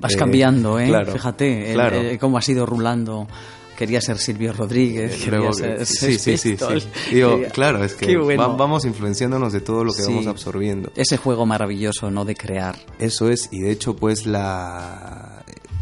Vas 0.00 0.14
eh, 0.14 0.18
cambiando, 0.18 0.80
¿eh? 0.80 0.88
claro, 0.88 1.12
Fíjate 1.12 1.68
el- 1.68 1.74
claro. 1.74 1.96
el- 2.00 2.18
cómo 2.18 2.38
has 2.38 2.48
ido 2.48 2.66
rulando. 2.66 3.28
Quería 3.76 4.00
ser 4.00 4.18
Silvio 4.18 4.52
Rodríguez, 4.52 5.14
quería 5.22 5.38
Luego, 5.38 5.52
ser 5.54 5.86
sí, 5.86 6.18
sí, 6.18 6.36
sí, 6.36 6.56
sí. 6.56 6.66
Digo, 7.12 7.36
quería- 7.36 7.48
claro, 7.50 7.84
es 7.84 7.94
que 7.94 8.16
bueno. 8.18 8.48
va- 8.50 8.56
vamos 8.56 8.84
influenciándonos 8.84 9.52
de 9.52 9.60
todo 9.60 9.84
lo 9.84 9.92
que 9.92 10.02
Sí. 10.02 10.08
vamos 10.10 10.26
absorbiendo. 10.26 10.90
Ese 10.96 11.16
juego 11.16 11.46
maravilloso, 11.46 12.10
¿no? 12.10 12.24
De 12.24 12.34
crear. 12.34 12.76
Eso 12.98 13.30
es, 13.30 13.48
y 13.52 13.60
de 13.60 13.70
hecho, 13.70 13.94
pues 13.96 14.26
la. 14.26 15.29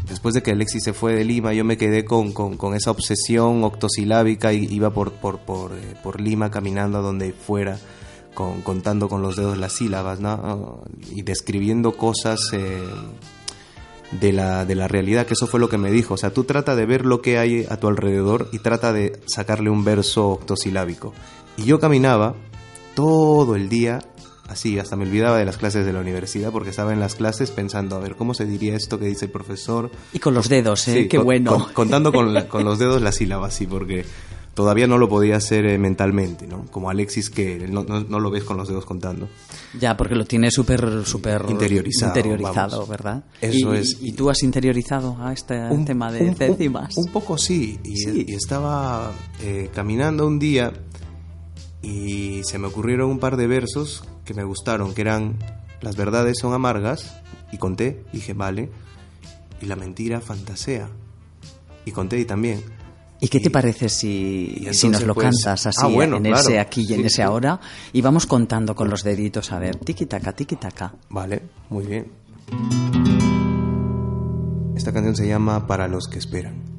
Después 0.08 0.34
de 0.34 0.42
que 0.42 0.52
Alexis 0.52 0.84
se 0.84 0.92
fue 0.92 1.14
de 1.14 1.24
Lima, 1.24 1.52
yo 1.52 1.64
me 1.64 1.76
quedé 1.76 2.04
con, 2.04 2.32
con, 2.32 2.56
con 2.56 2.74
esa 2.74 2.90
obsesión 2.90 3.62
octosilábica 3.62 4.52
y 4.52 4.64
iba 4.64 4.90
por, 4.90 5.12
por, 5.12 5.38
por, 5.40 5.72
eh, 5.72 5.94
por 6.02 6.20
Lima 6.20 6.50
caminando 6.50 6.98
a 6.98 7.02
donde 7.02 7.32
fuera, 7.32 7.78
con, 8.34 8.62
contando 8.62 9.08
con 9.08 9.20
los 9.20 9.36
dedos 9.36 9.58
las 9.58 9.74
sílabas, 9.74 10.20
¿no? 10.20 10.82
Y 11.14 11.22
describiendo 11.22 11.96
cosas 11.96 12.40
eh, 12.52 12.82
de, 14.12 14.32
la, 14.32 14.64
de 14.64 14.74
la 14.74 14.88
realidad, 14.88 15.26
que 15.26 15.34
eso 15.34 15.46
fue 15.46 15.60
lo 15.60 15.68
que 15.68 15.78
me 15.78 15.90
dijo. 15.90 16.14
O 16.14 16.16
sea, 16.16 16.32
tú 16.32 16.44
trata 16.44 16.74
de 16.74 16.86
ver 16.86 17.04
lo 17.04 17.20
que 17.20 17.38
hay 17.38 17.66
a 17.68 17.76
tu 17.76 17.88
alrededor 17.88 18.48
y 18.50 18.60
trata 18.60 18.94
de 18.94 19.20
sacarle 19.26 19.68
un 19.68 19.84
verso 19.84 20.28
octosilábico. 20.30 21.12
Y 21.58 21.64
yo 21.64 21.78
caminaba 21.80 22.34
todo 22.94 23.56
el 23.56 23.68
día 23.68 24.00
así, 24.48 24.78
hasta 24.78 24.96
me 24.96 25.04
olvidaba 25.04 25.38
de 25.38 25.44
las 25.44 25.56
clases 25.58 25.84
de 25.86 25.92
la 25.92 26.00
universidad 26.00 26.50
porque 26.50 26.70
estaba 26.70 26.92
en 26.92 27.00
las 27.00 27.14
clases 27.14 27.50
pensando, 27.50 27.96
a 27.96 28.00
ver, 28.00 28.16
¿cómo 28.16 28.34
se 28.34 28.46
diría 28.46 28.74
esto 28.76 28.98
que 28.98 29.06
dice 29.06 29.26
el 29.26 29.30
profesor? 29.30 29.90
Y 30.12 30.18
con 30.18 30.34
los 30.34 30.48
dedos, 30.48 30.88
¿eh? 30.88 31.02
Sí, 31.02 31.08
Qué 31.08 31.18
con- 31.18 31.26
bueno. 31.26 31.50
con- 31.54 31.72
contando 31.72 32.12
con, 32.12 32.32
la- 32.34 32.48
con 32.48 32.64
los 32.64 32.78
dedos 32.78 33.00
las 33.02 33.16
sílabas, 33.16 33.54
sí, 33.54 33.66
porque 33.66 34.04
todavía 34.54 34.88
no 34.88 34.98
lo 34.98 35.08
podía 35.08 35.36
hacer 35.36 35.66
eh, 35.66 35.78
mentalmente, 35.78 36.48
¿no? 36.48 36.64
Como 36.72 36.90
Alexis 36.90 37.30
que 37.30 37.68
no, 37.68 37.84
no- 37.84 38.00
no 38.00 38.18
lo 38.18 38.28
ves 38.30 38.42
con 38.42 38.56
los 38.56 38.66
dedos 38.66 38.84
contando. 38.84 39.28
Ya, 39.78 39.96
porque 39.96 40.16
lo 40.16 40.24
tiene 40.24 40.50
súper, 40.50 41.04
súper 41.06 41.42
Interiorizado, 41.48 42.10
interiorizado, 42.18 42.70
vamos. 42.78 42.88
¿verdad? 42.88 43.24
Eso 43.40 43.72
y, 43.74 43.78
es. 43.78 43.98
Y, 44.00 44.12
tú 44.14 44.30
has 44.30 44.42
interiorizado 44.42 45.16
a 45.20 45.32
este 45.32 45.54
tema 45.86 46.10
de 46.10 46.30
un- 46.30 46.34
décimas. 46.34 46.96
Un, 46.96 47.04
un 47.06 47.12
poco 47.12 47.38
sí. 47.38 47.78
Y, 47.84 47.96
Sí. 47.98 48.24
y 48.26 48.34
estaba 48.34 49.12
eh, 49.42 49.70
caminando 49.72 50.26
un 50.26 50.40
día 50.40 50.72
y 51.82 52.42
se 52.44 52.58
me 52.58 52.66
ocurrieron 52.66 53.10
un 53.10 53.18
par 53.18 53.36
de 53.36 53.46
versos 53.46 54.04
que 54.24 54.34
me 54.34 54.44
gustaron, 54.44 54.94
que 54.94 55.00
eran 55.02 55.36
Las 55.80 55.96
verdades 55.96 56.38
son 56.40 56.52
amargas. 56.54 57.20
Y 57.52 57.58
conté, 57.58 58.02
dije, 58.12 58.34
vale. 58.34 58.68
Y 59.62 59.66
la 59.66 59.76
mentira 59.76 60.20
fantasea. 60.20 60.88
Y 61.84 61.92
conté 61.92 62.18
y 62.18 62.24
también. 62.24 62.62
¿Y 63.20 63.28
qué 63.28 63.40
te 63.40 63.46
y- 63.48 63.50
parece 63.50 63.88
si, 63.88 64.66
si 64.72 64.88
nos 64.88 65.02
lo 65.04 65.14
pues, 65.14 65.24
cantas 65.30 65.66
así 65.66 65.80
ah, 65.82 65.86
bueno, 65.86 66.16
en 66.18 66.24
claro. 66.24 66.38
ese 66.40 66.58
aquí 66.60 66.82
y 66.88 66.94
en 66.94 67.00
Sí, 67.00 67.06
ese 67.06 67.16
sí. 67.16 67.22
ahora? 67.22 67.58
Y 67.92 68.00
vamos 68.00 68.26
contando 68.26 68.74
con 68.76 68.90
los 68.90 69.02
deditos, 69.02 69.50
a 69.52 69.58
ver, 69.58 69.76
tiki 69.76 70.06
taca, 70.06 70.32
tiki 70.32 70.56
taca. 70.56 70.92
Vale, 71.10 71.42
muy 71.70 71.86
bien. 71.86 72.12
Esta 74.76 74.92
canción 74.92 75.16
se 75.16 75.26
llama 75.26 75.66
Para 75.66 75.88
los 75.88 76.06
que 76.08 76.18
esperan. 76.18 76.77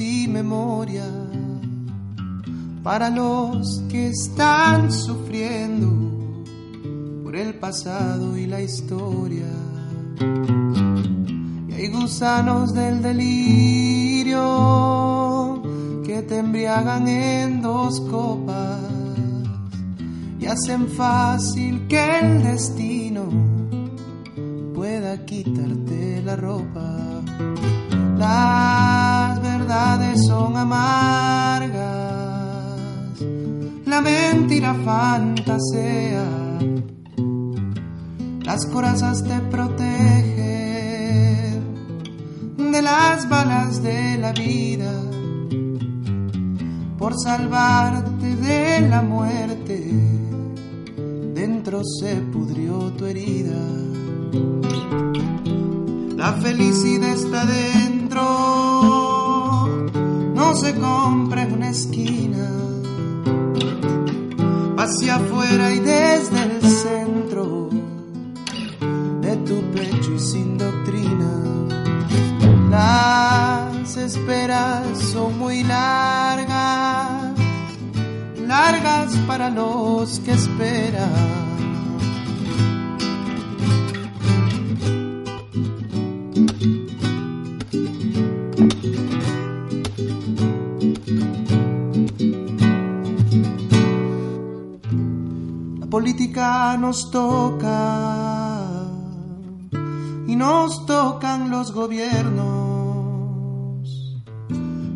Y 0.00 0.28
memoria 0.28 1.06
para 2.82 3.08
los 3.08 3.82
que 3.88 4.08
están 4.08 4.92
sufriendo 4.92 5.88
por 7.24 7.34
el 7.34 7.54
pasado 7.54 8.36
y 8.36 8.46
la 8.46 8.60
historia. 8.60 9.48
Y 11.68 11.72
hay 11.72 11.88
gusanos 11.88 12.74
del 12.74 13.00
delirio 13.00 14.42
que 16.04 16.20
te 16.20 16.36
embriagan 16.36 17.08
en 17.08 17.62
dos 17.62 17.98
copas 18.10 18.82
y 20.38 20.44
hacen 20.44 20.86
fácil 20.88 21.86
que 21.88 22.18
el 22.18 22.42
destino 22.42 22.85
mentira 34.66 34.74
fantasea, 34.84 36.26
las 38.44 38.66
corazas 38.66 39.22
te 39.24 39.38
protegen 39.50 39.86
de 42.72 42.82
las 42.82 43.28
balas 43.28 43.82
de 43.82 44.18
la 44.18 44.32
vida 44.32 44.92
por 46.98 47.14
salvarte 47.18 48.36
de 48.36 48.80
la 48.88 49.02
muerte. 49.02 49.92
Dentro 51.34 51.82
se 51.84 52.16
pudrió 52.16 52.92
tu 52.92 53.06
herida. 53.06 53.60
La 56.16 56.32
felicidad 56.32 57.10
está 57.10 57.44
dentro, 57.44 58.22
no 60.34 60.54
se 60.56 60.74
compra 60.74 61.42
en 61.42 61.52
una 61.52 61.68
esquina. 61.70 62.25
Hacia 64.88 65.16
afuera 65.16 65.72
y 65.72 65.80
desde 65.80 66.42
el 66.44 66.62
centro 66.62 67.70
de 69.20 69.36
tu 69.38 69.60
pecho 69.72 70.14
y 70.14 70.20
sin 70.20 70.56
doctrina. 70.56 71.32
Las 72.70 73.96
esperas 73.96 74.96
son 75.12 75.40
muy 75.40 75.64
largas, 75.64 77.32
largas 78.46 79.16
para 79.26 79.50
los 79.50 80.20
que 80.20 80.34
esperan. 80.34 81.35
Nos 96.86 97.10
toca 97.10 98.64
y 100.28 100.36
nos 100.36 100.86
tocan 100.86 101.50
los 101.50 101.72
gobiernos 101.72 102.20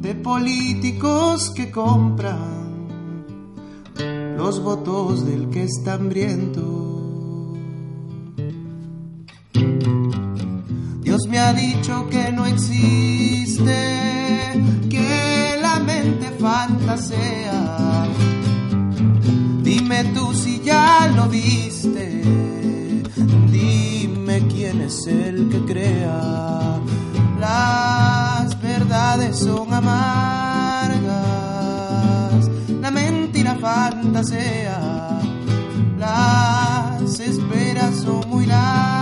de 0.00 0.14
políticos 0.14 1.50
que 1.50 1.72
compran 1.72 2.86
los 4.36 4.62
votos 4.62 5.26
del 5.26 5.50
que 5.50 5.64
está 5.64 5.94
hambriento. 5.94 7.56
Dios 11.02 11.26
me 11.28 11.40
ha 11.40 11.52
dicho 11.52 12.08
que 12.08 12.30
no 12.30 12.46
existe, 12.46 13.72
que 14.88 15.58
la 15.60 15.80
mente 15.80 16.30
fantasea. 16.38 17.89
Tú 20.02 20.32
si 20.32 20.60
ya 20.60 21.12
lo 21.14 21.28
viste. 21.28 22.22
Dime 23.50 24.46
quién 24.48 24.80
es 24.80 25.06
el 25.06 25.48
que 25.50 25.60
crea. 25.66 26.80
Las 27.38 28.60
verdades 28.62 29.38
son 29.38 29.74
amargas. 29.74 31.00
La 32.80 32.90
mentira 32.90 33.56
fantasea. 33.60 35.20
Las 35.98 37.20
esperas 37.20 37.96
son 37.96 38.28
muy. 38.28 38.46
Largas 38.46 38.99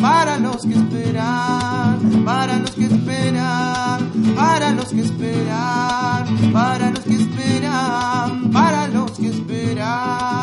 para 0.00 0.38
los 0.38 0.62
que 0.62 0.74
esperan, 0.74 2.24
para 2.24 2.58
los 2.58 2.70
que 2.70 2.84
esperan, 2.86 4.12
para 4.36 4.70
los 4.72 4.86
que 4.86 5.00
esperan, 5.00 6.52
para 6.52 6.90
los 6.90 7.00
que 7.00 7.14
esperan, 7.14 8.50
para 8.50 8.88
los 8.88 9.10
que 9.12 9.28
esperan. 9.28 10.38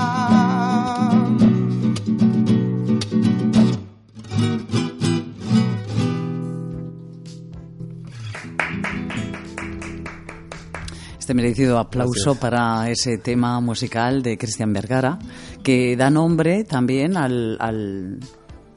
Este 11.25 11.33
merecido 11.33 11.79
aplauso 11.79 12.35
para 12.35 12.87
ese 12.91 13.17
tema 13.17 13.59
musical 13.59 14.21
de 14.21 14.37
Cristian 14.37 14.73
Vergara, 14.73 15.17
que 15.63 15.95
da 15.95 16.11
nombre 16.11 16.65
también 16.65 17.17
al, 17.17 17.57
al, 17.59 18.19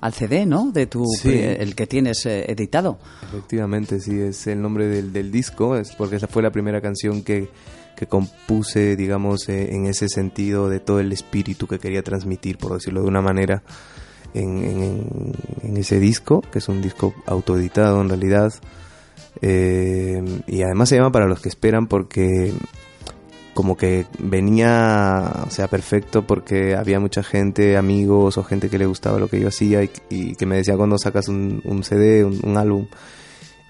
al 0.00 0.12
CD, 0.14 0.46
¿no? 0.46 0.70
De 0.72 0.86
tu, 0.86 1.04
Sí. 1.06 1.30
el 1.34 1.74
que 1.74 1.86
tienes 1.86 2.24
eh, 2.26 2.44
editado. 2.50 2.98
Efectivamente, 3.22 4.00
sí, 4.00 4.18
es 4.20 4.46
el 4.46 4.60
nombre 4.62 4.86
del, 4.86 5.12
del 5.12 5.30
disco, 5.30 5.76
es 5.76 5.92
porque 5.94 6.16
esa 6.16 6.26
fue 6.28 6.42
la 6.42 6.50
primera 6.50 6.80
canción 6.80 7.22
que, 7.22 7.48
que 7.96 8.06
compuse, 8.06 8.94
digamos, 8.96 9.48
eh, 9.48 9.74
en 9.74 9.86
ese 9.86 10.08
sentido 10.08 10.68
de 10.68 10.80
todo 10.80 11.00
el 11.00 11.12
espíritu 11.12 11.66
que 11.66 11.78
quería 11.78 12.02
transmitir, 12.02 12.58
por 12.58 12.74
decirlo 12.74 13.02
de 13.02 13.08
una 13.08 13.20
manera, 13.20 13.62
en, 14.34 14.58
en- 14.64 15.32
en 15.62 15.76
ese 15.76 15.98
disco, 15.98 16.42
que 16.52 16.58
es 16.60 16.68
un 16.68 16.80
disco 16.82 17.14
autoeditado 17.26 18.00
en 18.00 18.08
realidad. 18.08 18.52
Eh, 19.40 20.22
y 20.46 20.62
además 20.62 20.88
se 20.88 20.96
llama 20.96 21.12
Para 21.12 21.26
los 21.26 21.40
que 21.40 21.48
esperan 21.48 21.86
porque 21.86 22.52
como 23.58 23.76
que 23.76 24.06
venía, 24.20 25.32
o 25.44 25.50
sea, 25.50 25.66
perfecto 25.66 26.24
porque 26.24 26.76
había 26.76 27.00
mucha 27.00 27.24
gente, 27.24 27.76
amigos 27.76 28.38
o 28.38 28.44
gente 28.44 28.70
que 28.70 28.78
le 28.78 28.86
gustaba 28.86 29.18
lo 29.18 29.26
que 29.26 29.40
yo 29.40 29.48
hacía 29.48 29.82
y, 29.82 30.36
que 30.36 30.46
me 30.46 30.54
decía 30.58 30.76
cuando 30.76 30.96
sacas 30.96 31.26
un, 31.26 31.60
CD, 31.82 32.24
un, 32.24 32.38
un 32.44 32.56
álbum. 32.56 32.86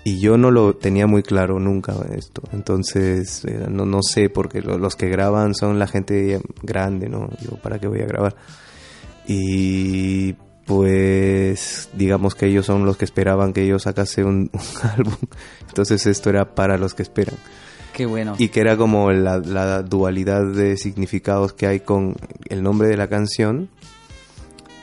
Y 0.05 0.20
yo 0.20 0.36
no 0.36 0.51
lo 0.51 0.76
tenía 0.76 1.07
muy 1.07 1.22
claro 1.22 1.59
nunca 1.59 1.95
esto. 2.14 2.43
Entonces, 2.53 3.47
eh, 3.47 3.64
no, 3.70 3.86
no 3.86 4.03
sé, 4.03 4.28
porque 4.28 4.61
lo- 4.61 4.76
los 4.76 4.95
que 4.95 5.09
graban 5.09 5.55
son 5.55 5.78
la 5.78 5.86
gente 5.86 6.39
grande, 6.62 7.09
¿no? 7.09 7.30
Yo, 7.41 7.53
¿para 7.62 7.78
qué 7.78 7.86
voy 7.89 8.03
a 8.03 8.07
grabar? 8.07 8.36
Y 9.26 10.34
pues, 10.66 11.89
digamos 11.95 12.34
que 12.34 12.45
ellos 12.45 12.66
son 12.66 12.84
los 12.84 12.99
que 12.99 13.07
esperaban 13.07 13.55
que 13.55 13.66
yo 13.66 13.78
sacase 13.78 14.22
un, 14.22 14.51
un 14.53 14.91
álbum. 14.99 15.16
Entonces, 15.66 16.05
esto 16.05 16.28
era 16.28 16.55
para 16.55 16.76
los 16.76 16.93
que 16.93 17.05
esperan. 17.05 17.36
Y 18.38 18.49
que 18.49 18.61
era 18.61 18.76
como 18.76 19.11
la, 19.12 19.38
la 19.38 19.82
dualidad 19.82 20.44
de 20.44 20.76
significados 20.76 21.53
que 21.53 21.66
hay 21.66 21.80
con 21.80 22.14
el 22.49 22.62
nombre 22.62 22.88
de 22.88 22.96
la 22.96 23.09
canción 23.09 23.68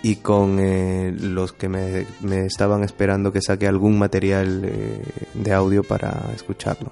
y 0.05 0.17
con 0.17 0.59
eh, 0.59 1.15
los 1.19 1.51
que 1.51 1.67
me, 1.67 2.05
me 2.21 2.45
estaban 2.45 2.83
esperando 2.83 3.31
que 3.31 3.41
saque 3.41 3.67
algún 3.67 3.97
material 3.97 4.61
eh, 4.63 5.01
de 5.33 5.51
audio 5.51 5.83
para 5.83 6.29
escucharlo. 6.35 6.91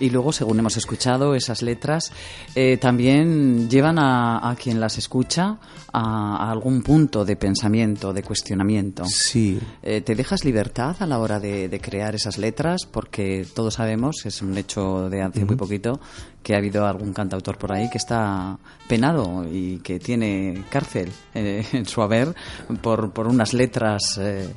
Y 0.00 0.10
luego, 0.10 0.32
según 0.32 0.58
hemos 0.58 0.76
escuchado, 0.76 1.34
esas 1.34 1.62
letras 1.62 2.12
eh, 2.54 2.76
también 2.76 3.68
llevan 3.68 3.98
a, 3.98 4.50
a 4.50 4.54
quien 4.56 4.80
las 4.80 4.98
escucha 4.98 5.58
a, 5.92 6.36
a 6.46 6.50
algún 6.50 6.82
punto 6.82 7.24
de 7.24 7.36
pensamiento, 7.36 8.12
de 8.12 8.22
cuestionamiento. 8.22 9.04
Sí, 9.06 9.58
Eh, 9.82 10.00
¿Te 10.00 10.14
dejas 10.14 10.44
libertad 10.44 10.96
a 11.00 11.06
la 11.06 11.18
hora 11.18 11.40
de, 11.40 11.68
de 11.68 11.80
crear 11.80 12.14
esas 12.14 12.38
letras? 12.38 12.82
Porque 12.90 13.46
todos 13.54 13.74
sabemos, 13.74 14.24
es 14.24 14.42
un 14.42 14.56
hecho 14.56 15.08
de 15.08 15.22
hace 15.22 15.44
muy 15.44 15.56
poquito, 15.56 16.00
que 16.42 16.54
ha 16.54 16.58
habido 16.58 16.86
algún 16.86 17.12
cantautor 17.12 17.58
por 17.58 17.72
ahí 17.72 17.90
que 17.90 17.98
está 17.98 18.58
penado 18.88 19.44
y 19.50 19.78
que 19.78 19.98
tiene 19.98 20.64
cárcel 20.70 21.10
eh, 21.34 21.64
en 21.72 21.86
su 21.86 22.02
haber 22.02 22.34
por, 22.82 23.10
por 23.12 23.26
unas 23.26 23.52
letras 23.52 24.18
eh, 24.20 24.48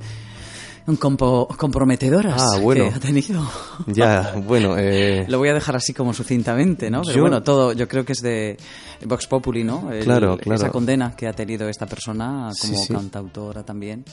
compo- 0.88 1.48
comprometedoras 1.58 2.42
Ah, 2.42 2.60
bueno. 2.60 2.90
que 2.90 2.96
ha 2.96 3.00
tenido. 3.00 3.42
ya, 3.88 4.34
bueno, 4.46 4.76
eh, 4.78 5.26
Lo 5.28 5.38
voy 5.38 5.50
a 5.50 5.54
dejar 5.54 5.76
así 5.76 5.94
como 5.94 6.14
sucintamente, 6.14 6.90
¿no? 6.90 7.02
Pero 7.02 7.16
Yo- 7.16 7.22
bueno, 7.22 7.44
todo, 7.44 7.74
yo 7.74 7.88
creo 7.88 8.04
que 8.06 8.14
es 8.14 8.22
de 8.22 8.58
Vox 9.06 9.28
Populi, 9.28 9.64
¿no? 9.64 9.92
El- 9.92 10.04
Claro, 10.04 10.38
claro. 10.38 10.56
Esa 10.62 10.70
condena 10.72 11.16
que 11.16 11.28
ha 11.28 11.34
tenido 11.34 11.70
esta 11.70 11.86
persona 11.86 12.52
como 12.60 12.74
Sí, 12.74 12.76
sí. 12.88 12.94
cantautora 12.94 13.64
también. 13.64 14.04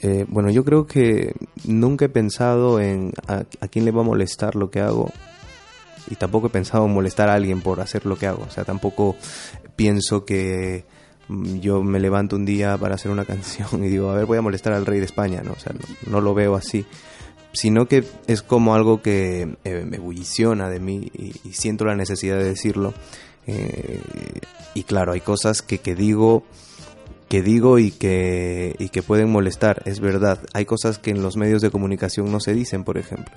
eh, 0.00 0.26
bueno, 0.28 0.50
yo 0.50 0.64
creo 0.64 0.86
que 0.86 1.34
nunca 1.64 2.04
he 2.06 2.08
pensado 2.10 2.78
en 2.80 3.12
a, 3.26 3.44
a 3.60 3.68
quién 3.68 3.84
le 3.84 3.90
va 3.90 4.02
a 4.02 4.04
molestar 4.04 4.54
lo 4.54 4.70
que 4.70 4.80
hago 4.80 5.10
y 6.10 6.16
tampoco 6.16 6.48
he 6.48 6.50
pensado 6.50 6.84
en 6.84 6.92
molestar 6.92 7.30
a 7.30 7.34
alguien 7.34 7.62
por 7.62 7.80
hacer 7.80 8.04
lo 8.04 8.16
que 8.16 8.26
hago. 8.26 8.44
O 8.46 8.50
sea, 8.50 8.64
tampoco 8.64 9.16
pienso 9.76 10.24
que 10.26 10.84
yo 11.28 11.82
me 11.82 12.00
levanto 12.00 12.36
un 12.36 12.44
día 12.44 12.76
para 12.78 12.94
hacer 12.94 13.10
una 13.10 13.24
canción 13.24 13.84
y 13.84 13.88
digo, 13.88 14.10
a 14.10 14.14
ver, 14.16 14.26
voy 14.26 14.38
a 14.38 14.42
molestar 14.42 14.72
al 14.72 14.86
rey 14.86 14.98
de 14.98 15.06
España, 15.06 15.42
¿no? 15.44 15.52
O 15.52 15.58
sea, 15.58 15.72
no, 16.06 16.20
lo 16.20 16.34
veo 16.34 16.54
así. 16.54 16.84
Sino 17.52 17.86
que 17.86 18.04
es 18.26 18.42
como 18.42 18.74
algo 18.74 19.00
que 19.00 19.56
eh, 19.62 19.84
me 19.86 19.98
bulliciona 19.98 20.68
de 20.68 20.80
mí 20.80 21.10
y, 21.14 21.34
y 21.44 21.52
siento 21.52 21.84
la 21.84 21.94
necesidad 21.94 22.36
de 22.36 22.44
decirlo. 22.44 22.94
Eh, 23.46 24.00
y 24.74 24.82
claro, 24.82 25.12
hay 25.12 25.20
cosas 25.20 25.62
que, 25.62 25.78
que 25.78 25.94
digo 25.94 26.44
que 27.28 27.42
digo 27.42 27.78
y 27.78 27.90
que, 27.90 28.76
y 28.78 28.90
que 28.90 29.02
pueden 29.02 29.30
molestar, 29.30 29.82
es 29.86 30.00
verdad. 30.00 30.38
Hay 30.52 30.66
cosas 30.66 30.98
que 30.98 31.10
en 31.10 31.22
los 31.22 31.36
medios 31.36 31.62
de 31.62 31.70
comunicación 31.70 32.30
no 32.30 32.38
se 32.38 32.54
dicen, 32.54 32.84
por 32.84 32.98
ejemplo. 32.98 33.34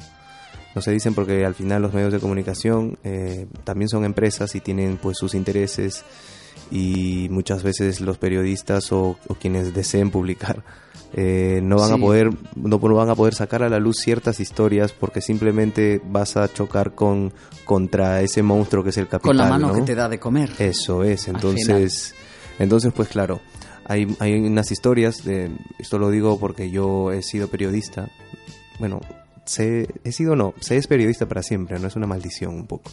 No 0.76 0.82
se 0.82 0.92
dicen 0.92 1.16
porque 1.16 1.46
al 1.46 1.56
final 1.56 1.82
los 1.82 1.94
medios 1.94 2.14
de 2.14 2.20
comunicación 2.20 3.00
eh, 3.04 3.48
también 3.64 3.90
son 3.90 4.06
empresas 4.06 4.54
y 4.54 4.60
tienen 4.60 4.98
pues 4.98 5.18
sus 5.18 5.34
intereses 5.34 6.04
y 6.72 7.28
muchas 7.30 7.64
veces 7.64 8.02
los 8.02 8.18
periodistas 8.18 8.92
o, 8.92 9.18
o 9.28 9.36
quienes 9.36 9.74
deseen 9.74 10.12
publicar 10.12 10.64
eh, 11.14 11.62
no 11.64 11.78
van 11.78 11.92
a 11.92 11.96
Sí. 11.96 12.02
poder 12.02 12.30
no 12.56 12.80
van 12.80 13.10
a 13.10 13.16
poder 13.16 13.34
sacar 13.34 13.64
a 13.64 13.70
la 13.70 13.80
luz 13.80 13.98
ciertas 13.98 14.40
historias 14.42 14.92
porque 14.92 15.22
simplemente 15.22 16.02
vas 16.06 16.36
a 16.36 16.52
chocar 16.52 16.96
con 16.96 17.32
contra 17.64 18.22
ese 18.22 18.44
monstruo 18.44 18.84
que 18.84 18.90
es 18.90 18.98
el 18.98 19.06
capital 19.08 19.30
Con 19.30 19.38
la 19.38 19.50
mano 19.50 19.68
¿no? 19.70 19.74
que 19.74 19.82
te 19.84 19.96
da 19.96 20.10
de 20.10 20.20
comer. 20.20 20.52
Eso 20.60 21.04
es, 21.04 21.28
entonces, 21.30 22.14
entonces 22.60 22.92
pues 22.94 23.08
claro, 23.08 23.40
hay, 23.86 24.16
hay 24.20 24.34
unas 24.34 24.70
historias, 24.72 25.24
de, 25.24 25.50
esto 25.80 25.98
lo 25.98 26.10
digo 26.10 26.38
porque 26.40 26.70
yo 26.70 27.12
he 27.14 27.22
sido 27.24 27.48
periodista, 27.48 28.10
bueno, 28.80 29.00
sé, 29.46 29.88
he 30.04 30.12
sido 30.12 30.36
no, 30.36 30.54
sé 30.60 30.76
es 30.76 30.88
periodista 30.88 31.26
para 31.26 31.42
siempre, 31.42 31.80
no 31.80 31.88
es 31.88 31.96
una 31.96 32.06
maldición 32.08 32.54
un 32.54 32.68
poco. 32.68 32.92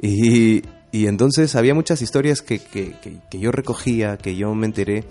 Y, 0.00 0.62
y 0.92 1.06
entonces 1.06 1.54
había 1.56 1.74
muchas 1.74 2.00
historias 2.02 2.42
que, 2.42 2.58
que, 2.58 2.92
que- 3.00 3.18
que 3.30 3.38
yo 3.38 3.50
recogía, 3.52 4.16
que 4.16 4.36
yo 4.36 4.54
me 4.54 4.66
enteré 4.66 5.04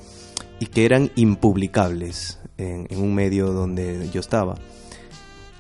y 0.60 0.66
que 0.68 0.86
eran 0.86 1.12
impublicables 1.16 2.40
en, 2.58 2.88
en 2.90 3.02
un 3.02 3.14
medio 3.14 3.52
donde 3.52 4.10
yo 4.12 4.20
estaba. 4.20 4.56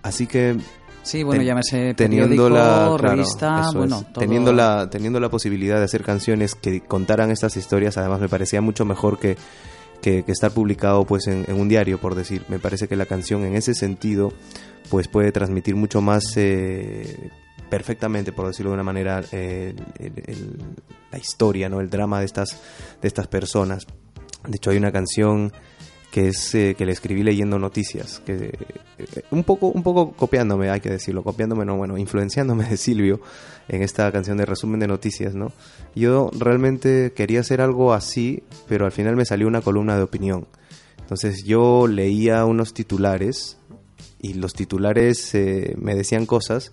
Así 0.03 0.28
que 0.28 0.57
Sí, 1.03 1.24
bueno, 1.24 1.39
Ten- 1.39 1.47
llámese 1.47 1.93
teniendo 1.93 2.49
la 2.49 2.55
claro, 2.59 2.97
revista, 2.97 3.61
es. 3.70 3.74
bueno, 3.76 4.03
todo- 4.11 4.20
teniendo 4.26 4.51
la 4.51 4.89
teniendo 4.89 5.20
la 5.22 5.30
posibilidad 5.30 5.78
de 5.78 5.86
hacer 5.86 6.03
canciones 6.03 6.53
que 6.53 6.82
contaran 6.82 7.32
estas 7.32 7.55
historias 7.55 7.97
además 7.97 8.20
me 8.20 8.28
parecía 8.28 8.59
mucho 8.59 8.84
mejor 8.84 9.18
que 9.18 9.38
que, 10.01 10.24
que 10.24 10.32
estar 10.34 10.51
publicado 10.51 11.05
pues 11.05 11.28
en, 11.28 11.45
en 11.47 11.59
un 11.61 11.70
diario 11.70 11.97
por 11.97 12.13
decir 12.13 12.43
me 12.49 12.59
parece 12.59 12.89
que 12.89 12.97
la 12.97 13.05
canción 13.05 13.45
en 13.45 13.55
ese 13.55 13.74
sentido 13.74 14.34
pues 14.89 15.07
puede 15.07 15.32
transmitir 15.32 15.76
mucho 15.78 16.01
más 16.01 16.24
eh, 16.36 17.30
perfectamente 17.70 18.32
por 18.32 18.47
decirlo 18.47 18.72
de 18.72 18.76
una 18.76 18.84
manera 18.84 19.24
eh, 19.32 19.76
la 21.11 21.18
historia 21.18 21.70
no 21.70 21.82
el 21.82 21.89
drama 21.89 22.20
de 22.20 22.26
estas 22.26 22.59
de 23.01 23.07
estas 23.07 23.28
personas. 23.28 23.86
De 24.47 24.57
hecho 24.57 24.72
hay 24.72 24.78
una 24.78 24.91
canción 24.91 25.51
que 26.11 26.30
es 26.30 26.55
eh, 26.55 26.76
que 26.78 26.86
le 26.86 26.93
escribí 26.93 27.22
leyendo 27.22 27.59
noticias 27.59 28.22
que 28.26 28.53
eh, 28.97 29.24
un 29.32 29.43
poco 29.43 29.68
un 29.68 29.84
poco 29.84 30.13
copiándome 30.13 30.70
hay 30.70 30.80
que 30.80 30.89
decirlo 30.89 31.22
copiándome 31.22 31.65
no 31.65 31.76
bueno 31.76 31.97
influenciándome 31.97 32.63
de 32.63 32.78
Silvio 32.78 33.20
en 33.68 33.84
esta 33.84 34.09
canción 34.11 34.38
de 34.38 34.45
resumen 34.45 34.80
de 34.80 34.88
noticias 34.88 35.36
no 35.36 35.51
yo 35.95 36.32
realmente 36.38 37.11
quería 37.13 37.41
hacer 37.41 37.59
algo 37.59 37.93
así 37.93 38.43
pero 38.70 38.86
al 38.86 38.93
final 38.93 39.15
me 39.15 39.26
salió 39.26 39.47
una 39.47 39.61
columna 39.61 39.95
de 39.97 40.03
opinión. 40.03 40.47
Entonces 40.99 41.45
yo 41.45 41.88
leía 41.88 42.43
unos 42.43 42.74
titulares 42.74 43.57
y 44.20 44.34
los 44.34 44.53
titulares 44.53 45.34
me 45.78 45.95
decían 45.95 46.26
cosas 46.26 46.72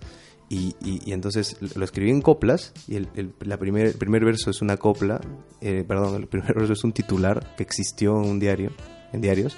y, 0.55 0.75
y- 0.83 1.01
y 1.09 1.11
entonces 1.13 1.57
lo 1.75 1.83
escribí 1.83 2.09
en 2.11 2.21
coplas 2.21 2.71
y 2.87 2.95
el, 2.95 3.09
el- 3.15 3.33
la 3.41 3.57
primer, 3.57 3.87
el 3.87 3.93
primer 3.95 4.23
verso 4.23 4.49
es 4.49 4.61
una 4.61 4.77
copla, 4.77 5.19
eh, 5.61 5.83
perdón, 5.87 6.15
el 6.21 6.27
primer 6.27 6.53
verso 6.55 6.73
es 6.73 6.83
un 6.83 6.93
titular 6.93 7.55
que 7.57 7.63
existió 7.63 8.11
en 8.23 8.29
un 8.29 8.39
diario, 8.39 8.71
en 9.13 9.21
diarios, 9.21 9.55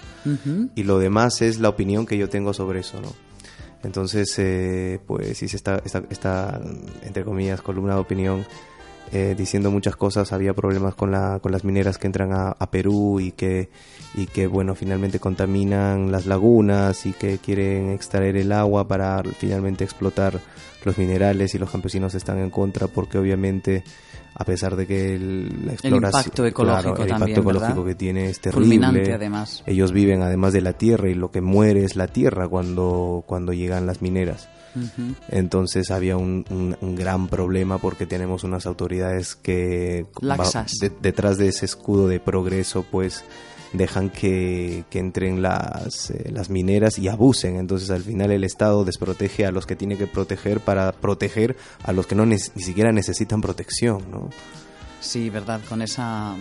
y 0.75 0.83
lo 0.83 0.99
demás 0.99 1.41
es 1.41 1.59
la 1.59 1.69
opinión 1.69 2.05
que 2.05 2.17
yo 2.17 2.29
tengo 2.29 2.53
sobre 2.53 2.79
eso, 2.81 2.99
¿no? 3.01 3.11
Entonces, 3.83 4.33
eh, 4.39 4.99
pues 5.05 5.41
hice 5.43 5.55
esta, 5.55 5.81
esta, 5.85 6.03
esta, 6.09 6.59
entre 7.03 7.23
comillas, 7.23 7.61
columna 7.61 7.93
de 7.93 7.99
opinión 8.01 8.45
eh, 9.11 9.35
diciendo 9.37 9.71
muchas 9.71 9.95
cosas. 9.95 10.33
Había 10.33 10.53
problemas 10.53 10.95
con, 10.95 11.11
la, 11.11 11.39
con 11.41 11.51
las 11.51 11.63
mineras 11.63 11.97
que 11.97 12.07
entran 12.07 12.33
a, 12.33 12.49
a 12.49 12.71
Perú 12.71 13.19
y 13.19 13.31
que, 13.31 13.69
y 14.15 14.27
que, 14.27 14.47
bueno, 14.47 14.75
finalmente 14.75 15.19
contaminan 15.19 16.11
las 16.11 16.25
lagunas 16.25 17.05
y 17.05 17.13
que 17.13 17.37
quieren 17.37 17.89
extraer 17.91 18.37
el 18.37 18.51
agua 18.51 18.87
para 18.87 19.23
finalmente 19.23 19.83
explotar 19.83 20.39
los 20.83 20.97
minerales 20.97 21.53
y 21.53 21.57
los 21.59 21.69
campesinos 21.69 22.15
están 22.15 22.39
en 22.39 22.49
contra 22.49 22.87
porque 22.87 23.17
obviamente 23.17 23.83
a 24.39 24.45
pesar 24.45 24.75
de 24.75 24.85
que 24.85 25.15
el, 25.15 25.65
la 25.65 25.73
exploración 25.73 26.21
impacto 26.21 26.45
ecológico 26.45 26.93
claro, 26.93 27.03
el 27.03 27.09
también, 27.09 27.29
impacto 27.29 27.41
ecológico 27.41 27.83
¿verdad? 27.83 27.89
que 27.89 27.95
tiene 27.95 28.29
es 28.29 28.39
terrible 28.39 28.65
Fulminante, 28.65 29.13
además. 29.13 29.63
ellos 29.65 29.91
viven 29.91 30.21
además 30.21 30.53
de 30.53 30.61
la 30.61 30.73
tierra 30.73 31.09
y 31.09 31.15
lo 31.15 31.31
que 31.31 31.41
muere 31.41 31.83
es 31.83 31.95
la 31.95 32.07
tierra 32.07 32.47
cuando, 32.47 33.23
cuando 33.25 33.51
llegan 33.51 33.87
las 33.87 34.01
mineras. 34.01 34.47
Entonces 35.29 35.91
había 35.91 36.17
un, 36.17 36.45
un- 36.49 36.77
un 36.81 36.95
gran 36.95 37.27
problema 37.27 37.77
porque 37.77 38.05
tenemos 38.05 38.43
unas 38.43 38.65
autoridades 38.65 39.35
que 39.35 40.05
Laxas. 40.21 40.73
de- 40.81 40.91
detrás 41.01 41.37
de 41.37 41.47
ese 41.49 41.65
escudo 41.65 42.07
de 42.07 42.19
progreso 42.19 42.85
pues 42.89 43.23
dejan 43.73 44.09
que, 44.09 44.85
que 44.89 44.99
entren 44.99 45.41
las, 45.41 46.09
eh, 46.11 46.29
las 46.31 46.49
mineras 46.49 46.97
y 46.99 47.09
abusen. 47.09 47.57
Entonces 47.57 47.89
al 47.89 48.01
final 48.01 48.31
el 48.31 48.43
Estado 48.45 48.85
desprotege 48.85 49.45
a 49.45 49.51
los 49.51 49.65
que 49.65 49.75
tiene 49.75 49.97
que 49.97 50.07
proteger 50.07 50.61
para 50.61 50.91
proteger 50.93 51.57
a 51.83 51.91
los 51.91 52.07
que 52.07 52.15
no 52.15 52.25
ni 52.25 52.39
siquiera 52.39 52.91
necesitan 52.93 53.41
protección. 53.41 54.03
¿no? 54.09 54.29
Sí, 55.07 55.29
verdad, 55.29 55.61
con 55.69 55.81
esa 55.81 56.35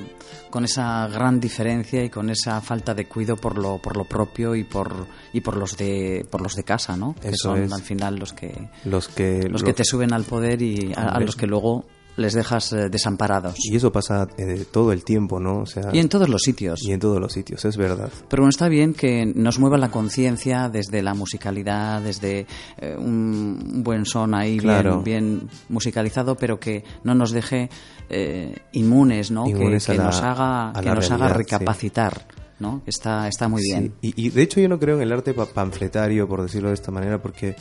con 0.51 0.65
esa 0.65 1.07
gran 1.07 1.39
diferencia 1.39 2.03
y 2.03 2.11
con 2.11 2.31
esa 2.31 2.61
falta 2.61 2.95
de 2.95 3.07
cuidado 3.07 3.37
por 3.37 3.57
lo 3.57 3.79
por 3.79 3.97
lo 3.97 4.05
propio 4.05 4.57
y 4.57 4.65
por 4.65 5.07
y 5.33 5.41
por 5.41 5.57
los 5.57 5.77
de 5.77 6.27
por 6.29 6.41
los 6.41 6.57
de 6.57 6.65
casa, 6.65 6.97
¿no? 6.97 7.15
Que 7.15 7.29
Eso 7.29 7.51
son 7.51 7.63
es. 7.63 7.73
al 7.73 7.83
final 7.83 8.17
los 8.17 8.33
que 8.33 8.69
Los 8.85 9.07
que, 9.07 9.49
los 9.49 9.63
que 9.63 9.73
te 9.73 9.85
suben 9.85 10.13
al 10.13 10.25
poder 10.25 10.63
y 10.63 10.93
a, 10.97 11.21
los 11.21 11.37
que 11.37 11.47
luego 11.47 11.85
les 12.17 12.33
dejas 12.33 12.73
eh, 12.73 12.89
desamparados. 12.91 13.55
Y 13.59 13.77
eso 13.77 13.93
pasa 13.93 14.27
eh, 14.39 14.65
todo 14.71 14.93
el 14.93 15.05
tiempo, 15.05 15.39
¿no? 15.41 15.61
O 15.61 15.67
sea, 15.67 15.91
Y 15.93 15.99
en 15.99 16.09
todos 16.09 16.29
los 16.29 16.43
sitios. 16.43 16.81
y 16.83 16.93
en 16.93 17.01
todos 17.01 17.21
los 17.21 17.33
sitios, 17.33 17.65
es 17.65 17.77
verdad. 17.77 18.11
Pero 18.29 18.43
bueno, 18.43 18.51
está 18.51 18.69
bien 18.69 18.95
que 18.95 19.27
nos 19.35 19.59
mueva 19.59 19.77
la 19.79 19.91
conciencia 19.91 20.69
desde 20.69 21.03
la 21.03 21.15
musicalidad, 21.15 22.01
desde 22.03 22.47
eh, 22.79 22.97
un 22.99 23.83
buen 23.85 24.05
son 24.07 24.35
ahí 24.35 24.59
Claro. 24.59 25.03
bien, 25.03 25.39
bien 25.41 25.49
musicalizado, 25.69 26.37
pero 26.37 26.59
que 26.59 26.85
no 27.05 27.15
nos 27.15 27.33
deje 27.33 27.69
eh, 28.09 28.55
inmunes, 28.73 29.31
¿no? 29.31 29.45
Que- 29.45 29.51
Inmunes 29.51 29.87
que, 29.87 29.93
a 29.93 29.95
la- 29.97 30.05
nos 30.05 30.23
haga, 30.23 30.73
que 30.81 30.89
nos 30.91 31.11
haga 31.11 31.29
realidad, 31.29 31.37
recapacitar, 31.37 32.27
¿no? 32.61 32.83
Está, 32.87 33.29
está 33.29 33.49
muy 33.49 33.63
bien. 33.63 33.95
Sí, 34.01 34.13
Y, 34.17 34.27
y 34.27 34.31
de 34.31 34.43
hecho 34.43 34.61
yo 34.61 34.69
no 34.69 34.79
creo 34.79 34.97
en 34.97 35.03
el 35.03 35.13
arte 35.13 35.35
pa- 35.35 35.47
panfletario, 35.47 36.27
por 36.29 36.41
decirlo 36.43 36.69
de 36.69 36.75
esta 36.75 36.91
manera, 36.93 37.21
porque 37.21 37.55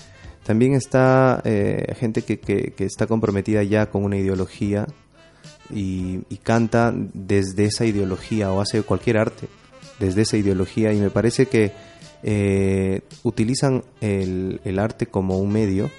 También 0.46 0.76
está 0.76 1.42
eh, 1.44 1.96
gente 1.98 2.22
que, 2.22 2.40
que, 2.40 2.74
está 2.86 3.08
comprometida 3.08 3.64
ya 3.64 3.88
con 3.88 4.04
una 4.04 4.18
ideología 4.18 4.86
y, 5.74 6.20
canta 6.44 6.94
desde 6.96 7.66
esa 7.66 7.86
ideología 7.86 8.52
o 8.52 8.62
hace 8.62 8.84
cualquier 8.84 9.18
arte 9.18 9.48
desde 9.98 10.22
esa 10.22 10.38
ideología 10.38 10.94
y 10.94 11.00
me 11.00 11.10
parece 11.10 11.48
que 11.48 11.72
eh, 12.22 13.02
utilizan 13.24 13.84
el, 14.02 14.78
arte 14.78 15.08
como 15.08 15.40
un 15.40 15.52
medio 15.52 15.90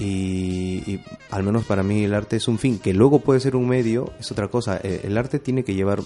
y, 0.00 1.00
al 1.30 1.44
menos 1.44 1.64
para 1.66 1.84
mí 1.84 2.02
el 2.02 2.14
arte 2.14 2.34
es 2.36 2.48
un 2.48 2.58
fin, 2.58 2.80
que 2.80 2.92
luego 2.94 3.20
puede 3.20 3.38
ser 3.38 3.54
un 3.54 3.68
medio, 3.68 4.12
es 4.18 4.32
otra 4.32 4.48
cosa. 4.48 4.80
Eh, 4.82 5.02
el 5.04 5.16
arte 5.16 5.38
tiene 5.38 5.62
que 5.62 5.74
llevar, 5.74 6.00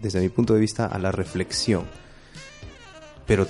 desde 0.00 0.20
mi 0.20 0.28
punto 0.28 0.54
de 0.54 0.60
vista, 0.60 0.86
a 0.86 0.98
la 0.98 1.10
reflexión. 1.10 1.82
Pero 3.26 3.46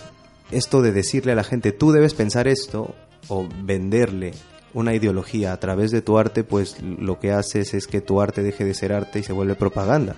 esto 0.57 0.82
de 0.82 0.92
decirle 0.92 1.32
a 1.32 1.36
la 1.36 1.44
gente, 1.44 1.72
tú 1.72 1.92
debes 1.92 2.14
pensar 2.14 2.48
esto, 2.48 2.94
o 3.28 3.46
venderle 3.62 4.32
una 4.72 4.94
ideología 4.94 5.52
a 5.52 5.61
través 5.61 5.90
de 5.90 6.02
tu 6.02 6.18
arte, 6.18 6.44
pues 6.44 6.82
lo 6.82 7.18
que 7.18 7.32
haces 7.32 7.74
es 7.74 7.86
que 7.86 8.00
tu 8.00 8.20
arte 8.20 8.42
deje 8.42 8.64
de 8.64 8.74
ser 8.74 8.92
arte 8.92 9.20
y 9.20 9.22
se 9.22 9.32
vuelve 9.32 9.55
propaganda. 9.55 10.16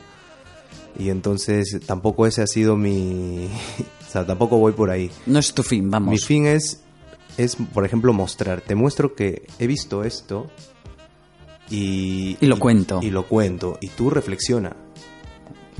Y 0.98 1.10
entonces 1.10 1.78
tampoco 1.84 2.26
ese 2.26 2.42
ha 2.42 2.46
sido 2.46 2.76
mi... 2.76 3.48
o 4.08 4.10
sea, 4.10 4.26
tampoco 4.26 4.56
voy 4.56 4.72
por 4.72 4.90
ahí. 4.90 5.10
No 5.26 5.38
es 5.38 5.52
tu 5.52 5.62
fin, 5.62 5.90
vamos. 5.90 6.10
Mi 6.10 6.18
fin 6.18 6.46
es, 6.46 6.80
es, 7.36 7.56
por 7.56 7.84
ejemplo, 7.84 8.14
mostrar. 8.14 8.62
Te 8.62 8.74
muestro 8.74 9.14
que 9.14 9.46
he 9.58 9.66
visto 9.66 10.04
esto 10.04 10.46
y... 11.70 12.38
Y 12.40 12.46
lo 12.46 12.58
cuento. 12.58 13.00
Y 13.02 13.10
lo 13.10 13.26
cuento. 13.26 13.76
Y 13.82 13.88
tú 13.88 14.08
reflexiona. 14.08 14.74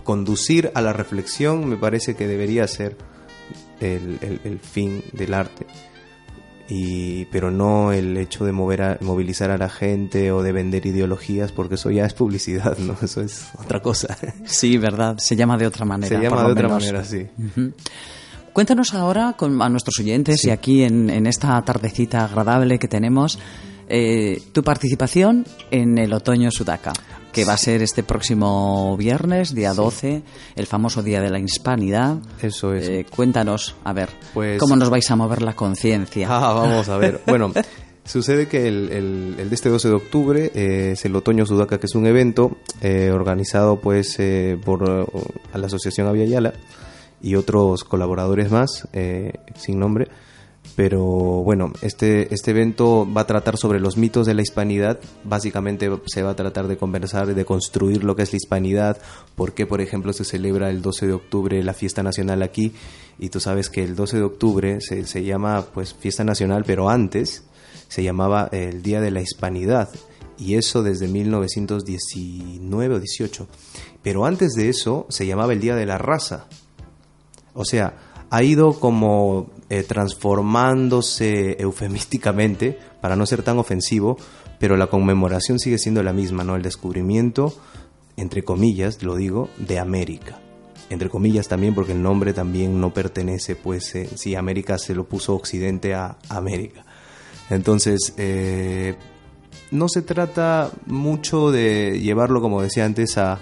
Conducir 0.05 0.71
a 0.75 0.83
la 0.83 0.93
reflexión 0.93 1.67
me 1.67 1.77
parece 1.77 2.15
que 2.15 2.29
debería 2.29 2.69
ser 2.69 2.99
el, 3.81 4.19
el- 4.21 4.41
el 4.45 4.59
fin 4.59 5.03
del 5.13 5.35
arte. 5.35 5.67
Y, 6.69 7.27
pero 7.27 7.53
no 7.53 7.93
el 7.93 8.17
hecho 8.17 8.45
de 8.45 8.51
mover 8.51 8.83
a- 8.83 8.99
movilizar 9.01 9.51
a 9.53 9.57
la 9.59 9.69
gente 9.69 10.33
o 10.33 10.43
de 10.43 10.51
vender 10.51 10.85
ideologías, 10.85 11.53
porque 11.53 11.77
eso 11.77 11.91
ya 11.93 12.05
es 12.05 12.13
publicidad, 12.15 12.77
¿no? 12.79 12.97
Eso 13.03 13.21
es 13.23 13.47
otra 13.57 13.81
cosa. 13.81 14.17
Sí, 14.45 14.77
verdad, 14.77 15.17
se 15.19 15.37
llama 15.37 15.57
de 15.59 15.67
otra 15.69 15.85
manera. 15.85 16.17
Se 16.17 16.21
llama 16.23 16.43
de 16.45 16.51
otra 16.53 16.69
menos. 16.69 16.83
manera, 16.83 17.05
sí. 17.05 17.27
Cuéntanos 18.53 18.95
ahora 18.95 19.35
con, 19.37 19.61
a 19.63 19.69
nuestros 19.69 19.99
oyentes 20.01 20.45
y 20.45 20.51
aquí 20.51 20.83
en, 20.83 21.09
en 21.11 21.27
esta 21.27 21.61
tardecita 21.63 22.25
agradable 22.25 22.79
que 22.79 22.89
tenemos 22.89 23.39
eh, 23.89 24.43
tu 24.53 24.63
participación 24.65 25.45
en 25.71 25.99
el 25.99 26.13
Otoño 26.15 26.51
Sudaca, 26.51 26.93
que 27.37 27.45
va 27.45 27.53
a 27.53 27.59
ser 27.59 27.83
este 27.83 28.03
próximo 28.03 28.97
viernes, 28.97 29.55
día 29.55 29.75
12, 29.75 30.23
el 30.57 30.67
famoso 30.67 31.03
Día 31.03 31.21
de 31.21 31.29
la 31.29 31.39
Hispanidad. 31.39 32.17
Eso 32.41 32.73
es. 32.73 32.89
Eh, 32.89 33.05
cuéntanos, 33.15 33.75
a 33.85 33.93
ver, 33.93 34.09
Pues- 34.33 34.59
¿cómo 34.59 34.75
nos 34.75 34.89
vais 34.89 35.11
a 35.11 35.17
mover 35.17 35.43
la 35.43 35.55
conciencia? 35.55 36.29
Ah, 36.31 36.55
vamos 36.55 36.89
a 36.89 36.97
ver. 36.97 37.21
Bueno, 37.27 37.53
sucede 38.07 38.49
que 38.49 38.67
el, 38.69 38.91
el- 38.91 39.35
el 39.39 39.49
de 39.51 39.55
este 39.55 39.69
12 39.69 39.89
de 39.89 39.95
octubre 39.95 40.51
eh, 40.55 40.93
es 40.93 41.05
el 41.05 41.15
Otoño 41.15 41.45
Sudaca, 41.45 41.79
que 41.79 41.85
es 41.85 41.95
un 41.95 42.07
evento 42.07 42.57
eh, 42.81 43.11
organizado 43.13 43.81
pues 43.81 44.17
eh, 44.19 44.59
por 44.65 44.89
eh, 44.89 45.05
a 45.53 45.59
la 45.59 45.67
Asociación 45.67 46.07
Avia 46.07 46.25
Yala 46.25 46.55
y 47.21 47.35
otros 47.35 47.85
colaboradores 47.85 48.51
más, 48.51 48.89
eh, 48.95 49.35
sin 49.57 49.79
nombre. 49.79 50.09
Pero 50.77 51.03
bueno, 51.03 51.73
este, 51.81 52.33
este 52.35 52.51
evento 52.51 53.09
va 53.11 53.23
a 53.23 53.27
tratar 53.27 53.57
sobre 53.57 53.81
los 53.81 53.97
mitos 53.97 54.27
de 54.27 54.35
la 54.35 54.43
hispanidad. 54.43 55.01
Básicamente 55.25 55.91
se 56.05 56.23
va 56.23 56.33
a 56.33 56.37
tratar 56.37 56.69
de 56.69 56.77
conversar, 56.77 57.35
de 57.35 57.45
construir 57.47 58.05
lo 58.05 58.15
que 58.15 58.23
es 58.23 58.33
la 58.33 58.37
hispanidad. 58.37 58.99
Por 59.37 59.55
qué, 59.55 59.67
por 59.67 59.81
ejemplo, 59.81 60.13
se 60.13 60.27
celebra 60.27 60.69
el 60.69 60.83
12 60.83 61.07
de 61.07 61.13
octubre 61.15 61.65
la 61.65 61.73
fiesta 61.73 62.03
nacional 62.03 62.43
aquí. 62.43 62.75
Y 63.19 63.31
tú 63.31 63.41
sabes 63.41 63.71
que 63.71 63.83
el 63.83 63.97
12 63.97 64.19
de 64.19 64.23
octubre 64.23 64.81
se, 64.83 65.07
se 65.07 65.25
llama 65.25 65.65
pues 65.73 65.95
fiesta 65.95 66.25
nacional, 66.25 66.65
pero 66.67 66.91
antes 66.91 67.45
se 67.89 68.03
llamaba 68.03 68.51
el 68.53 68.83
Día 68.83 69.01
de 69.01 69.11
la 69.11 69.23
Hispanidad. 69.23 69.89
Y 70.39 70.57
eso 70.57 70.83
desde 70.83 71.09
1919 71.09 72.95
o 72.95 73.01
18. 73.01 73.49
Pero 74.03 74.27
antes 74.27 74.53
de 74.53 74.69
eso 74.69 75.07
se 75.09 75.27
llamaba 75.27 75.55
el 75.55 75.61
Día 75.61 75.75
de 75.75 75.87
la 75.87 75.97
Raza. 75.97 76.49
O 77.55 77.65
sea, 77.65 77.97
ha 78.29 78.43
ido 78.43 78.79
como 78.79 79.49
eh, 79.71 79.83
transformándose 79.83 81.57
eufemísticamente, 81.61 82.79
para 83.01 83.17
no 83.17 83.27
ser 83.27 83.43
tan 83.43 83.59
ofensivo, 83.59 84.17
pero 84.59 84.77
la 84.77 84.87
conmemoración 84.87 85.59
sigue 85.59 85.79
siendo 85.79 86.03
la 86.03 86.13
misma, 86.13 86.45
¿no? 86.45 86.57
El 86.57 86.63
descubrimiento, 86.63 87.55
entre 88.17 88.43
comillas, 88.43 89.03
lo 89.03 89.17
digo, 89.17 89.51
de 89.59 89.79
América. 89.79 90.39
Entre 90.89 91.11
comillas 91.11 91.49
también 91.49 91.75
porque 91.75 91.93
el 91.93 92.03
nombre 92.03 92.33
también 92.33 92.81
no 92.81 92.95
pertenece, 92.95 93.57
pues, 93.57 93.95
eh, 93.97 94.09
si 94.15 94.35
América 94.37 94.79
se 94.79 94.95
lo 94.95 95.05
puso 95.05 95.35
Occidente 95.35 95.95
a 95.95 96.17
América. 96.29 96.85
Entonces, 97.51 98.15
eh, 98.17 98.95
no 99.73 99.89
se 99.89 100.03
trata 100.03 100.71
mucho 100.87 101.51
de 101.51 101.99
llevarlo, 102.01 102.41
como 102.41 102.63
decía 102.63 102.85
antes, 102.85 103.19
a, 103.19 103.39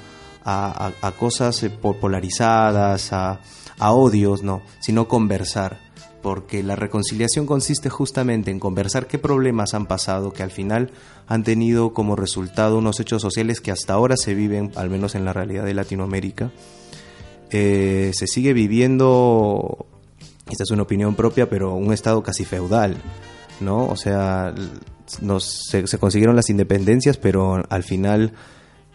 cosas 1.18 1.64
po- 1.82 1.96
polarizadas, 1.96 3.12
a, 3.12 3.40
a 3.78 3.92
odios, 3.92 4.42
no, 4.42 4.62
sino 4.80 5.06
conversar. 5.06 5.83
Porque 6.24 6.62
la 6.62 6.74
reconciliación 6.74 7.44
consiste 7.44 7.90
justamente 7.90 8.50
en 8.50 8.58
conversar 8.58 9.06
qué 9.06 9.18
problemas 9.18 9.74
han 9.74 9.84
pasado, 9.84 10.32
que 10.32 10.42
al 10.42 10.50
final 10.50 10.90
han 11.26 11.44
tenido 11.44 11.92
como 11.92 12.16
resultado 12.16 12.78
unos 12.78 12.98
hechos 12.98 13.20
sociales 13.20 13.60
que 13.60 13.70
hasta 13.70 13.92
ahora 13.92 14.16
se 14.16 14.32
viven, 14.32 14.72
al 14.74 14.88
menos 14.88 15.14
en 15.14 15.26
la 15.26 15.34
realidad 15.34 15.66
de 15.66 15.74
Latinoamérica. 15.74 16.50
Eh, 17.50 18.10
se 18.14 18.26
sigue 18.26 18.54
viviendo, 18.54 19.84
esta 20.50 20.62
es 20.62 20.70
una 20.70 20.84
opinión 20.84 21.14
propia, 21.14 21.50
pero 21.50 21.74
un 21.74 21.92
estado 21.92 22.22
casi 22.22 22.46
feudal, 22.46 22.96
¿no? 23.60 23.84
O 23.84 23.96
sea, 23.96 24.54
se, 25.38 25.98
consiguieron 25.98 26.36
las 26.36 26.48
independencias, 26.48 27.18
pero 27.18 27.62
al 27.68 27.82
final 27.82 28.32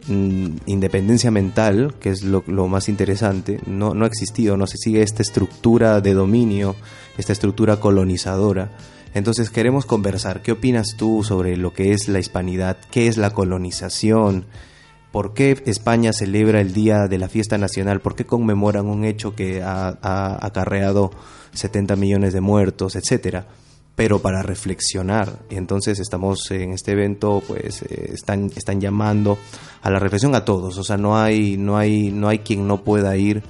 independencia 0.07 1.31
mental, 1.31 1.95
que 1.99 2.09
es 2.09 2.23
lo, 2.23 2.41
más 2.67 2.89
interesante, 2.89 3.59
no, 3.67 3.93
no 3.93 4.05
ha 4.05 4.07
existido, 4.07 4.57
no 4.57 4.67
se 4.67 4.77
sigue 4.77 5.01
esta 5.01 5.21
estructura 5.21 6.01
de 6.01 6.13
dominio, 6.13 6.75
esta 7.17 7.33
estructura 7.33 7.79
colonizadora. 7.79 8.71
Entonces 9.13 9.49
queremos 9.49 9.85
conversar, 9.85 10.41
¿qué 10.41 10.51
opinas 10.51 10.95
tú 10.97 11.23
sobre 11.23 11.57
lo 11.57 11.73
que 11.73 11.93
es 11.93 12.07
la 12.07 12.19
hispanidad? 12.19 12.77
¿Qué 12.91 13.07
es 13.07 13.17
la 13.17 13.31
colonización? 13.31 14.45
¿Por 15.11 15.33
qué 15.33 15.61
España 15.65 16.13
celebra 16.13 16.61
el 16.61 16.73
Día 16.73 17.07
de 17.07 17.17
la 17.17 17.27
Fiesta 17.27 17.57
Nacional? 17.57 18.01
¿Por 18.01 18.15
qué 18.15 18.25
conmemoran 18.25 18.85
un 18.85 19.05
hecho 19.05 19.35
que 19.35 19.63
ha 19.63 19.97
acarreado 20.45 21.11
70 21.53 21.95
millones 21.95 22.33
de 22.33 22.41
muertos, 22.41 22.95
etcétera? 22.95 23.47
Pero 23.99 24.19
para 24.19 24.41
reflexionar. 24.41 25.39
Y 25.49 25.57
entonces 25.57 25.99
estamos 25.99 26.49
en 26.51 26.71
este 26.71 26.93
evento, 26.93 27.43
pues 27.45 27.81
eh, 27.81 28.11
están, 28.13 28.49
están 28.55 28.79
llamando 28.79 29.37
a 29.81 29.89
la 29.89 29.99
reflexión 29.99 30.35
a 30.35 30.45
todos. 30.45 30.77
O 30.77 30.85
sea, 30.85 30.95
no 30.95 31.17
hay, 31.17 31.57
no 31.57 31.77
hay, 31.77 32.09
no 32.09 32.29
hay 32.29 32.39
quien 32.39 32.65
no 32.65 32.85
pueda 32.85 33.17
ir. 33.17 33.43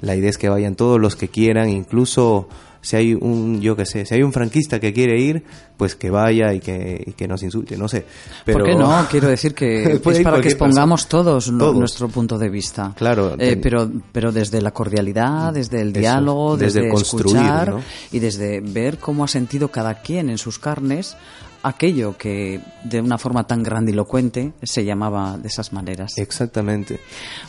La 0.00 0.14
idea 0.14 0.28
es 0.28 0.36
que 0.36 0.50
vayan 0.50 0.74
todos 0.74 1.00
los 1.00 1.16
que 1.16 1.28
quieran, 1.28 1.70
incluso 1.70 2.50
si 2.84 2.96
hay 2.96 3.14
un, 3.14 3.62
yo 3.62 3.74
qué 3.74 3.86
sé, 3.86 4.04
si 4.04 4.14
hay 4.14 4.22
un 4.22 4.30
franquista 4.32 4.78
que 4.78 4.92
quiere 4.92 5.18
ir, 5.18 5.42
pues 5.78 5.94
que 5.96 6.10
vaya 6.10 6.52
y 6.52 6.60
que, 6.60 7.02
y 7.06 7.12
que 7.12 7.26
nos 7.26 7.42
insulte, 7.42 7.78
no 7.78 7.88
sé. 7.88 8.04
Pero, 8.44 8.58
¿Por 8.58 8.68
qué 8.68 8.74
no? 8.76 9.06
Quiero 9.10 9.28
decir 9.28 9.54
que 9.54 9.94
es 10.04 10.20
para 10.20 10.40
que 10.42 10.48
expongamos 10.48 11.08
todos, 11.08 11.50
nu- 11.50 11.58
Todos. 11.58 11.76
nuestro 11.76 12.08
punto 12.08 12.36
de 12.38 12.50
vista. 12.50 12.92
Claro, 12.94 13.32
Eh, 13.34 13.36
ten- 13.38 13.60
pero, 13.62 13.90
pero 14.12 14.30
desde 14.32 14.60
la 14.60 14.72
cordialidad, 14.72 15.54
desde 15.54 15.80
el 15.80 15.88
Eso, 15.92 16.00
diálogo, 16.00 16.56
desde 16.58 16.80
desde, 16.82 16.92
construir, 16.92 17.36
escuchar 17.36 17.68
¿no? 17.70 17.80
y 18.12 18.18
desde 18.18 18.60
ver 18.60 18.98
cómo 18.98 19.24
ha 19.24 19.28
sentido 19.28 19.68
cada 19.68 20.02
quien 20.02 20.28
en 20.28 20.36
sus 20.36 20.58
carnes 20.58 21.16
aquello 21.64 22.16
que 22.16 22.60
de 22.84 23.00
una 23.00 23.18
forma 23.18 23.46
tan 23.46 23.62
grandilocuente 23.62 24.52
se 24.62 24.84
llamaba 24.84 25.36
de 25.38 25.48
esas 25.48 25.72
maneras. 25.72 26.16
Exactamente. 26.18 27.00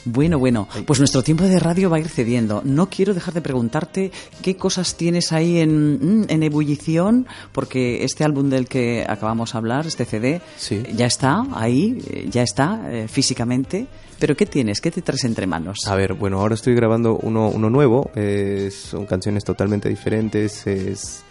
Bueno, 0.06 0.40
bueno, 0.40 0.68
pues 0.88 1.00
nuestro 1.00 1.22
tiempo 1.22 1.44
de 1.44 1.60
radio 1.60 1.90
va 1.90 1.98
a 1.98 2.00
ir 2.00 2.10
cediendo. 2.10 2.62
No 2.64 2.90
quiero 2.90 3.14
dejar 3.14 3.34
de 3.34 3.42
preguntarte 3.42 4.12
qué 4.42 4.56
cosas 4.56 4.96
tienes 4.96 5.32
ahí 5.32 5.60
en, 5.60 6.22
mm, 6.22 6.26
en 6.30 6.44
ebullición, 6.44 7.28
porque 7.52 8.04
este 8.04 8.24
álbum 8.24 8.50
del 8.50 8.68
que 8.68 9.06
acabamos 9.08 9.52
de 9.52 9.58
hablar, 9.58 9.86
este 9.86 10.06
CD, 10.06 10.42
Sí. 10.58 10.82
ya 10.96 11.06
está 11.06 11.44
ahí, 11.54 12.02
eh, 12.10 12.28
ya 12.32 12.42
está 12.44 12.82
eh, 12.92 13.08
físicamente. 13.08 13.88
Pero 14.18 14.38
¿qué 14.38 14.46
tienes? 14.46 14.80
¿Qué 14.80 14.92
te 14.92 15.02
traes 15.02 15.26
entre 15.26 15.46
manos? 15.46 15.80
A 15.88 15.96
ver, 15.96 16.14
bueno, 16.14 16.40
ahora 16.40 16.56
estoy 16.56 16.74
grabando 16.74 17.18
uno, 17.18 17.50
uno 17.50 17.70
nuevo, 17.70 18.12
eh, 18.16 18.72
son 18.72 19.06
canciones 19.06 19.44
totalmente 19.44 19.90
diferentes, 19.90 20.66
es 20.68 21.25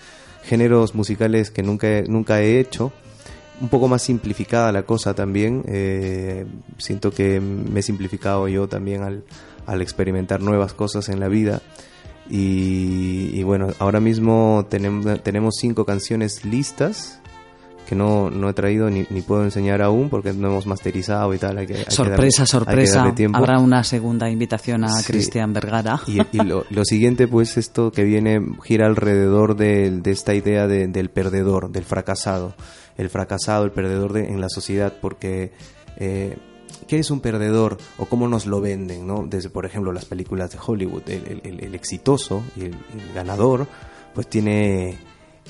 géneros 0.44 0.94
musicales 0.94 1.50
que 1.50 1.62
nunca, 1.62 1.88
he- 1.88 2.04
nunca 2.08 2.40
he 2.40 2.60
hecho, 2.60 2.92
un 3.60 3.68
poco 3.68 3.88
más 3.88 4.02
simplificada 4.02 4.72
la 4.72 4.82
cosa 4.82 5.14
también, 5.14 5.64
eh, 5.68 6.44
siento 6.78 7.10
que 7.12 7.40
me 7.40 7.80
he 7.80 7.82
simplificado 7.82 8.48
yo 8.48 8.68
también 8.68 9.02
al, 9.02 9.22
al 9.66 9.80
experimentar 9.82 10.40
nuevas 10.40 10.74
cosas 10.74 11.08
en 11.08 11.20
la 11.20 11.28
vida. 11.28 11.62
Y, 12.30 13.30
y 13.32 13.42
bueno, 13.42 13.68
ahora 13.78 14.00
mismo 14.00 14.66
tenemos, 14.70 15.22
tenemos 15.22 15.54
cinco 15.60 15.84
canciones 15.84 16.44
listas 16.44 17.20
que 17.86 17.94
no, 17.94 18.30
no 18.30 18.48
he 18.48 18.54
traído 18.54 18.88
ni, 18.90 19.06
ni 19.10 19.20
puedo 19.22 19.44
enseñar 19.44 19.82
aún 19.82 20.08
porque 20.08 20.32
no 20.32 20.48
hemos 20.48 20.66
masterizado 20.66 21.32
y 21.34 21.38
tal. 21.38 21.58
Hay 21.58 21.66
que, 21.66 21.74
hay 21.76 21.84
que 21.84 21.90
sorpresa, 21.90 22.14
darle- 22.14 22.24
hay 22.24 22.30
que 22.30 22.46
sorpresa. 22.46 23.14
Habrá 23.38 23.58
una 23.58 23.84
segunda 23.84 24.30
invitación 24.30 24.84
a 24.84 24.88
Sí. 24.88 25.12
Cristian 25.12 25.52
Vergara. 25.52 26.00
Y, 26.06 26.18
y 26.32 26.42
lo, 26.44 26.64
lo 26.70 26.84
siguiente, 26.84 27.28
pues, 27.28 27.56
esto 27.56 27.90
que 27.92 28.04
viene 28.04 28.40
gira 28.64 28.86
alrededor 28.86 29.56
de, 29.56 29.90
de 29.90 30.10
esta 30.10 30.34
idea 30.34 30.66
de- 30.66 30.86
del 30.88 31.10
perdedor, 31.10 31.70
del 31.70 31.84
fracasado. 31.84 32.54
El 32.96 33.10
fracasado, 33.10 33.64
el 33.64 33.72
perdedor 33.72 34.12
de- 34.12 34.28
en 34.28 34.40
la 34.40 34.48
sociedad, 34.48 34.92
porque 35.00 35.52
eh, 35.96 36.36
¿qué 36.88 36.98
es 36.98 37.10
un 37.10 37.20
perdedor 37.20 37.76
o 37.98 38.06
cómo 38.06 38.28
nos 38.28 38.46
lo 38.46 38.60
venden? 38.60 39.06
¿no? 39.06 39.24
Desde, 39.28 39.50
por 39.50 39.66
ejemplo, 39.66 39.92
las 39.92 40.04
películas 40.06 40.50
de 40.52 40.58
Hollywood. 40.64 41.02
El, 41.08 41.26
el- 41.26 41.40
el- 41.44 41.64
el 41.64 41.74
exitoso 41.74 42.42
y 42.56 42.62
el, 42.62 42.72
el 42.74 43.12
ganador, 43.14 43.66
pues 44.14 44.28
tiene 44.28 44.96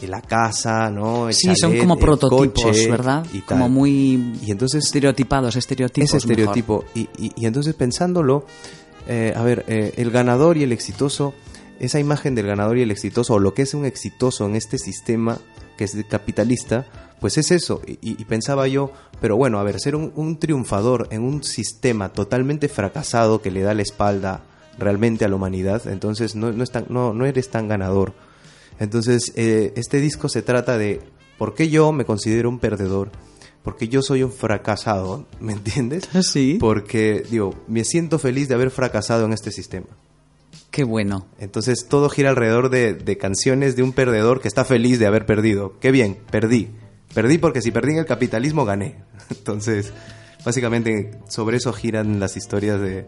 la 0.03 0.21
casa, 0.21 0.91
¿no? 0.91 1.29
El 1.29 1.35
Sí, 1.35 1.55
son 1.57 1.77
como 1.79 1.97
prototipos, 1.99 2.65
coche 2.65 2.91
¿verdad? 2.91 3.25
y 3.33 3.39
tal. 3.41 3.59
Como 3.59 3.69
muy 3.69 4.39
Y 4.43 4.51
entonces 4.51 4.85
estereotipados, 4.85 5.57
estereotipos. 5.57 6.09
ese 6.09 6.17
estereotipo. 6.19 6.85
Y, 6.95 7.09
y- 7.19 7.33
y 7.37 7.47
entonces 7.47 7.75
pensándolo, 7.75 8.45
eh, 9.09 9.33
a 9.37 9.43
ver, 9.43 9.65
eh, 9.69 9.95
el 9.97 10.11
ganador 10.11 10.57
y 10.57 10.63
el 10.65 10.73
exitoso, 10.73 11.35
esa 11.81 11.99
imagen 12.01 12.35
del 12.35 12.47
ganador 12.47 12.77
y 12.79 12.83
el 12.83 12.91
exitoso, 12.91 13.35
o 13.35 13.39
lo 13.39 13.55
que 13.55 13.63
es 13.63 13.75
un 13.75 13.85
exitoso 13.85 14.47
en 14.47 14.57
este 14.57 14.79
sistema 14.79 15.39
que 15.77 15.85
es 15.85 15.97
capitalista, 16.09 16.87
pues 17.21 17.39
es 17.39 17.51
eso. 17.51 17.81
Y, 17.87 17.99
y 18.03 18.25
pensaba 18.27 18.69
yo, 18.69 18.93
pero 19.21 19.37
bueno, 19.37 19.59
a 19.59 19.63
ver, 19.63 19.81
ser 19.81 19.97
un, 19.97 20.13
un 20.17 20.39
triunfador 20.39 21.09
en 21.11 21.23
un 21.23 21.43
sistema 21.45 22.11
totalmente 22.11 22.69
fracasado 22.69 23.41
que 23.41 23.51
le 23.51 23.63
da 23.63 23.75
la 23.75 23.83
espalda 23.83 24.43
realmente 24.79 25.25
a 25.25 25.29
la 25.29 25.37
humanidad, 25.37 25.87
entonces 25.87 26.35
no, 26.35 26.51
no, 26.53 26.63
es 26.65 26.71
tan- 26.73 26.87
no, 26.89 27.13
no 27.15 27.27
eres 27.27 27.49
tan 27.51 27.69
ganador. 27.69 28.13
Entonces, 28.79 29.33
eh, 29.37 29.73
este 29.77 30.01
disco 30.01 30.29
se 30.29 30.43
trata 30.43 30.79
de 30.79 31.01
por 31.39 31.55
qué 31.55 31.69
yo 31.69 31.93
me 31.93 32.05
considero 32.05 32.49
un 32.49 32.59
perdedor, 32.59 33.11
porque 33.63 33.89
yo 33.89 34.03
soy 34.03 34.23
un 34.23 34.33
fracasado, 34.33 35.27
¿me 35.41 35.53
entiendes? 35.53 36.09
Sí. 36.23 36.59
Porque, 36.61 37.25
digo, 37.31 37.55
me 37.67 37.85
siento 37.85 38.19
feliz 38.19 38.49
de 38.49 38.55
haber 38.55 38.71
fracasado 38.71 39.25
en 39.25 39.33
este 39.33 39.51
sistema. 39.51 39.87
Qué 40.71 40.85
bueno. 40.85 41.27
Entonces 41.39 41.87
todo 41.89 42.09
gira 42.09 42.31
alrededor 42.31 42.69
de, 42.69 42.95
de 42.95 43.17
canciones 43.17 43.77
de 43.77 43.85
un 43.85 43.93
perdedor 43.93 44.41
que 44.41 44.49
está 44.49 44.65
feliz 44.65 44.99
de 44.99 45.07
haber 45.07 45.25
perdido. 45.25 45.79
Qué 45.79 45.93
bien, 45.93 46.19
perdí. 46.31 46.71
Perdí 47.15 47.39
porque 47.39 47.63
si 47.63 47.71
perdí 47.71 47.93
en 47.93 47.99
el 47.99 48.07
capitalismo 48.07 48.65
gané. 48.65 48.97
Entonces, 49.31 49.93
básicamente 50.45 51.21
sobre 51.29 51.59
eso 51.59 51.73
giran 51.73 52.19
las 52.19 52.37
historias 52.37 52.81
de, 52.81 53.07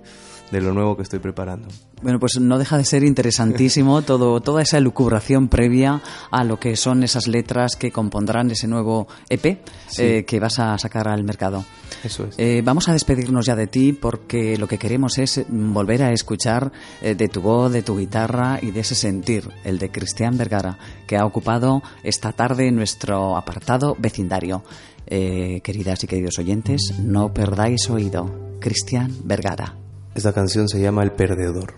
de 0.50 0.60
lo 0.60 0.72
nuevo 0.72 0.96
que 0.96 1.02
estoy 1.02 1.18
preparando. 1.18 1.68
Bueno, 2.02 2.20
pues 2.20 2.38
no 2.38 2.58
deja 2.58 2.76
de 2.78 2.84
ser 2.84 3.02
interesantísimo 3.04 4.02
todo, 4.02 4.40
toda 4.40 4.62
esa 4.62 4.78
elucubración 4.78 5.48
previa 5.48 6.02
a 6.30 6.44
lo 6.44 6.60
que 6.60 6.76
son 6.76 7.02
esas 7.02 7.26
letras 7.26 7.76
que 7.76 7.90
compondrán 7.90 8.50
ese 8.50 8.68
nuevo 8.68 9.08
EP 9.28 9.60
Sí. 9.88 10.02
eh, 10.02 10.24
que 10.26 10.40
vas 10.40 10.58
a 10.58 10.76
sacar 10.78 11.08
al 11.08 11.24
mercado. 11.24 11.64
Eso 12.04 12.24
es. 12.24 12.34
Eh, 12.38 12.60
vamos 12.64 12.88
a 12.88 12.92
despedirnos 12.92 13.46
ya 13.46 13.56
de 13.56 13.66
ti 13.66 13.92
porque 13.92 14.56
lo 14.58 14.66
que 14.68 14.78
queremos 14.78 15.18
es 15.18 15.44
mm, 15.48 15.72
volver 15.72 16.02
a 16.02 16.12
escuchar 16.12 16.70
eh, 17.00 17.14
de 17.14 17.28
tu 17.28 17.40
voz, 17.40 17.72
de 17.72 17.82
tu 17.82 17.96
guitarra 17.96 18.58
y 18.60 18.70
de 18.72 18.80
ese 18.80 18.94
sentir, 18.94 19.48
el 19.64 19.78
de 19.78 19.90
Cristian 19.90 20.36
Vergara, 20.36 20.78
que 21.06 21.16
ha 21.16 21.24
ocupado 21.24 21.82
esta 22.02 22.32
tarde 22.32 22.70
nuestro 22.72 23.36
apartado 23.36 23.96
vecindario. 23.98 24.62
Eh, 25.08 25.60
queridas 25.62 26.02
y 26.02 26.08
queridos 26.08 26.38
oyentes, 26.38 26.94
no 27.00 27.32
perdáis 27.32 27.88
oído. 27.90 28.58
Cristian 28.60 29.12
Vergara. 29.24 29.76
Esta 30.16 30.32
canción 30.32 30.66
se 30.66 30.80
llama 30.80 31.02
El 31.02 31.12
Perdedor. 31.12 31.74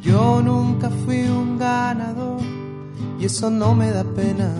Yo 0.00 0.40
nunca 0.42 0.88
fui 1.04 1.28
un 1.28 1.58
ganador 1.58 2.40
y 3.20 3.26
eso 3.26 3.50
no 3.50 3.74
me 3.74 3.90
da 3.90 4.02
pena 4.02 4.50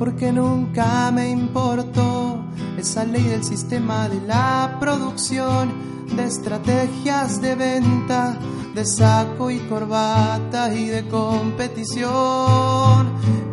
porque 0.00 0.32
nunca 0.32 1.12
me 1.12 1.30
importó 1.30 2.44
esa 2.78 3.04
ley 3.04 3.24
del 3.24 3.42
sistema 3.42 4.08
de 4.08 4.20
la 4.20 4.76
producción, 4.78 5.72
de 6.16 6.24
estrategias 6.24 7.40
de 7.40 7.54
venta, 7.56 8.38
de 8.74 8.84
saco 8.84 9.50
y 9.50 9.58
corbata 9.60 10.72
y 10.72 10.86
de 10.86 11.06
competición. 11.08 12.08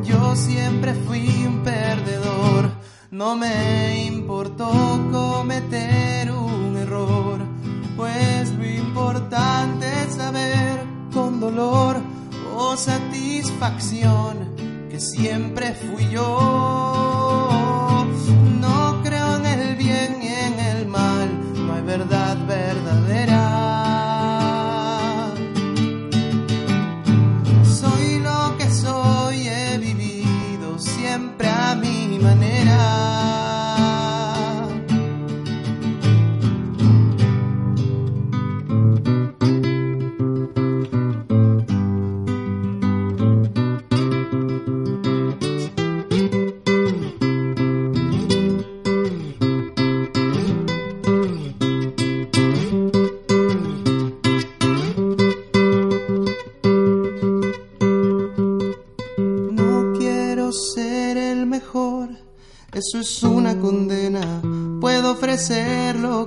Yo 0.04 0.36
siempre 0.36 0.94
fui 0.94 1.28
un 1.48 1.64
perdedor, 1.64 2.70
no 3.10 3.36
me 3.36 4.06
importó 4.06 4.70
cometer 5.12 6.32
un 6.32 6.78
error, 6.78 7.40
pues 7.98 8.52
lo 8.52 8.66
importante 8.66 9.88
es 10.08 10.16
saber 10.16 10.80
con 11.12 11.40
dolor 11.40 11.98
o 12.56 12.78
satisfacción 12.78 14.56
que 14.90 15.00
siempre 15.00 15.74
fui 15.74 16.10
yo. 16.10 17.05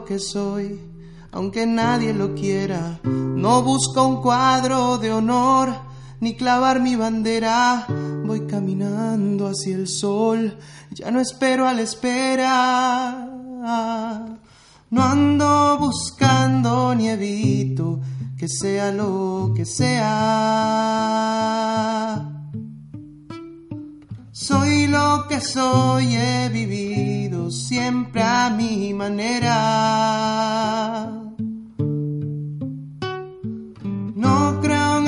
Que 0.05 0.19
soy, 0.19 0.81
aunque 1.33 1.67
nadie 1.67 2.13
lo 2.13 2.35
quiera. 2.35 3.01
No 3.05 3.63
busco 3.63 4.07
un 4.07 4.23
cuadro 4.23 4.99
de 4.99 5.13
honor, 5.13 5.75
ni 6.21 6.37
clavar 6.37 6.81
mi 6.81 6.97
bandera. 6.97 7.87
Voy 8.25 8.47
caminando 8.47 9.49
hacia 9.49 9.77
el 9.77 9.89
sol, 9.89 10.59
ya 10.91 11.11
no 11.11 11.21
espero 11.21 11.67
a 11.67 11.73
la 11.73 11.83
espera. 11.83 13.29
No 14.91 15.03
ando 15.03 15.79
buscando 15.79 16.95
ni 16.95 17.09
evito 17.09 18.01
que 18.39 18.49
sea 18.49 18.93
lo 18.93 19.53
que 19.55 19.65
sea. 19.67 20.79
Soy 24.49 24.87
lo 24.87 25.27
que 25.29 25.43
soy, 25.43 26.17
he 26.17 26.49
vivido 26.49 27.51
siempre 27.51 28.23
a 28.23 28.49
mi 28.49 28.95
manera. 28.95 29.53
No 34.17 34.59
creo 34.63 34.99
en 35.01 35.08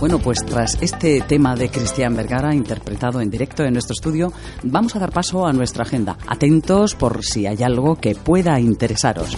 Bueno, 0.00 0.20
pues 0.20 0.44
tras 0.46 0.80
este 0.80 1.20
tema 1.22 1.56
de 1.56 1.70
Cristian 1.70 2.14
Vergara 2.14 2.54
interpretado 2.54 3.20
en 3.20 3.30
directo 3.30 3.64
en 3.64 3.72
nuestro 3.72 3.94
estudio, 3.94 4.32
vamos 4.62 4.94
a 4.94 5.00
dar 5.00 5.10
paso 5.10 5.44
a 5.44 5.52
nuestra 5.52 5.82
agenda. 5.82 6.16
Atentos 6.28 6.94
por 6.94 7.24
si 7.24 7.46
hay 7.46 7.64
algo 7.64 7.96
que 7.96 8.14
pueda 8.14 8.60
interesaros. 8.60 9.36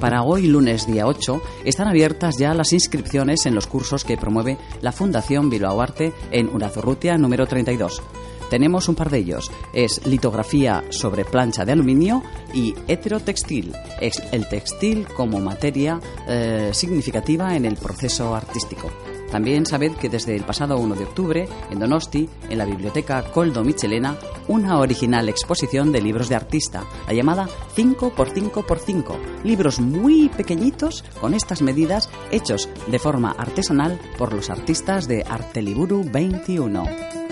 Para 0.00 0.22
hoy, 0.22 0.46
lunes 0.46 0.86
día 0.86 1.06
8, 1.06 1.42
están 1.66 1.88
abiertas 1.88 2.38
ya 2.38 2.54
las 2.54 2.72
inscripciones 2.72 3.44
en 3.44 3.54
los 3.54 3.66
cursos 3.66 4.02
que 4.04 4.16
promueve 4.16 4.56
la 4.80 4.92
Fundación 4.92 5.50
Bilbao 5.50 5.82
Arte 5.82 6.14
en 6.30 6.48
Unazurrutia 6.48 7.18
número 7.18 7.46
32. 7.46 8.02
Tenemos 8.48 8.88
un 8.88 8.94
par 8.94 9.10
de 9.10 9.18
ellos. 9.18 9.50
Es 9.74 10.06
litografía 10.06 10.84
sobre 10.88 11.26
plancha 11.26 11.66
de 11.66 11.72
aluminio 11.72 12.22
y 12.54 12.74
heterotextil. 12.88 13.74
Es 14.00 14.22
el 14.32 14.48
textil 14.48 15.06
como 15.14 15.38
materia 15.38 16.00
eh, 16.26 16.70
significativa 16.72 17.54
en 17.54 17.66
el 17.66 17.76
proceso 17.76 18.34
artístico. 18.34 18.90
También 19.30 19.66
sabed 19.66 19.92
que 19.92 20.08
desde 20.08 20.36
el 20.36 20.44
pasado 20.44 20.78
1 20.78 20.94
de 20.94 21.04
octubre, 21.04 21.48
en 21.70 21.78
Donosti, 21.78 22.28
en 22.48 22.58
la 22.58 22.64
biblioteca 22.64 23.22
Coldo 23.32 23.64
Michelena, 23.64 24.16
una 24.48 24.78
original 24.78 25.28
exposición 25.28 25.92
de 25.92 26.00
libros 26.00 26.28
de 26.28 26.36
artista, 26.36 26.84
la 27.06 27.12
llamada 27.12 27.48
5x5x5. 27.76 29.42
Libros 29.44 29.80
muy 29.80 30.28
pequeñitos 30.28 31.04
con 31.20 31.34
estas 31.34 31.62
medidas 31.62 32.08
hechos 32.30 32.68
de 32.86 32.98
forma 32.98 33.32
artesanal 33.32 34.00
por 34.16 34.32
los 34.32 34.50
artistas 34.50 35.08
de 35.08 35.24
Arteliburu 35.28 36.04
21. 36.10 37.25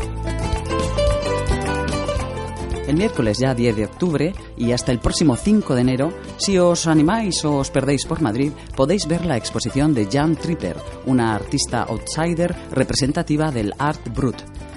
El 2.94 2.98
miércoles 2.98 3.38
ya 3.40 3.56
10 3.56 3.74
de 3.74 3.84
octubre 3.86 4.34
y 4.56 4.70
hasta 4.70 4.92
el 4.92 5.00
próximo 5.00 5.34
5 5.34 5.74
de 5.74 5.80
enero, 5.80 6.12
si 6.36 6.58
os 6.58 6.86
animáis 6.86 7.44
o 7.44 7.56
os 7.56 7.68
perdéis 7.68 8.06
por 8.06 8.22
Madrid, 8.22 8.52
podéis 8.76 9.08
ver 9.08 9.26
la 9.26 9.36
exposición 9.36 9.92
de 9.94 10.06
Jan 10.06 10.36
Tripper, 10.36 10.76
una 11.04 11.34
artista 11.34 11.82
outsider 11.82 12.54
representativa 12.70 13.50
del 13.50 13.74
Art 13.78 14.14
Brut. 14.14 14.36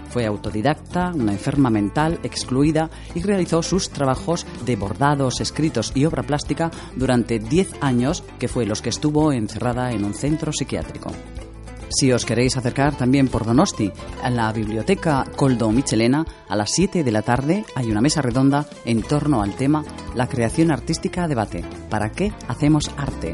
Fue 0.09 0.25
autodidacta, 0.25 1.11
una 1.13 1.31
enferma 1.31 1.69
mental, 1.69 2.19
excluida 2.23 2.89
y 3.13 3.21
realizó 3.21 3.61
sus 3.61 3.91
trabajos 3.91 4.47
de 4.65 4.75
bordados, 4.77 5.39
escritos 5.39 5.91
y 5.93 6.05
obra 6.05 6.23
plástica 6.23 6.71
durante 6.95 7.37
10 7.37 7.75
años, 7.81 8.23
que 8.39 8.47
fue 8.47 8.65
los 8.65 8.81
que 8.81 8.89
estuvo 8.89 9.31
encerrada 9.31 9.91
en 9.91 10.03
un 10.03 10.15
centro 10.15 10.51
psiquiátrico. 10.51 11.11
Si 11.89 12.11
os 12.11 12.25
queréis 12.25 12.57
acercar 12.57 12.95
también 12.95 13.27
por 13.27 13.45
Donosti, 13.45 13.91
a 14.21 14.29
la 14.29 14.51
biblioteca 14.51 15.25
Coldo 15.35 15.71
Michelena, 15.71 16.25
a 16.49 16.55
las 16.55 16.71
7 16.71 17.03
de 17.03 17.11
la 17.11 17.21
tarde 17.21 17.65
hay 17.75 17.89
una 17.89 18.01
mesa 18.01 18.21
redonda 18.21 18.65
en 18.85 19.01
torno 19.01 19.41
al 19.41 19.55
tema 19.55 19.83
La 20.13 20.27
creación 20.27 20.71
artística 20.71 21.27
debate. 21.27 21.63
¿Para 21.89 22.11
qué 22.11 22.33
hacemos 22.47 22.91
arte? 22.97 23.33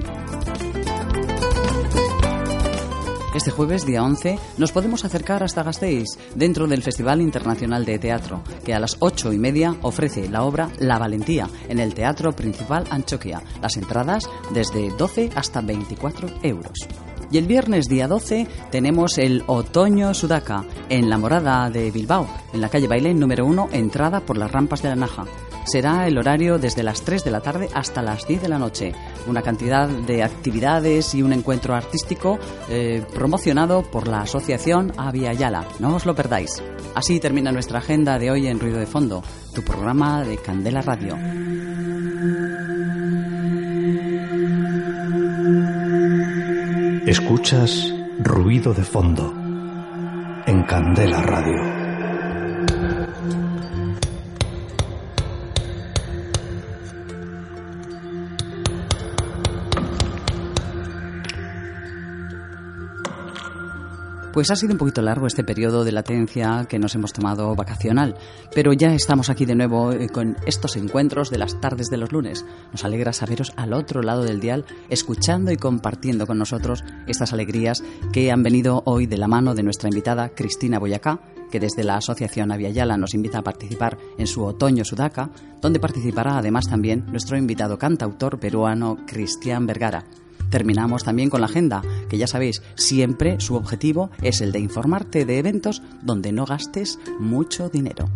Este 3.34 3.50
jueves, 3.50 3.88
día 3.88 4.04
11, 4.04 4.38
nos 4.60 4.72
podemos 4.72 5.06
acercar 5.06 5.42
hasta 5.42 5.64
Gasteiz, 5.64 6.20
dentro 6.36 6.68
del 6.68 6.84
Festival 6.84 7.20
Internacional 7.20 7.84
de 7.84 7.98
Teatro, 7.98 8.44
que 8.64 8.76
a 8.76 8.80
las 8.80 8.98
ocho 9.00 9.34
y 9.34 9.40
media 9.40 9.76
ofrece 9.82 10.30
la 10.30 10.44
obra 10.44 10.70
La 10.78 11.00
Valentía 11.00 11.50
en 11.68 11.80
el 11.80 11.96
Teatro 11.96 12.34
Principal 12.34 12.84
Anchoquia. 12.92 13.42
Las 13.60 13.76
entradas 13.78 14.30
desde 14.54 14.92
12 14.96 15.32
hasta 15.36 15.62
24 15.62 16.30
euros. 16.44 16.88
Y 17.34 17.40
el 17.40 17.48
viernes 17.48 17.90
día 17.90 18.08
12 18.08 18.46
tenemos 18.70 19.18
el 19.18 19.44
Otoño 19.48 20.14
Sudaca 20.14 20.66
en 20.88 21.10
la 21.10 21.18
Morada 21.18 21.68
de 21.72 21.90
Bilbao, 21.90 22.28
en 22.54 22.62
la 22.62 22.70
calle 22.70 22.88
Bailén 22.88 23.20
número 23.20 23.48
1, 23.48 23.70
entrada 23.72 24.20
por 24.20 24.38
las 24.38 24.52
rampas 24.52 24.84
de 24.84 24.90
la 24.90 24.96
Naja. 24.96 25.26
Será 25.66 26.06
el 26.06 26.20
horario 26.20 26.60
desde 26.60 26.84
las 26.84 27.02
3 27.02 27.24
de 27.24 27.32
la 27.32 27.42
tarde 27.42 27.70
hasta 27.74 28.04
las 28.04 28.28
10 28.28 28.44
de 28.44 28.50
la 28.50 28.60
noche. 28.60 28.94
Una 29.26 29.42
cantidad 29.42 29.90
de 29.90 30.22
actividades 30.22 31.16
y 31.16 31.24
un 31.24 31.34
encuentro 31.34 31.74
artístico 31.74 32.38
eh, 32.70 33.04
promocionado 33.16 33.82
por 33.82 34.08
la 34.08 34.22
Asociación 34.22 34.94
Avia 34.96 35.34
Yala. 35.34 35.66
No 35.80 35.96
os 35.96 36.06
lo 36.06 36.14
perdáis. 36.14 36.62
Así 36.94 37.20
termina 37.20 37.52
nuestra 37.52 37.80
agenda 37.80 38.20
de 38.20 38.30
hoy 38.30 38.46
en 38.46 38.60
Ruido 38.60 38.78
de 38.78 38.86
Fondo, 38.86 39.24
tu 39.56 39.64
programa 39.64 40.24
de 40.24 40.38
Candela 40.38 40.84
Radio. 40.84 41.18
Escuchas 47.06 47.94
ruido 48.20 48.74
de 48.74 48.84
fondo 48.84 49.34
en 50.46 50.64
Candela 50.64 51.22
Radio. 51.22 51.83
Pues 64.34 64.50
ha 64.50 64.56
sido 64.56 64.72
un 64.72 64.80
poquito 64.80 65.04
largo 65.04 65.28
este 65.28 65.44
periodo 65.44 65.84
de 65.84 65.92
latencia 65.92 66.66
que 66.68 66.80
nos 66.80 66.96
hemos 66.96 67.14
tomado 67.14 67.56
vacacional, 67.56 68.16
pero 68.52 68.74
ya 68.74 68.92
estamos 68.92 69.30
aquí 69.30 69.46
de 69.46 69.54
nuevo 69.54 69.92
eh, 69.92 70.10
con 70.10 70.38
estos 70.48 70.76
encuentros 70.76 71.30
de 71.30 71.38
las 71.38 71.62
tardes 71.62 71.92
de 71.92 71.98
los 71.98 72.12
lunes. 72.12 72.44
Nos 72.72 72.84
alegra 72.84 73.14
saberos 73.14 73.54
al 73.58 73.74
otro 73.74 74.02
lado 74.02 74.24
del 74.24 74.40
dial, 74.40 74.66
escuchando 74.90 75.52
y 75.52 75.58
compartiendo 75.58 76.26
con 76.26 76.40
nosotros 76.40 76.84
estas 77.06 77.32
alegrías 77.32 77.84
que 78.12 78.32
han 78.32 78.42
venido 78.42 78.82
hoy 78.88 79.06
de 79.06 79.20
la 79.20 79.28
mano 79.28 79.54
de 79.54 79.62
nuestra 79.62 79.90
invitada 79.90 80.30
Cristina 80.30 80.80
Boyacá, 80.80 81.20
que 81.52 81.60
desde 81.60 81.84
la 81.84 81.98
Asociación 81.98 82.52
Aviala 82.52 82.98
nos 82.98 83.14
invita 83.14 83.38
a 83.38 83.44
participar 83.44 84.00
en 84.18 84.26
su 84.26 84.44
Otoño 84.44 84.84
Sudaca, 84.84 85.30
donde 85.62 85.80
participará 85.80 86.40
además 86.40 86.68
también 86.68 87.06
nuestro 87.06 87.38
invitado 87.38 87.78
cantautor 87.78 88.40
peruano 88.40 88.98
Cristian 89.06 89.68
Vergara. 89.68 90.06
Terminamos 90.50 91.04
también 91.04 91.30
con 91.30 91.42
la 91.42 91.48
agenda, 91.48 91.82
que 92.10 92.18
ya 92.18 92.28
sabéis, 92.28 92.62
siempre 92.76 93.40
su 93.40 93.56
objetivo 93.56 94.10
es 94.22 94.42
el 94.42 94.52
de 94.52 94.60
informarte 94.60 95.26
de 95.26 95.40
eventos 95.40 95.82
donde 96.02 96.32
no 96.32 96.46
gastes 96.46 97.00
mucho 97.20 97.70
dinero. 97.70 98.10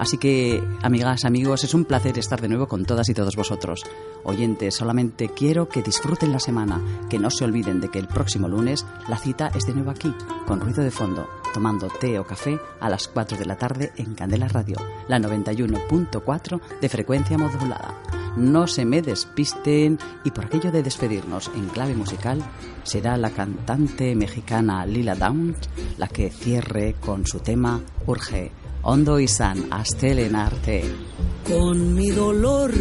Así 0.00 0.16
que, 0.16 0.66
amigas, 0.80 1.26
amigos, 1.26 1.62
es 1.62 1.74
un 1.74 1.84
placer 1.84 2.18
estar 2.18 2.40
de 2.40 2.48
nuevo 2.48 2.66
con 2.66 2.86
todas 2.86 3.10
y 3.10 3.12
todos 3.12 3.36
vosotros. 3.36 3.82
Oyentes, 4.24 4.74
solamente 4.74 5.28
quiero 5.28 5.68
que 5.68 5.82
disfruten 5.82 6.32
la 6.32 6.40
semana, 6.40 6.80
que 7.10 7.18
no 7.18 7.30
se 7.30 7.44
olviden 7.44 7.82
de 7.82 7.90
que 7.90 7.98
el 7.98 8.08
próximo 8.08 8.48
lunes 8.48 8.86
la 9.10 9.18
cita 9.18 9.48
es 9.54 9.66
de 9.66 9.74
nuevo 9.74 9.90
aquí, 9.90 10.10
con 10.46 10.58
ruido 10.58 10.82
de 10.82 10.90
fondo, 10.90 11.28
tomando 11.52 11.88
té 11.88 12.18
o 12.18 12.24
café 12.24 12.58
a 12.80 12.88
las 12.88 13.08
4 13.08 13.36
de 13.36 13.44
la 13.44 13.58
tarde 13.58 13.92
en 13.98 14.14
Candela 14.14 14.48
Radio, 14.48 14.78
la 15.06 15.18
91.4 15.18 16.60
de 16.80 16.88
frecuencia 16.88 17.36
modulada. 17.36 17.94
No 18.38 18.68
se 18.68 18.86
me 18.86 19.02
despisten 19.02 19.98
y 20.24 20.30
por 20.30 20.46
aquello 20.46 20.72
de 20.72 20.82
despedirnos 20.82 21.50
en 21.54 21.68
clave 21.68 21.94
musical, 21.94 22.42
será 22.84 23.18
la 23.18 23.32
cantante 23.32 24.14
mexicana 24.14 24.86
Lila 24.86 25.14
Downs 25.14 25.58
la 25.98 26.08
que 26.08 26.30
cierre 26.30 26.94
con 26.98 27.26
su 27.26 27.40
tema 27.40 27.82
Urge. 28.06 28.59
Hondo 28.82 29.20
y 29.20 29.28
San, 29.28 29.68
arte. 29.70 30.82
Con 31.46 31.94
mi 31.94 32.10
dolor, 32.10 32.72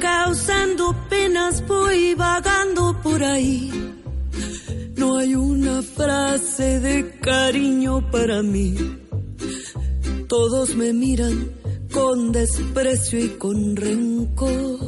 causando 0.00 0.96
penas, 1.08 1.66
voy 1.66 2.14
vagando 2.14 2.98
por 3.02 3.22
ahí. 3.22 3.70
No 4.96 5.18
hay 5.18 5.34
una 5.34 5.82
frase 5.82 6.80
de 6.80 7.18
cariño 7.18 8.10
para 8.10 8.42
mí. 8.42 8.74
Todos 10.28 10.74
me 10.76 10.92
miran 10.92 11.50
con 11.92 12.32
desprecio 12.32 13.18
y 13.24 13.28
con 13.30 13.76
rencor. 13.76 14.78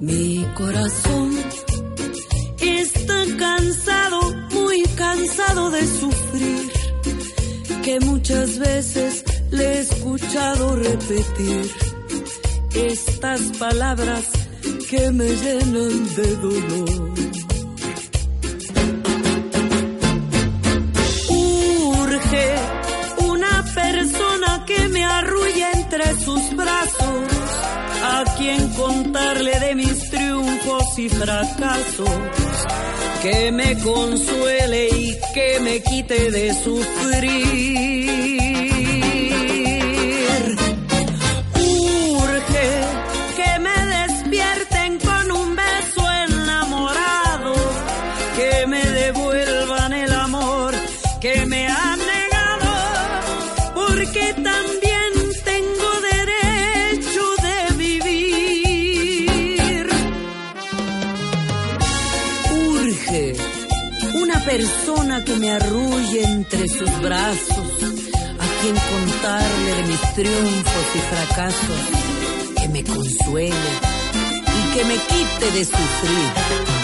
Mi 0.00 0.46
corazón 0.54 1.30
está 2.60 3.24
cansado 4.96 5.70
de 5.70 5.86
sufrir, 5.86 6.70
que 7.86 8.00
muchas 8.00 8.58
veces 8.58 9.24
le 9.52 9.64
he 9.64 9.78
escuchado 9.78 10.74
repetir 10.74 11.70
estas 12.74 13.40
palabras 13.60 14.24
que 14.90 15.12
me 15.12 15.28
llenan 15.28 16.14
de 16.16 16.36
dolor. 16.36 17.10
Urge 21.28 22.54
una 23.18 23.64
persona 23.72 24.64
que 24.66 24.88
me 24.88 25.04
arrulle 25.04 25.66
entre 25.74 26.20
sus 26.24 26.56
brazos, 26.56 27.24
a 28.02 28.24
quien 28.36 28.68
contarle 28.70 29.60
de 29.60 29.74
mis 29.76 30.10
triunfos 30.10 30.98
y 30.98 31.08
fracasos, 31.08 32.10
que 33.26 33.50
me 33.50 33.76
consuele 33.78 34.88
y 34.88 35.18
que 35.34 35.58
me 35.60 35.80
quite 35.80 36.30
de 36.30 36.54
sufrir. 36.54 38.06
Me 65.38 65.50
arrulle 65.50 66.22
entre 66.24 66.68
sus 66.68 67.00
brazos, 67.00 67.68
a 68.38 68.60
quien 68.60 68.74
contarle 68.74 69.74
de 69.76 69.82
mis 69.88 70.14
triunfos 70.14 70.86
y 70.94 70.98
fracasos, 70.98 72.60
que 72.60 72.68
me 72.68 72.84
consuele 72.84 73.54
y 74.46 74.76
que 74.76 74.84
me 74.84 74.94
quite 74.94 75.50
de 75.52 75.64
sufrir. 75.64 76.75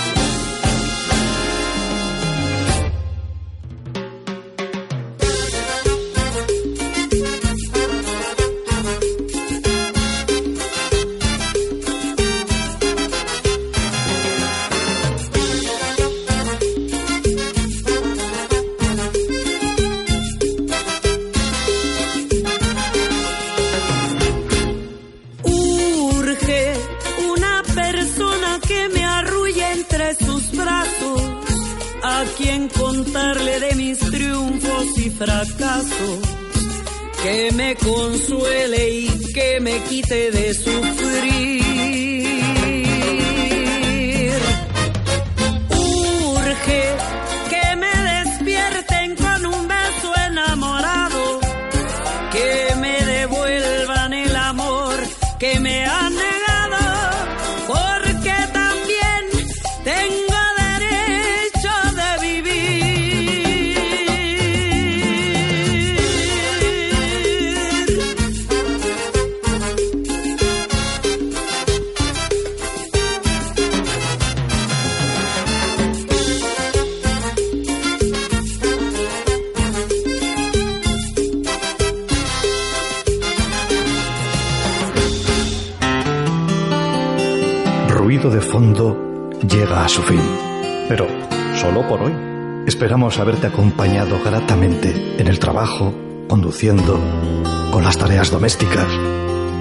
Con 97.72 97.82
las 97.82 97.98
tareas 97.98 98.30
domésticas. 98.30 98.86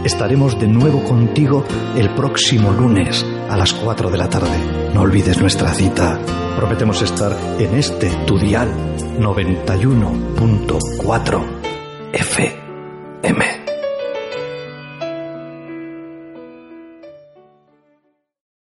Estaremos 0.06 0.60
de 0.60 0.68
nuevo 0.68 1.04
contigo 1.04 1.66
el 1.95 2.14
próximo 2.14 2.72
lunes 2.72 3.26
a 3.49 3.58
las 3.58 3.74
4 3.74 4.12
de 4.12 4.18
la 4.20 4.30
tarde. 4.30 4.91
No 4.93 5.02
olvides 5.02 5.39
nuestra 5.39 5.74
cita. 5.74 6.20
Prometemos 6.56 7.02
estar 7.02 7.36
en 7.60 7.74
este 7.74 8.12
tu 8.28 8.38
dial 8.38 8.72
91.4 9.18 11.02
FM. 11.04 11.51